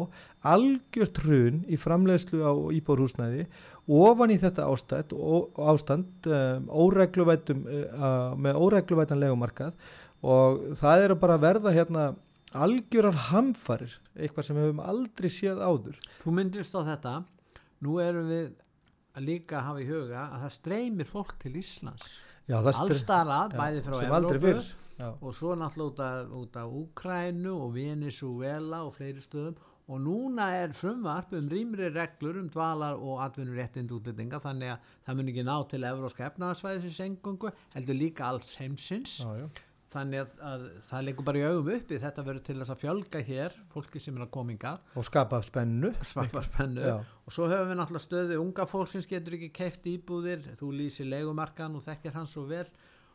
algjört 0.54 1.18
hrun 1.24 1.58
í 1.66 1.80
framleiðslu 1.80 2.44
á 2.46 2.52
íbúðarhúsnæði 2.78 3.48
ofan 3.98 4.30
í 4.30 4.38
þetta 4.38 4.68
ástand, 4.68 5.14
ó, 5.16 5.48
ástand 5.72 6.30
uh, 6.30 6.62
með 8.38 8.62
óregluvætan 8.62 9.22
legumarkað 9.22 9.74
og 10.22 10.74
það 10.78 11.14
bara 11.18 11.38
að 11.38 11.44
verða 11.46 11.74
hérna 11.74 12.08
algjörar 12.56 13.16
hamfarir, 13.28 13.98
eitthvað 14.16 14.46
sem 14.48 14.56
við 14.56 14.68
höfum 14.70 14.80
aldrei 14.84 15.28
séð 15.32 15.60
áður. 15.60 15.98
þú 16.22 16.32
myndist 16.38 16.74
á 16.74 16.80
þetta 16.86 17.12
nú 17.84 17.98
erum 18.00 18.28
við 18.30 18.48
að 19.18 19.22
líka 19.28 19.60
hafa 19.66 19.82
í 19.82 19.86
huga 19.88 20.24
að 20.32 20.42
það 20.46 20.52
streymir 20.56 21.08
fólk 21.10 21.38
til 21.42 21.56
Íslands 21.60 22.08
Já, 22.48 22.62
það 22.64 22.72
str- 22.72 22.82
allstar 22.94 23.26
að, 23.28 23.52
Já, 23.52 23.58
bæði 23.60 23.82
frá. 23.84 23.96
Já. 24.98 25.08
og 25.22 25.34
svo 25.36 25.54
náttúrulega 25.54 26.24
út 26.34 26.56
af, 26.56 26.70
Úkrænu 26.74 27.52
og 27.54 27.74
Venezuela 27.74 28.80
og 28.86 28.94
fleiri 28.96 29.20
stöðum 29.22 29.54
og 29.88 30.00
núna 30.04 30.48
er 30.52 30.72
frumvarp 30.76 31.32
um 31.32 31.46
rýmri 31.48 31.86
reglur 31.94 32.36
um 32.40 32.48
dvalar 32.52 32.96
og 32.98 33.20
atvinnuréttind 33.24 33.92
útlendinga 33.94 34.40
þannig 34.42 34.72
að 34.74 34.78
það 35.06 35.16
mun 35.20 35.28
ekki 35.32 35.44
ná 35.46 35.54
til 35.70 35.84
evróska 35.88 36.26
efnaðarsvæðisins 36.32 37.00
engungu 37.06 37.52
heldur 37.76 37.94
líka 37.96 38.26
alls 38.28 38.56
heimsins 38.56 39.20
já. 39.22 39.46
Þannig 39.92 40.20
að, 40.20 40.32
að 40.44 40.64
það 40.88 41.04
leikur 41.06 41.26
bara 41.28 41.40
í 41.40 41.44
augum 41.48 41.70
uppi 41.74 41.98
þetta 42.02 42.24
verður 42.26 42.44
til 42.48 42.56
þess 42.60 42.72
að 42.74 42.80
fjölga 42.82 43.22
hér 43.28 43.54
fólki 43.72 44.02
sem 44.04 44.16
er 44.18 44.24
að 44.26 44.32
kominga 44.36 44.72
Og 45.00 45.06
skapa 45.08 45.40
spennu. 45.46 45.92
sparparspennu 46.10 46.84
Já. 46.84 46.96
og 47.24 47.32
svo 47.36 47.48
höfum 47.48 47.70
við 47.72 47.80
náttúrulega 47.80 48.04
stöðu 48.06 48.40
unga 48.42 48.66
fólksins 48.68 49.08
getur 49.08 49.38
ekki 49.38 49.48
keift 49.56 49.86
íbúðir. 49.88 50.44
Þú 50.60 50.72
lýsir 50.82 51.08
leigumarkan 51.08 51.76
og 51.78 51.86
þekkir 51.86 52.16
hann 52.18 52.28
svo 52.28 52.44
vel. 52.50 52.66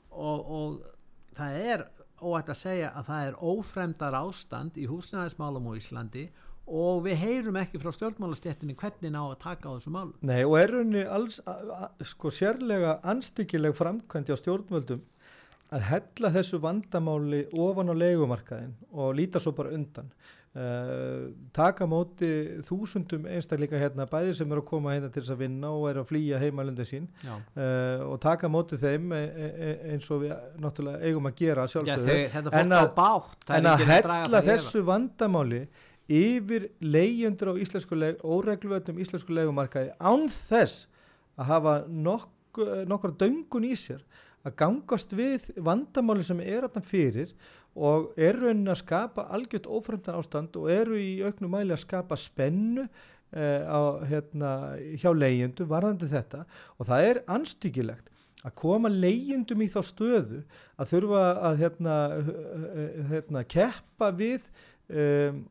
Og, 0.10 0.50
og 0.58 1.38
það 1.38 1.60
er 1.74 1.86
óætt 2.24 2.50
að 2.54 2.60
segja 2.64 2.90
að 2.98 3.08
það 3.12 3.28
er 3.28 3.38
ófremdar 3.54 4.18
ástand 4.24 4.78
í 4.80 4.86
húsnæðismálum 4.90 5.70
á 5.70 5.74
Íslandi 5.78 6.28
og 6.64 7.02
við 7.04 7.18
heyrum 7.20 7.58
ekki 7.60 7.80
frá 7.82 7.92
stjórnmálastjettinni 7.92 8.76
hvernig 8.80 9.12
ná 9.12 9.20
að 9.26 9.34
taka 9.44 9.68
á 9.68 9.76
þessu 9.76 9.92
málum 9.92 10.14
Nei, 10.24 10.46
og 10.48 10.54
er 10.62 10.72
rauninni 10.72 11.02
alls, 11.04 11.42
sko, 12.08 12.32
sérlega 12.32 12.94
anstíkileg 13.04 13.76
framkvæmdi 13.76 14.32
á 14.32 14.38
stjórnvöldum 14.40 15.02
að 15.74 15.84
hella 15.90 16.32
þessu 16.36 16.60
vandamáli 16.62 17.46
ofan 17.54 17.90
á 17.90 17.96
leigumarkaðin 17.98 18.74
og 18.92 19.14
líta 19.18 19.40
svo 19.42 19.54
bara 19.58 19.72
undan. 19.74 20.10
Uh, 20.54 21.32
taka 21.50 21.88
móti 21.90 22.28
þúsundum 22.68 23.24
einstakleika 23.26 23.80
hérna, 23.82 24.06
bæði 24.06 24.36
sem 24.38 24.52
eru 24.54 24.62
að 24.62 24.68
koma 24.70 24.92
hérna 24.94 25.08
til 25.10 25.24
þess 25.24 25.34
að 25.34 25.40
vinna 25.42 25.72
og 25.74 25.88
eru 25.90 26.04
að 26.04 26.12
flýja 26.12 26.42
heimalöndi 26.44 26.86
sín 26.86 27.08
uh, 27.26 28.04
og 28.06 28.20
taka 28.22 28.52
móti 28.54 28.78
þeim 28.78 29.16
e, 29.18 29.22
e, 29.24 29.48
e, 29.50 29.72
eins 29.96 30.12
og 30.14 30.22
við 30.22 30.36
náttúrulega 30.62 31.10
eigum 31.10 31.26
að 31.32 31.40
gera 31.42 31.66
Já 31.66 31.72
sjálfsögðu. 31.74 32.52
En 32.62 32.76
að- 32.78 32.92
bátt 33.00 33.50
en 33.58 33.72
að 33.72 33.82
hella 33.90 34.44
þessu 34.46 34.84
vandamáli 34.86 35.64
yfir 36.22 36.70
leigjendur 36.86 37.56
á 37.58 37.62
íslensku 37.66 37.98
leg, 37.98 38.22
óregluvetum 38.22 39.02
íslensku 39.02 39.34
leigumarkaði 39.34 39.96
án 39.98 40.30
þess 40.30 40.86
að 41.34 41.50
hafa 41.50 41.76
nokk, 41.90 42.62
nokkra 42.86 43.10
döngun 43.26 43.66
í 43.66 43.74
sér 43.74 44.06
að 44.44 44.56
gangast 44.60 45.14
við 45.16 45.50
vandamáli 45.64 46.26
sem 46.26 46.40
er 46.44 46.66
þarna 46.68 46.86
fyrir 46.88 47.34
og 47.74 48.12
eru 48.20 48.50
raunin 48.50 48.72
að 48.74 48.82
skapa 48.84 49.28
algjört 49.34 49.70
ófremdan 49.72 50.20
ástand 50.20 50.58
og 50.60 50.70
eru 50.72 51.00
í 51.00 51.24
auknum 51.26 51.56
mæli 51.56 51.74
að 51.74 51.84
skapa 51.86 52.18
spennu 52.20 52.86
eh, 52.86 53.64
á, 53.66 54.04
hérna, 54.10 54.52
hjá 55.00 55.10
leigjendu 55.16 55.66
varðandi 55.70 56.12
þetta. 56.12 56.44
Og 56.78 56.90
það 56.92 57.08
er 57.10 57.22
anstíkilegt 57.34 58.12
að 58.44 58.56
koma 58.60 58.92
leigjendum 58.92 59.64
í 59.64 59.70
þá 59.72 59.80
stöðu 59.88 60.44
að 60.76 60.92
þurfa 60.92 61.24
að 61.48 61.60
hérna, 61.64 61.98
hérna, 63.10 63.44
keppa 63.48 64.10
við 64.20 64.48
um, 64.92 65.44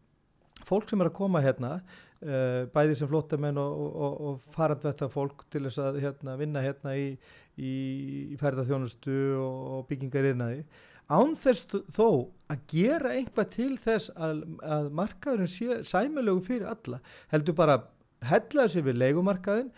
fólk 0.69 0.91
sem 0.91 1.01
er 1.01 1.09
að 1.09 1.17
koma 1.17 1.41
hérna 1.43 1.79
bæði 2.75 2.95
sem 2.99 3.09
flóttamenn 3.11 3.59
og, 3.59 3.73
og, 3.83 3.93
og, 4.07 4.21
og 4.31 4.55
farandvetta 4.55 5.09
fólk 5.13 5.45
til 5.51 5.65
þess 5.67 5.81
að 5.83 6.01
hérna, 6.05 6.37
vinna 6.41 6.63
hérna 6.65 6.95
í, 6.99 7.09
í, 7.59 7.73
í 8.33 8.39
ferðarþjónustu 8.41 9.17
og, 9.41 9.61
og 9.77 9.87
byggingar 9.91 10.31
innaði 10.33 10.63
án 11.13 11.35
þess 11.37 11.67
þó- 11.93 12.29
að 12.53 12.61
gera 12.71 13.11
einhvað 13.17 13.49
til 13.57 13.73
þess 13.83 14.13
að, 14.15 14.45
að 14.65 14.87
markaðurinn 15.01 15.51
sé 15.51 15.81
sæmulegu 15.89 16.45
fyrir 16.47 16.71
alla 16.71 17.01
heldur 17.33 17.59
bara 17.59 17.81
hella 18.23 18.69
þessi 18.69 18.85
við 18.87 19.01
leigumarkaðin 19.03 19.73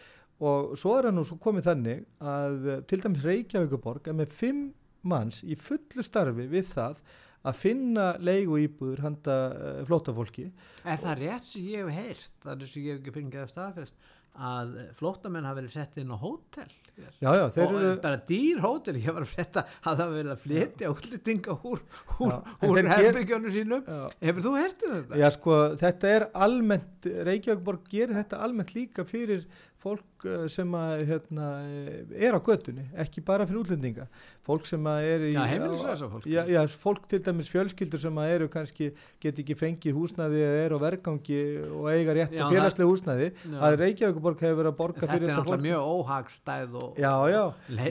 og 0.44 0.74
svo 0.78 0.98
er 0.98 1.08
hann 1.08 1.16
nú 1.16 1.24
svo 1.24 1.38
komið 1.40 1.68
þannig 1.70 2.00
að 2.20 2.68
eh, 2.74 2.80
til 2.90 3.00
dæmis 3.04 3.24
Reykjavíkuborg 3.24 4.08
er 4.10 4.16
með 4.18 4.34
fimm 4.36 4.64
manns 5.08 5.40
í 5.46 5.56
fullu 5.60 6.04
starfi 6.04 6.46
við 6.50 6.68
það 6.74 7.00
að 7.44 7.58
finna 7.60 8.06
leigu 8.24 8.58
íbúður 8.64 9.02
handa 9.04 9.38
uh, 9.52 9.78
flótafólki 9.88 10.48
Er 10.84 11.00
það 11.00 11.18
rétt 11.24 11.48
sem 11.50 11.66
ég 11.74 11.84
hef 11.84 11.98
heyrt, 12.00 12.36
það 12.44 12.62
er 12.66 12.72
sem 12.74 12.86
ég 12.86 12.94
hef 12.96 13.02
ekki 13.04 13.16
fengið 13.18 13.42
að 13.44 13.52
staðfest, 13.54 13.98
að 14.34 14.72
flóttamenn 14.98 15.46
hafa 15.46 15.60
verið 15.60 15.76
sett 15.76 16.00
inn 16.02 16.10
á 16.10 16.18
hótel? 16.18 16.72
Já, 16.94 17.26
já, 17.34 17.42
og 17.48 17.56
eru 17.58 17.92
bara 18.02 18.18
dýr 18.28 18.60
hótel, 18.62 18.94
ég 19.02 19.14
var 19.16 19.24
að 19.24 19.30
frétta 19.32 19.64
að 19.82 19.96
það 19.98 20.12
verið 20.14 20.32
að 20.34 20.42
flytja 20.44 20.90
útlendinga 20.92 21.56
úr, 21.66 21.80
úr, 22.22 22.34
úr 22.68 22.78
þeir 22.78 22.88
ger- 22.88 23.00
herbyggjónu 23.00 23.50
sínum 23.54 23.88
hefur 24.22 24.44
þú 24.44 24.52
hertið 24.60 24.92
þetta? 24.94 25.18
Já 25.18 25.26
sko 25.34 25.56
þetta 25.80 26.12
er 26.18 26.26
almennt, 26.46 27.08
Reykjavíkborg 27.30 27.88
gerir 27.90 28.14
þetta 28.20 28.42
almennt 28.46 28.74
líka 28.76 29.06
fyrir 29.08 29.42
fólk 29.84 30.24
eh, 30.24 30.46
sem 30.48 30.70
að 30.78 31.02
hérna, 31.10 31.46
eh, 31.68 32.24
er 32.26 32.32
á 32.32 32.40
götunni, 32.40 32.86
ekki 33.04 33.20
bara 33.28 33.44
fyrir 33.46 33.60
útlendinga. 33.60 34.06
Fólk 34.46 34.64
sem 34.68 34.82
að 34.88 35.08
er 35.12 35.24
í 35.28 35.32
Já, 35.34 35.42
heimilislausa 35.52 36.08
fólk. 36.08 36.24
já, 36.26 36.42
já, 36.48 36.60
fólk 36.80 37.04
til 37.12 37.20
dæmis 37.26 37.50
fjölskyldur 37.52 38.00
sem 38.00 38.20
að 38.24 38.32
eru 38.38 38.48
kannski, 38.52 38.90
get 39.20 39.38
ekki 39.44 39.56
fengið 39.60 39.94
húsnæði 40.00 40.40
eða 40.48 40.64
er 40.64 40.74
á 40.74 40.78
vergangi 40.88 41.40
og 41.68 41.88
eiga 41.92 42.16
rétt 42.16 42.34
á 42.40 42.48
félagslega 42.48 42.90
húsnæði. 42.90 43.30
Já. 43.44 43.58
að 43.68 43.78
Reykjavíkborg 43.84 44.40
hefur 44.48 44.60
verið 44.62 44.72
að 44.72 44.78
borga 44.80 45.00
þetta 45.04 45.12
fyrir 45.12 45.28
er 45.28 45.34
þetta 45.34 45.40
náttúrulega 45.44 45.54
fólk. 45.54 45.66
mjög 45.68 45.82
óhagstæð 45.94 46.78
og 46.82 46.98
Já, 47.04 47.14
já, 47.28 47.44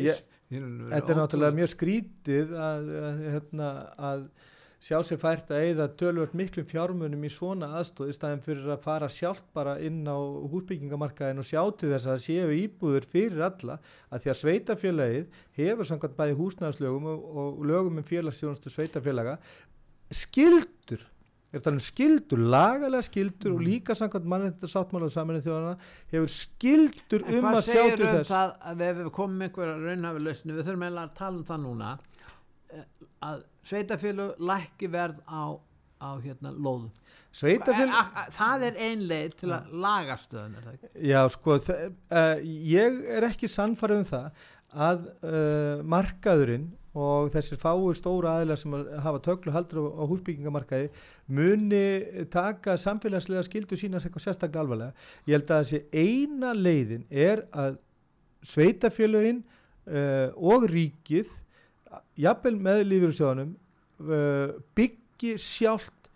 Ég- 0.04 0.24
þetta 0.54 1.10
er 1.14 1.18
náttúrulega 1.22 1.58
mjög 1.58 1.70
skrítið 1.74 2.52
að, 2.58 2.90
að, 3.08 3.22
hérna, 3.34 3.70
að 3.98 4.26
sjá 4.84 4.98
sér 5.08 5.20
fært 5.22 5.52
að 5.54 5.62
eigða 5.64 5.86
tölvöld 6.00 6.34
miklum 6.36 6.66
fjármunum 6.68 7.24
í 7.24 7.32
svona 7.32 7.70
aðstóð 7.80 8.10
í 8.12 8.16
staðin 8.18 8.42
fyrir 8.44 8.74
að 8.74 8.82
fara 8.84 9.08
sjálft 9.12 9.46
bara 9.56 9.78
inn 9.80 10.02
á 10.04 10.18
húsbyggingamarkaðin 10.52 11.40
og 11.40 11.48
sjá 11.48 11.62
til 11.80 11.94
þess 11.94 12.10
að 12.12 12.24
séu 12.26 12.50
íbúður 12.58 13.08
fyrir 13.14 13.46
alla 13.48 13.78
að 14.12 14.26
því 14.26 14.34
að 14.34 14.40
sveitafélagið 14.42 15.40
hefur 15.62 15.90
samkvæmt 15.90 16.20
bæði 16.20 16.38
húsnæðarslögum 16.42 17.08
og, 17.14 17.24
og 17.44 17.64
lögum 17.70 18.02
um 18.02 18.10
félagsstjónustu 18.12 18.74
sveitafélaga 18.74 19.38
skildur 20.12 21.08
er 21.54 21.70
um 21.70 21.80
skildur, 21.80 22.40
lagalega 22.50 23.06
skildur 23.06 23.54
og 23.54 23.60
Mm. 23.62 23.66
líka 23.68 23.94
samkvæmt 23.96 24.26
mannreittar 24.26 24.72
sáttmála 24.72 25.10
saminnið 25.14 25.46
þjóðana 25.48 25.74
hefur 26.12 26.32
skildur 26.34 27.24
En 27.28 27.36
um 27.38 27.46
hvað 27.46 27.58
að 27.60 27.68
sjá 27.68 27.74
segir 27.78 27.98
til 27.98 28.08
um 28.08 28.16
þess 28.18 28.32
það 28.34 28.54
að 28.72 28.84
við 28.84 29.12
komum 29.14 29.38
með 29.38 29.48
einhverja 29.48 29.76
raunhafi 29.84 30.24
lausni, 30.28 30.54
við 30.54 30.66
þurfum 30.66 30.86
eiginlega 30.88 31.08
að 31.08 31.18
tala 31.20 31.38
um 31.38 31.46
það 31.52 31.62
núna 31.68 31.92
að 33.24 33.44
sveitafélug 33.64 34.36
lækki 34.40 34.90
verð 34.92 35.20
á, 35.30 35.56
á 36.04 36.10
hérna 36.24 36.52
lóðum. 36.52 36.90
a- 38.14 38.30
Það 38.30 38.64
er 38.68 38.76
ein 38.78 39.00
leið 39.10 39.36
til 39.40 39.50
að 39.56 39.72
laga 39.86 40.16
stöðun, 40.22 40.56
það? 40.62 40.88
Já, 41.02 41.22
sko, 41.34 41.56
uh, 41.58 42.36
ég 42.44 43.00
er 43.18 43.24
ekki 43.32 43.48
sannfarið 43.50 44.04
um 44.04 44.08
það 44.12 44.32
að 44.74 45.06
uh, 45.24 45.84
markaðurinn 45.84 46.68
og 46.94 47.32
þessir 47.34 47.58
fáu 47.58 47.90
stóra 47.98 48.36
aðilar 48.38 48.60
sem 48.62 48.74
að 48.78 48.92
hafa 49.02 49.20
töklu 49.26 49.52
haldur 49.56 49.80
á, 49.82 49.86
á 49.98 50.04
húsbyggingamarkaði 50.12 50.90
muni 51.34 52.26
taka 52.30 52.76
samfélagslega 52.78 53.42
skildu 53.48 53.78
sína 53.80 53.98
sérstaklega 54.04 54.62
alvarlega. 54.62 54.94
Ég 55.26 55.40
held 55.40 55.50
að 55.56 55.64
þessi 55.64 55.82
eina 55.98 56.52
leiðin 56.54 57.08
er 57.10 57.48
að 57.50 57.80
sveitafélögin 58.46 59.42
uh, 59.88 60.30
og 60.38 60.68
ríkið, 60.70 61.32
jafnvel 62.20 62.56
með 62.68 62.82
lífyrirsjóðanum, 62.90 63.54
uh, 64.04 64.56
byggi 64.78 65.36
sjálft 65.42 66.10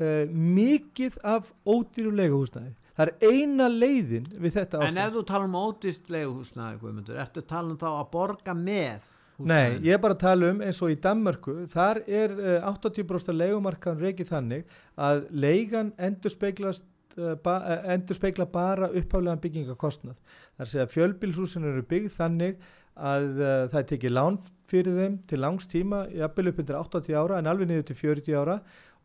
uh, 0.00 0.24
mikið 0.30 1.18
af 1.26 1.50
ódýrulegu 1.66 2.40
húsnæði. 2.42 2.74
Það 2.94 3.10
er 3.10 3.32
eina 3.32 3.66
leiðin 3.72 4.28
við 4.38 4.54
þetta 4.54 4.84
En 4.86 5.00
ef 5.02 5.16
þú 5.16 5.24
tala 5.26 5.48
um 5.48 5.58
ódýst 5.58 6.12
leiguhúsnaði, 6.14 6.78
Guðmundur, 6.78 7.18
ertu 7.18 7.42
tala 7.42 7.72
um 7.72 7.80
þá 7.80 7.88
að 7.90 8.08
borga 8.12 8.54
með 8.54 9.08
Nei, 9.34 9.40
húsnæðinu? 9.40 9.84
ég 9.88 9.96
er 9.96 10.02
bara 10.04 10.14
að 10.14 10.22
tala 10.22 10.50
um 10.52 10.60
eins 10.62 10.82
og 10.84 10.92
í 10.94 10.98
Danmörku, 11.02 11.56
þar 11.72 12.02
er 12.06 12.36
uh, 12.38 12.68
80% 12.70 13.38
leigumarkaðan 13.40 14.04
reikið 14.04 14.30
þannig 14.30 14.76
að 14.94 15.24
leigan 15.34 15.90
endur 15.98 16.34
speiklast 16.34 16.86
ba 17.14 17.80
endur 17.94 18.16
speikla 18.18 18.46
bara 18.50 18.88
upphaflegan 18.90 19.38
byggingakostnað. 19.42 20.16
Það 20.58 20.72
er 20.74 20.84
að 20.84 20.94
fjölbílshúsin 20.94 21.68
eru 21.68 21.84
byggð 21.86 22.16
þannig 22.16 22.56
að 22.94 23.28
uh, 23.40 23.52
það 23.72 23.78
er 23.80 23.86
tekið 23.92 24.14
lán 24.14 24.40
fyrir 24.70 24.98
þeim 24.98 25.16
til 25.28 25.40
langs 25.42 25.68
tíma, 25.70 26.04
jafnvel 26.14 26.50
upp 26.50 26.60
undir 26.62 26.78
80 26.80 27.18
ára 27.18 27.38
en 27.38 27.50
alveg 27.50 27.70
niður 27.70 27.88
til 27.90 27.98
40 28.00 28.38
ára 28.40 28.58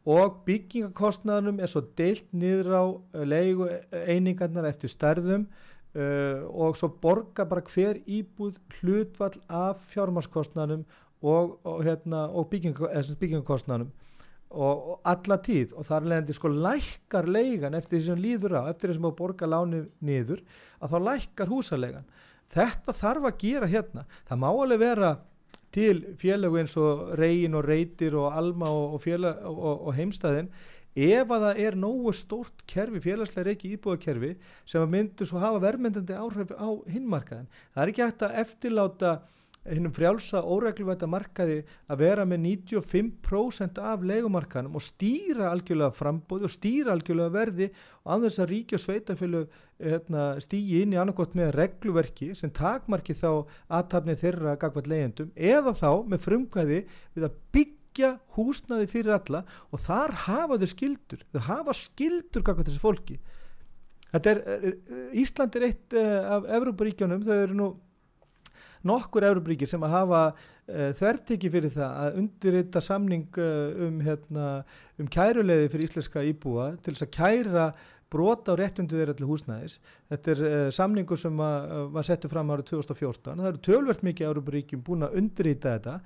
og 0.09 0.37
byggingakostnaðanum 0.47 1.59
er 1.59 1.71
svo 1.71 1.83
deilt 1.99 2.29
niður 2.31 2.71
á 2.73 2.83
uh, 2.85 3.23
leigu 3.25 3.69
einingarnar 3.91 4.69
eftir 4.69 4.93
stærðum 4.93 5.47
uh, 5.47 6.45
og 6.49 6.77
svo 6.79 6.91
borga 7.01 7.47
bara 7.49 7.65
hver 7.65 8.01
íbúð 8.05 8.59
hlutvall 8.79 9.39
af 9.47 9.81
fjármarskostnaðanum 9.93 10.85
og, 11.19 11.57
og, 11.67 11.81
hérna, 11.83 12.27
og 12.29 12.47
byggingakostnaðanum 12.53 13.91
og, 14.49 14.87
og 14.93 15.01
alla 15.07 15.37
tíð 15.45 15.75
og 15.77 15.85
þar 15.87 16.07
leðandi 16.09 16.35
sko 16.35 16.51
lækkar 16.53 17.27
leigan 17.29 17.77
eftir 17.77 17.99
því 17.99 18.05
sem 18.07 18.23
líður 18.23 18.57
á, 18.57 18.61
eftir 18.71 18.89
því 18.89 18.97
sem 18.97 19.09
að 19.09 19.17
borga 19.19 19.49
láni 19.49 19.83
niður, 20.05 20.41
að 20.81 20.95
þá 20.95 20.97
lækkar 21.09 21.51
húsalegan. 21.51 22.07
Þetta 22.49 22.95
þarf 22.97 23.29
að 23.29 23.41
gera 23.43 23.69
hérna. 23.69 24.05
Það 24.27 24.41
má 24.41 24.49
alveg 24.49 24.81
vera 24.81 25.13
til 25.75 26.01
félögu 26.17 26.59
eins 26.63 26.75
og 26.81 27.13
reygin 27.19 27.57
og 27.59 27.65
reytir 27.67 28.17
og 28.17 28.33
alma 28.33 28.71
og, 28.73 28.95
og, 28.97 29.01
félag, 29.03 29.41
og, 29.45 29.87
og 29.87 29.97
heimstæðin 29.97 30.49
ef 30.99 31.29
að 31.29 31.43
það 31.45 31.59
er 31.63 31.75
nógu 31.77 32.13
stórt 32.17 32.63
kerfi, 32.67 32.99
félagslega 33.03 33.51
reiki 33.51 33.73
íbúðakerfi 33.75 34.31
sem 34.67 34.89
myndur 34.89 35.29
svo 35.29 35.41
hafa 35.41 35.61
verðmyndandi 35.63 36.17
áhrif 36.17 36.53
á 36.57 36.69
hinmarkaðin. 36.89 37.51
Það 37.75 37.83
er 37.83 37.91
ekki 37.93 38.05
hægt 38.07 38.25
að 38.25 38.39
eftirláta 38.43 39.13
hinnum 39.77 39.93
frjálsa 39.95 40.39
óregluvæta 40.45 41.07
markaði 41.09 41.59
að 41.91 41.99
vera 42.01 42.25
með 42.27 42.41
95% 42.45 43.79
af 43.83 44.03
leigumarkaðinum 44.09 44.77
og 44.79 44.83
stýra 44.85 45.49
algjörlega 45.53 45.95
frambóði 45.97 46.47
og 46.47 46.53
stýra 46.53 46.93
algjörlega 46.95 47.33
verði 47.35 47.67
og 48.03 48.13
að 48.15 48.25
þess 48.27 48.41
að 48.43 48.49
ríki 48.53 48.77
og 48.77 48.83
sveitafélög 48.83 49.57
hérna, 49.79 50.23
stýji 50.43 50.83
inn 50.83 50.95
í 50.95 50.99
annarkot 51.01 51.35
með 51.37 51.51
regluverki 51.57 52.31
sem 52.37 52.53
takmarki 52.55 53.15
þá 53.19 53.29
aðtapnið 53.79 54.23
þeirra 54.23 54.55
gagvært 54.61 54.89
leigendum 54.91 55.33
eða 55.35 55.75
þá 55.77 55.89
með 56.13 56.23
frumkvæði 56.27 56.79
við 57.17 57.27
að 57.29 57.37
byggja 57.57 58.13
húsnaði 58.37 58.87
fyrir 58.91 59.15
alla 59.17 59.43
og 59.69 59.83
þar 59.85 60.15
hafa 60.27 60.57
þau 60.61 60.69
skildur 60.73 61.25
þau 61.33 61.41
hafa 61.49 61.75
skildur 61.77 62.45
gagvært 62.47 62.69
þessi 62.71 62.81
fólki. 62.83 63.19
Er, 64.09 64.25
er- 64.25 64.77
Ísland 65.21 65.53
er 65.59 65.67
eitt 65.67 65.93
uh, 65.93 66.39
af 66.39 66.47
Evróparíkjónum, 66.57 67.21
þau 67.27 67.35
eru 67.43 67.57
nú 67.59 67.67
nokkur 68.87 69.27
Evróparíkir 69.27 69.69
sem 69.69 69.83
að 69.83 69.95
hafa 69.95 70.23
uh, 70.31 70.89
þvertiki 70.99 71.51
fyrir 71.51 71.73
það 71.75 72.01
að 72.05 72.19
undirrita 72.21 72.83
samning 72.83 73.39
uh, 73.41 73.85
um, 73.87 74.01
hérna, 74.05 74.49
um 74.99 75.09
kæruleiði 75.11 75.71
fyrir 75.73 75.89
íslenska 75.89 76.25
íbúa 76.29 76.71
til 76.83 76.95
þess 76.95 77.07
að 77.07 77.15
kæra 77.17 77.69
brota 78.09 78.55
á 78.57 78.59
réttundu 78.59 78.97
þeirra 78.97 79.13
til 79.13 79.27
húsnæðis. 79.29 79.77
Þetta 80.09 80.33
er 80.33 80.43
uh, 80.47 80.65
samningur 80.73 81.21
sem 81.21 81.45
að, 81.45 81.69
var 81.93 82.07
settu 82.07 82.31
fram 82.31 82.51
árið 82.55 82.71
2014. 82.71 83.35
Það 83.35 83.51
eru 83.51 83.63
tölvert 83.69 84.05
mikið 84.07 84.31
Evróparíkjum 84.31 84.83
búin 84.85 85.07
að 85.07 85.19
undirrita 85.21 85.75
þetta 85.77 85.99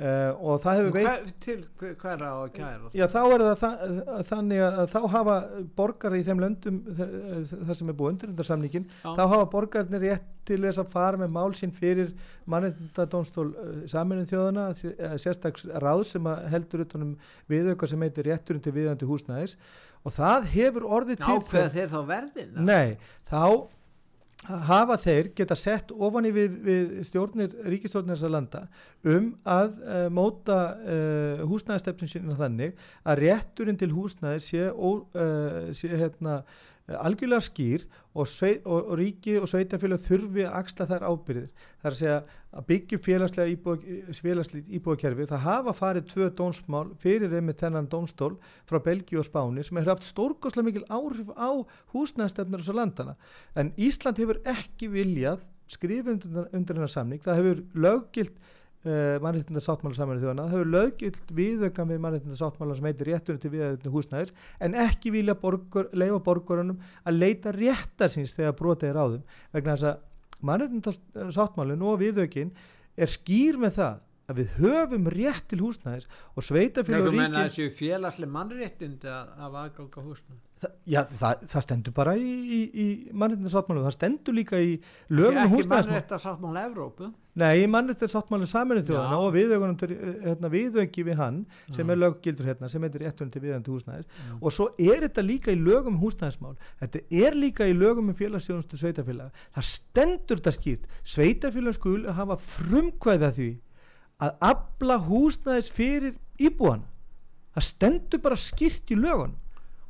uh, 0.00 0.40
og 0.40 0.60
það 0.64 0.78
hefur 0.80 0.94
veit 0.96 1.06
Hver, 1.06 1.32
til 1.44 1.56
hver, 1.80 1.94
hver 2.00 2.24
á 2.24 2.32
að 2.32 2.52
kæra? 2.56 2.90
Já, 2.96 3.04
þá 3.12 3.20
er 3.20 3.44
það 3.44 3.60
þa 3.60 4.24
þannig 4.30 4.64
að 4.66 4.80
þá 4.94 5.00
hafa 5.14 5.36
borgar 5.78 6.16
í 6.16 6.22
þeim 6.26 6.42
löndum 6.44 6.80
þar 6.96 7.78
sem 7.78 7.92
er 7.92 7.98
búið 8.00 8.12
undirundarsamningin 8.14 8.86
Já. 8.90 9.10
þá 9.18 9.22
hafa 9.24 9.50
borgarnir 9.54 10.04
rétt 10.06 10.30
til 10.50 10.60
þess 10.64 10.82
að 10.82 10.94
fara 10.94 11.20
með 11.20 11.34
mál 11.36 11.52
sín 11.58 11.74
fyrir 11.76 12.14
mannendadónstól 12.50 13.50
saminuð 13.90 14.32
þjóðana 14.32 15.18
sérstaks 15.20 15.68
ráð 15.84 16.06
sem 16.10 16.26
að 16.26 16.48
heldur 16.54 16.84
utanum 16.86 17.12
viðauka 17.50 17.88
sem 17.90 18.02
heitir 18.06 18.30
rétturinn 18.32 18.64
til 18.64 18.74
viðandi 18.74 19.08
húsnæðis 19.08 19.58
og 20.00 20.16
það 20.16 20.48
hefur 20.54 20.88
orðið 20.96 21.20
til 21.20 21.36
Ákveða 21.36 21.72
þeir 21.74 21.92
þá 21.92 22.00
verðin? 22.08 22.56
Nei, 22.64 22.96
þá 23.28 23.42
hafa 24.48 24.96
þeir 25.00 25.30
geta 25.36 25.56
sett 25.58 25.90
ofan 25.92 26.24
í 26.28 26.32
við, 26.32 26.54
við 26.64 26.92
stjórnir, 27.08 27.52
ríkistjórnir 27.68 28.16
þessar 28.16 28.32
landa 28.32 28.62
um 29.04 29.28
að 29.44 29.76
uh, 29.82 30.06
móta 30.16 30.58
uh, 30.80 31.42
húsnæðistefnum 31.50 32.10
sína 32.10 32.38
þannig 32.38 32.80
að 33.04 33.22
rétturinn 33.26 33.80
til 33.80 33.90
húsnæði 33.92 34.42
sé, 34.46 34.70
ó, 34.72 34.90
uh, 35.04 35.70
sé 35.76 35.92
hérna, 35.92 36.40
algjörlega 36.98 37.44
skýr 37.46 37.84
og, 38.14 38.26
svei, 38.26 38.56
og, 38.64 38.90
og 38.90 38.98
ríki 38.98 39.36
og 39.38 39.46
sveitafélag 39.50 40.02
þurfi 40.02 40.44
að 40.46 40.56
axla 40.58 40.86
þær 40.90 41.06
ábyrðir. 41.06 41.48
Það 41.80 41.88
er 41.88 41.94
að 41.94 42.00
segja 42.00 42.16
að 42.50 42.66
byggja 42.70 43.00
félagslega 43.04 43.52
íbúa, 43.54 43.76
íbúakerfi. 44.78 45.28
Það 45.30 45.44
hafa 45.46 45.74
farið 45.78 46.08
tvö 46.10 46.30
dómsmál 46.40 46.84
fyrir 47.02 47.36
einmitt 47.38 47.62
þennan 47.62 47.90
dómstól 47.92 48.34
frá 48.68 48.80
Belgíu 48.82 49.22
og 49.22 49.28
Spáni 49.28 49.64
sem 49.66 49.78
hefur 49.78 49.94
haft 49.94 50.08
stórkoslega 50.08 50.66
mikil 50.66 50.86
áhrif 50.90 51.30
á 51.38 51.50
húsnæðstefnur 51.94 52.64
þessar 52.64 52.80
landana. 52.80 53.16
En 53.54 53.74
Ísland 53.78 54.18
hefur 54.18 54.42
ekki 54.48 54.90
viljað 54.90 55.46
skrifa 55.70 56.16
undir, 56.16 56.48
undir 56.50 56.74
hennar 56.78 56.90
samning. 56.90 57.22
Það 57.22 57.42
hefur 57.42 57.62
löggilt 57.86 58.40
uh, 58.86 59.16
mannréttinda 59.24 59.62
sáttmála 59.64 59.96
saman 59.96 60.20
þjóðana. 60.22 60.46
Það 60.46 60.54
hefur 60.56 60.70
löggilt 60.74 61.32
viðauka 61.36 61.86
með 61.88 62.02
mannréttinda 62.04 62.38
sáttmála 62.40 62.76
sem 62.78 62.90
heitir 62.90 63.10
rétturinn 63.10 63.42
til 63.42 63.54
viðauka 63.54 63.94
húsnæðis 63.94 64.34
en 64.60 64.76
ekki 64.86 65.14
vilja 65.14 65.36
borgur, 65.40 65.88
leifa 65.92 66.20
borgurunum 66.26 66.84
að 67.04 67.18
leita 67.22 67.54
réttar 67.56 68.12
síns 68.12 68.36
þegar 68.36 68.58
brotið 68.60 68.92
er 68.92 69.00
á 69.00 69.06
þeim 69.14 69.24
vegna 69.56 69.74
þess 69.76 69.90
að 69.90 70.06
mannréttinda 70.50 71.32
sáttmálin 71.36 71.82
og 71.84 71.98
viðaukin 72.00 72.54
er 72.96 73.10
skýr 73.10 73.60
með 73.60 73.76
það 73.80 73.98
að 74.30 74.40
við 74.40 74.52
höfum 74.60 75.08
rétt 75.10 75.48
til 75.50 75.58
húsnæðis 75.64 76.06
og 76.36 76.46
sveitafélag 76.46 77.08
og 77.08 77.16
ríki 77.16 77.32
þessu 77.34 77.66
félagslega 77.74 78.34
mannréttindi 78.36 79.10
að 79.10 79.34
hafa 79.40 79.64
aðganga 79.64 80.04
það, 80.60 80.74
já, 80.92 81.00
það, 81.20 81.42
það 81.50 81.64
stendur 81.66 81.94
bara 81.96 82.12
í, 82.18 82.30
í, 82.30 82.60
í 82.68 82.86
mannréttindasáttmálu, 83.16 83.82
það 83.86 83.96
stendur 83.96 84.36
líka 84.36 84.60
í 84.60 84.74
lögum 85.08 85.38
um 85.38 85.42
Ekki 85.42 85.54
húsnæðismál. 85.54 85.94
mannrétta 85.94 86.18
sáttmála 86.20 86.64
Evrópu. 86.68 87.10
Nei, 87.40 87.64
mannréttindasáttmálu 87.70 88.48
saminu 88.50 88.82
þjóðana 88.84 89.16
Já. 89.16 89.24
og 89.24 89.34
viðaugunum 89.36 89.76
hérna, 90.26 90.50
viðauki 90.52 91.04
við 91.06 91.20
hann 91.22 91.40
sem 91.70 91.86
Já. 91.86 91.94
er 91.94 92.00
löggildur 92.02 92.50
hérna, 92.50 92.70
sem 92.72 92.86
heitir 92.86 93.04
réttunum 93.06 93.32
til 93.32 93.42
viðandi 93.46 93.74
húsnæðis. 93.74 94.06
Já. 94.10 94.36
og 94.40 94.54
svo 94.56 94.68
er 94.76 95.06
þetta 95.06 95.26
líka 95.26 95.54
í 95.54 95.58
lögum 95.60 95.94
um 95.96 96.00
húsnæðismál. 96.04 96.56
Þetta 96.82 97.04
er 97.24 97.38
líka 97.38 97.68
í 97.70 97.76
lögum 97.76 98.10
um 98.12 98.18
félagsstjónustu 98.18 98.80
sveitafélaga 98.80 99.30
það 99.56 99.68
stendur 99.70 100.42
þetta 100.42 100.56
skýrt. 100.58 100.88
Sveitafélag 101.04 101.78
skul 101.78 102.00
hafa 102.10 102.36
frumkvæða 102.36 103.32
því 103.38 103.50
að 104.20 104.34
afla 104.50 104.98
húsnæðis 105.06 105.70
fyrir 105.72 106.18
íbúana. 106.36 106.84
Það 107.54 107.64
stendur 107.66 108.20
bara 108.22 108.36
skýrt 108.38 108.90
í 108.92 108.98
lögunum 108.98 109.38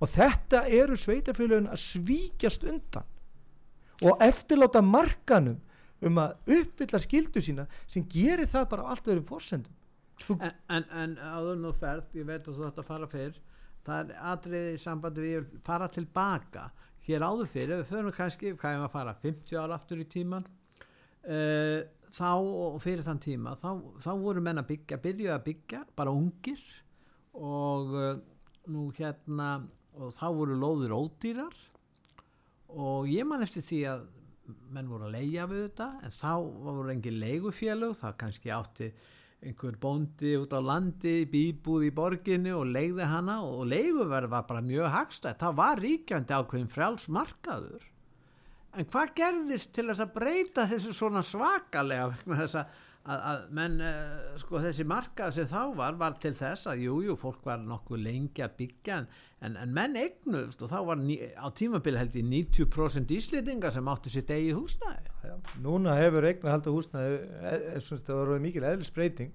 og 0.00 0.08
þetta 0.10 0.64
eru 0.80 0.96
sveitafélagin 0.98 1.70
að 1.70 1.82
svíkjast 1.84 2.64
undan. 2.68 3.08
Og 4.00 4.22
eftirláta 4.24 4.80
markanum 4.80 5.58
um 6.00 6.18
að 6.22 6.56
uppfylla 6.56 7.02
skildu 7.02 7.42
sína 7.44 7.66
sem 7.84 8.06
gerir 8.08 8.48
það 8.48 8.70
bara 8.72 8.88
á 8.88 8.90
allt 8.94 9.10
öðrum 9.10 9.28
forsendum. 9.28 9.76
En, 10.36 10.52
en, 10.68 10.84
en 10.96 11.14
áður 11.20 11.60
nú 11.60 11.70
ferð, 11.76 12.08
ég 12.16 12.26
veit 12.28 12.48
að 12.48 12.56
þú 12.56 12.66
ætti 12.68 12.82
að 12.82 12.88
fara 12.88 13.08
fyrr 13.08 13.38
það 13.86 14.00
er 14.02 14.24
atriði 14.32 14.74
í 14.74 14.80
sambandi 14.80 15.24
við 15.24 15.38
að 15.38 15.54
fara 15.66 15.88
tilbaka. 15.92 16.66
Hér 17.06 17.24
áður 17.24 17.48
fyrir, 17.50 17.80
við 17.80 17.88
förum 17.88 18.14
kannski 18.14 18.52
hvað 18.58 18.76
er 18.76 18.84
að 18.84 18.92
fara 18.94 19.16
50 19.22 19.56
ára 19.58 19.78
aftur 19.78 20.02
í 20.02 20.06
tíman 20.10 20.44
uh, 21.24 21.80
þá 22.12 22.32
og 22.36 22.76
fyrir 22.84 23.06
þann 23.06 23.22
tíma, 23.24 23.54
þá, 23.58 23.70
þá 24.04 24.10
voru 24.20 24.42
menn 24.44 24.60
að 24.60 24.68
byggja 24.74 25.00
byrjuðu 25.00 25.34
að 25.34 25.46
byggja, 25.48 25.82
bara 25.96 26.14
ungir. 26.14 26.62
Og 27.40 27.94
uh, 27.96 28.12
nú 28.70 28.88
hérna 28.98 29.50
og 29.98 30.14
þá 30.16 30.26
voru 30.36 30.56
lóðir 30.58 30.94
ódýrar. 30.96 31.56
Og 32.70 33.08
ég 33.10 33.26
man 33.26 33.42
eftir 33.42 33.64
því 33.66 33.80
að 33.90 34.04
menn 34.74 34.90
voru 34.90 35.06
að 35.08 35.16
leia 35.18 35.46
við 35.50 35.64
þetta 35.68 35.88
en 36.06 36.14
þá 36.14 36.34
voru 36.66 36.92
engin 36.92 37.20
leigufélög 37.22 37.96
það 37.98 38.16
kannski 38.22 38.52
átti 38.54 38.90
einhver 39.40 39.76
bóndi 39.80 40.34
út 40.36 40.52
á 40.52 40.60
landi 40.60 41.24
bíbúð 41.30 41.86
í 41.88 41.92
borginni 41.96 42.52
og 42.52 42.68
leigði 42.68 43.06
hana 43.08 43.38
og 43.46 43.64
leiguverð 43.70 44.34
var 44.34 44.44
bara 44.48 44.64
mjög 44.64 44.90
hagstætt. 44.92 45.40
Það 45.40 45.56
var 45.62 45.80
ríkjandi 45.80 46.36
ákveðin 46.36 46.74
frjálsmarkaður 46.74 47.90
en 48.78 48.86
hvað 48.90 49.14
gerðist 49.18 49.72
til 49.74 49.88
þess 49.88 50.04
að 50.04 50.14
breyta 50.14 50.66
þessu 50.70 50.94
svona 50.94 51.22
svakalega 51.26 52.10
vegna 52.12 52.38
þess 52.42 52.58
að, 52.60 52.76
að, 53.02 53.24
að 53.32 53.40
menn 53.58 53.80
uh, 53.82 54.36
sko 54.40 54.62
þessi 54.62 54.86
markað 54.88 55.34
sem 55.38 55.50
þá 55.50 55.62
var 55.80 55.98
var 56.00 56.18
til 56.22 56.34
þess 56.38 56.70
að 56.70 56.84
jújú 56.86 57.08
jú, 57.08 57.16
fólk 57.18 57.42
var 57.48 57.64
nokkuð 57.64 58.04
lengi 58.04 58.44
að 58.46 58.56
byggja 58.60 59.00
en, 59.00 59.10
en, 59.46 59.56
en 59.56 59.72
menn 59.76 59.96
eignuðst 59.98 60.64
og 60.64 60.70
þá 60.72 60.78
var 60.90 61.00
ný, 61.00 61.16
á 61.32 61.48
tímabili 61.56 62.00
held 62.00 62.18
í 62.20 62.24
90% 62.26 63.14
íslendinga 63.16 63.72
sem 63.74 63.88
áttu 63.92 64.12
sitt 64.12 64.30
eigi 64.34 64.52
húsnæði. 64.56 65.14
Já, 65.24 65.34
núna 65.64 65.96
hefur 65.98 66.26
eignar 66.28 66.56
halda 66.56 66.74
húsnæði 66.74 67.16
e, 67.20 67.54
e, 67.76 67.80
það 67.80 68.20
var 68.20 68.44
mikil 68.44 68.66
eðlisbreyting. 68.72 69.32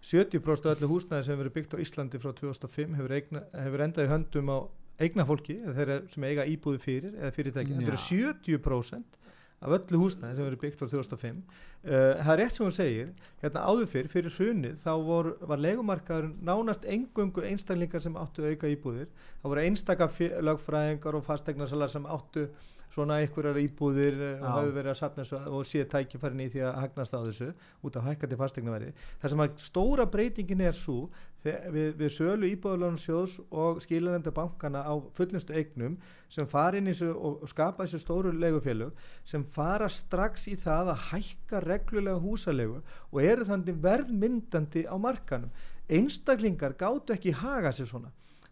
70% 0.00 0.68
af 0.68 0.76
öllu 0.76 0.92
húsnæði 0.94 1.28
sem 1.28 1.40
verið 1.40 1.56
byggt 1.56 1.76
á 1.76 1.82
Íslandi 1.84 2.20
frá 2.20 2.32
2005 2.36 2.94
hefur, 2.96 3.16
eigna, 3.16 3.42
hefur 3.66 3.84
endað 3.84 4.06
í 4.06 4.12
höndum 4.14 4.52
á 4.52 4.58
eignafólki 5.00 5.56
þeirra 5.64 5.98
sem 6.12 6.24
eiga 6.28 6.46
íbúði 6.48 6.80
fyrir 6.80 7.16
eða 7.16 7.32
fyrirtæki, 7.36 7.76
þetta 7.76 7.92
eru 7.94 8.00
70% 8.04 9.19
af 9.60 9.74
öllu 9.76 10.00
húsnæði 10.00 10.38
sem 10.38 10.46
verið 10.46 10.62
byggt 10.62 10.80
frá 10.80 10.88
2005 10.88 11.36
uh, 11.36 11.92
það 11.92 12.32
er 12.32 12.40
rétt 12.40 12.56
sem 12.56 12.64
hún 12.64 12.74
segir 12.74 13.10
hérna 13.42 13.64
áður 13.68 13.90
fyrr, 13.92 14.08
fyrir 14.08 14.36
hrunið 14.38 14.78
þá 14.80 14.92
vor, 15.04 15.30
var 15.50 15.60
legumarkaður 15.60 16.30
nánast 16.40 16.86
engöngu 16.88 17.44
einstaklingar 17.44 18.04
sem 18.04 18.16
áttu 18.16 18.46
auka 18.48 18.70
íbúðir 18.72 19.10
það 19.42 19.52
voru 19.52 19.64
einstaka 19.66 20.08
lögfræðingar 20.48 21.18
og 21.20 21.26
fastegnasalar 21.28 21.92
sem 21.92 22.08
áttu 22.08 22.46
svona 22.90 23.20
einhverjar 23.22 23.58
íbúðir 23.62 24.16
eh, 24.18 24.42
og 24.42 24.56
hafi 24.56 24.72
verið 24.74 24.92
að 24.92 25.18
þessu 25.20 25.40
og 25.46 25.66
sé 25.68 25.84
tækifærin 25.86 26.42
í 26.42 26.48
því 26.50 26.64
að 26.66 26.78
hagnast 26.82 27.14
á 27.14 27.20
þessu 27.22 27.50
út 27.86 27.98
af 27.98 28.06
hækkandi 28.08 28.38
fastegnaverði. 28.40 28.94
Það 29.22 29.32
sem 29.34 29.42
að 29.44 29.62
stóra 29.62 30.06
breytingin 30.10 30.64
er 30.66 30.76
svo 30.76 30.96
við, 31.44 31.94
við 32.00 32.12
sölu 32.16 32.50
íbúðalónum 32.50 33.00
sjóðs 33.00 33.38
og 33.50 33.80
skilanenda 33.84 34.34
bankana 34.34 34.82
á 34.82 34.94
fullnustu 35.16 35.54
eignum 35.56 35.96
sem 36.30 36.48
fara 36.50 36.80
inn 36.80 36.90
í 36.90 36.94
þessu 36.94 37.14
og 37.14 37.48
skapa 37.50 37.86
þessu 37.86 38.02
stóru 38.02 38.34
legufélög 38.34 39.06
sem 39.24 39.46
fara 39.46 39.88
strax 39.90 40.48
í 40.50 40.56
það 40.58 40.94
að 40.96 41.04
hækka 41.10 41.64
reglulega 41.66 42.22
húsalegu 42.22 42.80
og 42.82 43.20
eru 43.22 43.46
þannig 43.46 43.82
verðmyndandi 43.86 44.88
á 44.90 44.96
markanum. 44.98 45.52
Einstaklingar 45.90 46.76
gátu 46.78 47.14
ekki 47.14 47.34
haga 47.34 47.72
sér 47.74 47.88
svona 47.90 48.10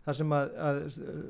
þar 0.08 0.16
sem 0.16 0.30
að, 0.32 0.52
að 0.64 0.78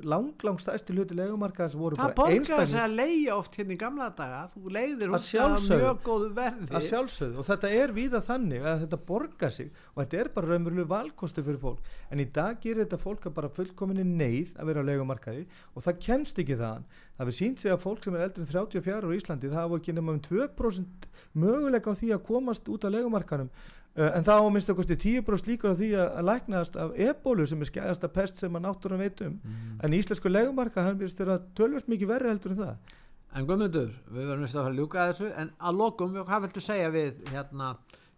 lang, 0.07 0.27
lang 0.47 0.61
stæsti 0.63 0.95
hluti 0.95 1.17
legumarkaðans 1.19 1.75
voru 1.79 1.97
Það 1.99 2.05
bara 2.05 2.17
borgar 2.21 2.35
einstaklingar 2.37 2.69
þess 2.69 2.83
að 2.85 2.93
leia 2.95 3.35
oft 3.35 3.57
hérna 3.59 3.75
í 3.75 3.79
gamla 3.81 4.07
daga, 4.21 4.43
þú 4.53 4.75
leiðir 4.77 5.11
út 5.11 5.27
að 5.43 5.65
mjög 5.73 6.03
góðu 6.07 6.29
verði. 6.37 6.69
Að 6.71 6.87
sjálfsögðu. 6.87 7.41
Og 7.43 7.49
þetta 7.49 7.73
er 7.81 7.95
víða 7.97 8.21
þannig 8.29 8.69
að 8.71 8.85
þetta 8.85 9.01
borgar 9.09 9.55
sig. 9.57 9.73
Og 9.95 10.03
þetta 10.05 10.21
er 10.23 10.31
bara 10.37 10.53
raunveruleg 10.53 10.91
valkostu 10.93 11.45
fyrir 11.49 11.61
fólk. 11.65 11.91
En 12.13 12.23
í 12.23 12.29
dag 12.39 12.63
gerir 12.63 12.85
þetta 12.85 13.01
fólk 13.03 13.27
að 13.27 13.37
bara 13.41 13.51
fullkominni 13.59 14.07
neyð 14.07 14.55
að 14.55 14.71
vera 14.71 14.87
á 14.87 14.89
legumarkaði 14.93 15.45
og 15.75 15.87
það 15.89 16.01
kemst 16.07 16.39
ekki 16.39 16.61
þaðan. 16.61 16.87
Það 17.19 17.33
við 17.33 17.35
sínt 17.41 17.65
sig 17.65 17.75
að 17.75 17.83
fólk 17.83 18.05
sem 18.07 18.15
er 18.15 18.29
eldri 18.29 18.45
en 18.45 18.51
34 18.53 19.11
á 19.11 19.17
Íslandi 19.17 19.49
það 19.51 19.65
hafa 19.65 19.79
ekki 19.81 19.95
nema 19.97 20.13
um 20.15 20.21
2% 20.23 21.09
möguleika 21.35 21.91
á 21.91 21.99
því 21.99 22.13
að 22.15 22.27
komast 22.29 22.71
út 22.71 22.87
á 22.87 22.95
legumarkanum 22.95 23.51
Uh, 23.51 23.78
en 23.99 24.25
það 24.27 24.45
á 24.45 24.47
minnst 24.55 24.71
að 24.71 24.79
kosti 24.79 24.97
10% 25.03 25.51
líkur 25.51 25.75
á 25.75 25.79
því 25.79 25.89
að, 25.97 26.09
að 26.21 26.29
læknaðast 26.29 26.79
af 26.79 26.95
ebólu 27.09 27.47
sem 27.49 27.65
er 27.65 27.71
skæðasta 27.71 28.11
pest 28.15 28.39
sem 28.39 28.55
að 28.59 28.65
náttúrum 28.69 29.03
veit 29.03 29.21
um 29.27 29.35
Mm. 29.39 29.79
en 29.85 29.93
íslensku 29.97 30.31
legumarka 30.31 30.83
hann 30.85 30.99
virðist 30.99 31.19
vera 31.19 31.39
tölvert 31.55 31.89
mikið 31.89 32.09
verri 32.09 32.29
heldur 32.33 32.55
en 32.55 32.63
það 32.63 32.97
En 33.37 33.45
Guðmundur, 33.45 33.91
við 34.09 34.25
verðum 34.31 34.63
að 34.65 34.77
ljúka 34.79 35.03
að 35.03 35.11
þessu 35.11 35.27
en 35.37 35.51
að 35.61 35.75
lokum, 35.77 36.15
hvað 36.17 36.47
viltu 36.47 36.63
segja 36.65 36.89
við 36.91 37.19
hérna, 37.29 37.75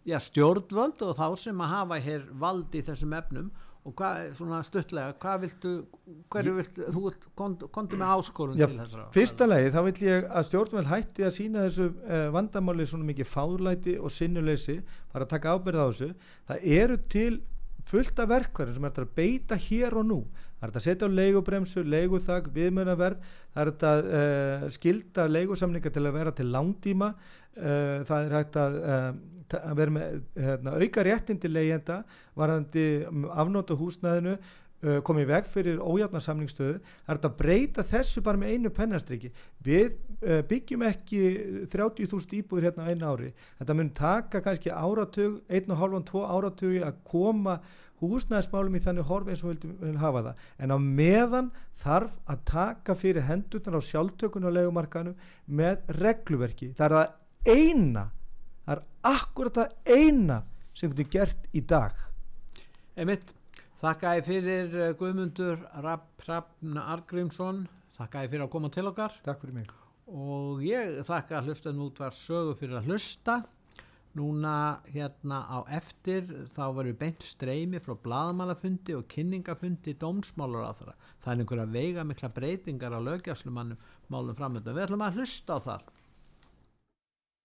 já, 0.07 0.17
stjórnvöld 0.23 1.01
og 1.03 1.17
þá 1.17 1.25
sem 1.37 1.59
að 1.61 1.73
hafa 1.73 1.97
hér 1.99 2.21
vald 2.39 2.77
í 2.79 2.81
þessum 2.87 3.13
efnum 3.13 3.51
og 3.81 3.93
hvað, 3.97 4.25
svona 4.37 4.59
stuttlega, 4.65 5.13
hvað 5.21 5.39
viltu 5.45 5.71
hverju 6.31 6.51
viltu, 6.53 6.83
þú 6.93 7.01
vilt, 7.07 7.23
kontu 7.73 7.97
með 7.97 8.11
áskorun 8.13 8.59
Já, 8.59 8.67
til 8.69 8.77
þessara 8.77 9.05
Fyrsta 9.15 9.47
lagi 9.47 9.71
þá 9.73 9.79
vil 9.87 9.93
ég 10.05 10.27
að 10.29 10.45
stjórnveld 10.49 10.89
hætti 10.91 11.25
að 11.25 11.33
sína 11.37 11.63
þessu 11.65 11.87
uh, 11.89 12.27
vandamáli 12.35 12.85
svona 12.89 13.07
mikið 13.09 13.31
fálæti 13.31 13.95
og 13.97 14.13
sinnuleysi 14.13 14.77
bara 15.13 15.25
að 15.25 15.33
taka 15.33 15.55
ábyrð 15.55 15.81
á 15.81 15.85
þessu. 15.89 16.11
Það 16.51 16.69
eru 16.77 16.99
til 17.15 17.33
fullt 17.89 18.21
af 18.21 18.29
verkværum 18.29 18.77
sem 18.77 18.85
er 18.85 18.91
hægt 18.93 19.01
að 19.01 19.13
beita 19.17 19.57
hér 19.65 19.97
og 19.97 20.07
nú. 20.11 20.21
Það 20.29 20.61
er 20.61 20.69
hægt 20.69 20.77
að 20.77 20.85
setja 20.85 21.09
á 21.09 21.17
leigubremsu, 21.17 21.83
leiguþag 21.89 22.49
viðmjönaverð, 22.53 23.29
það 23.55 23.63
er 23.63 23.71
hægt 23.71 23.85
að 23.89 24.09
uh, 24.11 24.67
skilda 24.77 25.25
leigusamninga 25.31 25.93
til 25.95 26.05
að 26.05 26.17
vera 26.19 26.35
til 26.37 26.51
langtíma 26.53 27.15
uh, 27.17 28.05
það 28.05 28.27
er 28.27 28.35
hægt 28.37 28.61
að, 28.61 28.77
að 29.59 29.77
vera 29.81 29.95
með 29.95 30.17
hérna, 30.37 30.73
auka 30.79 31.05
réttin 31.05 31.39
til 31.41 31.51
leigjenda 31.53 32.01
varðandi 32.37 32.85
afnóta 33.35 33.77
húsnæðinu 33.79 34.37
uh, 34.37 34.97
komið 35.07 35.29
veg 35.31 35.49
fyrir 35.51 35.81
ójafna 35.83 36.21
samningstöðu 36.23 36.79
það 36.79 37.11
er 37.11 37.19
hægt 37.19 37.27
að 37.29 37.37
breyta 37.41 37.85
þessu 37.91 38.23
bara 38.25 38.41
með 38.41 38.55
einu 38.55 38.71
pennastriki. 38.75 39.31
Við 39.63 39.91
uh, 39.91 40.41
byggjum 40.49 40.87
ekki 40.89 41.21
30.000 41.73 42.39
íbúður 42.39 42.69
hérna 42.69 42.87
á 42.87 42.91
einu 42.91 43.11
ári. 43.11 43.31
Þetta 43.59 43.77
mun 43.77 43.93
taka 43.97 44.43
kannski 44.45 44.73
áratug 44.73 45.39
einn 45.49 45.71
og 45.71 45.81
hálfan, 45.81 46.07
tvo 46.09 46.25
áratugi 46.25 46.83
að 46.85 46.99
koma 47.07 47.59
húsnæðismálum 48.01 48.77
í 48.77 48.81
þannig 48.81 49.09
horfi 49.09 49.33
eins 49.33 49.43
og 49.45 49.65
við 49.81 49.99
hafa 50.01 50.23
það. 50.25 50.45
En 50.57 50.73
á 50.73 50.77
meðan 50.81 51.51
þarf 51.83 52.15
að 52.25 52.39
taka 52.49 52.95
fyrir 52.97 53.27
hendurnar 53.27 53.77
á 53.77 53.81
sjálftökun 53.85 54.47
og 54.49 54.55
legumarkanum 54.57 55.19
með 55.45 55.85
regluverki. 56.01 56.71
Það 56.77 56.87
er 56.87 56.97
það 56.97 57.59
eina 57.61 58.07
það 58.71 58.79
er 58.79 59.11
akkurat 59.11 59.59
það 59.59 59.99
eina 59.99 60.39
sem 60.77 60.91
getur 60.91 61.11
gert 61.11 61.47
í 61.53 61.61
dag. 61.67 61.95
Einmitt, 62.95 63.33
þakka 63.81 64.17
ég 64.19 64.27
fyrir 64.27 64.75
eh, 64.77 64.91
Guðmundur 64.99 65.61
Rapp 65.83 66.25
Rappn 66.27 66.77
Argrímsson 66.79 67.65
þakka 67.97 68.25
ég 68.25 68.33
fyrir 68.33 68.45
að 68.45 68.53
koma 68.53 68.71
til 68.71 68.87
okkar. 68.89 69.15
Takk 69.25 69.41
fyrir 69.43 69.57
mig. 69.61 69.71
Og 70.11 70.61
ég 70.65 71.01
þakka 71.07 71.43
hlustan 71.45 71.81
út 71.83 71.99
var 72.01 72.15
sögu 72.15 72.55
fyrir 72.59 72.79
að 72.79 72.91
hlusta. 72.91 73.41
Núna 74.15 74.81
hérna 74.91 75.45
á 75.47 75.63
eftir 75.71 76.25
þá 76.51 76.65
verður 76.75 76.97
beint 76.99 77.23
streymi 77.23 77.79
frá 77.79 77.95
bladamalafundi 77.95 78.97
og 78.97 79.05
kynningafundi 79.11 79.93
dómsmálar 79.99 80.67
á 80.67 80.71
þeirra 80.75 80.95
það 81.23 81.31
er 81.31 81.43
einhverja 81.43 81.67
veiga 81.71 82.03
mikla 82.03 82.29
breytingar 82.35 82.91
á 82.91 82.99
lögjastlumannum 83.07 83.79
málum 84.11 84.35
framönda 84.35 84.75
við 84.75 84.89
ætlum 84.89 85.05
að 85.05 85.21
hlusta 85.21 85.55
á 85.55 85.59
það 85.63 85.87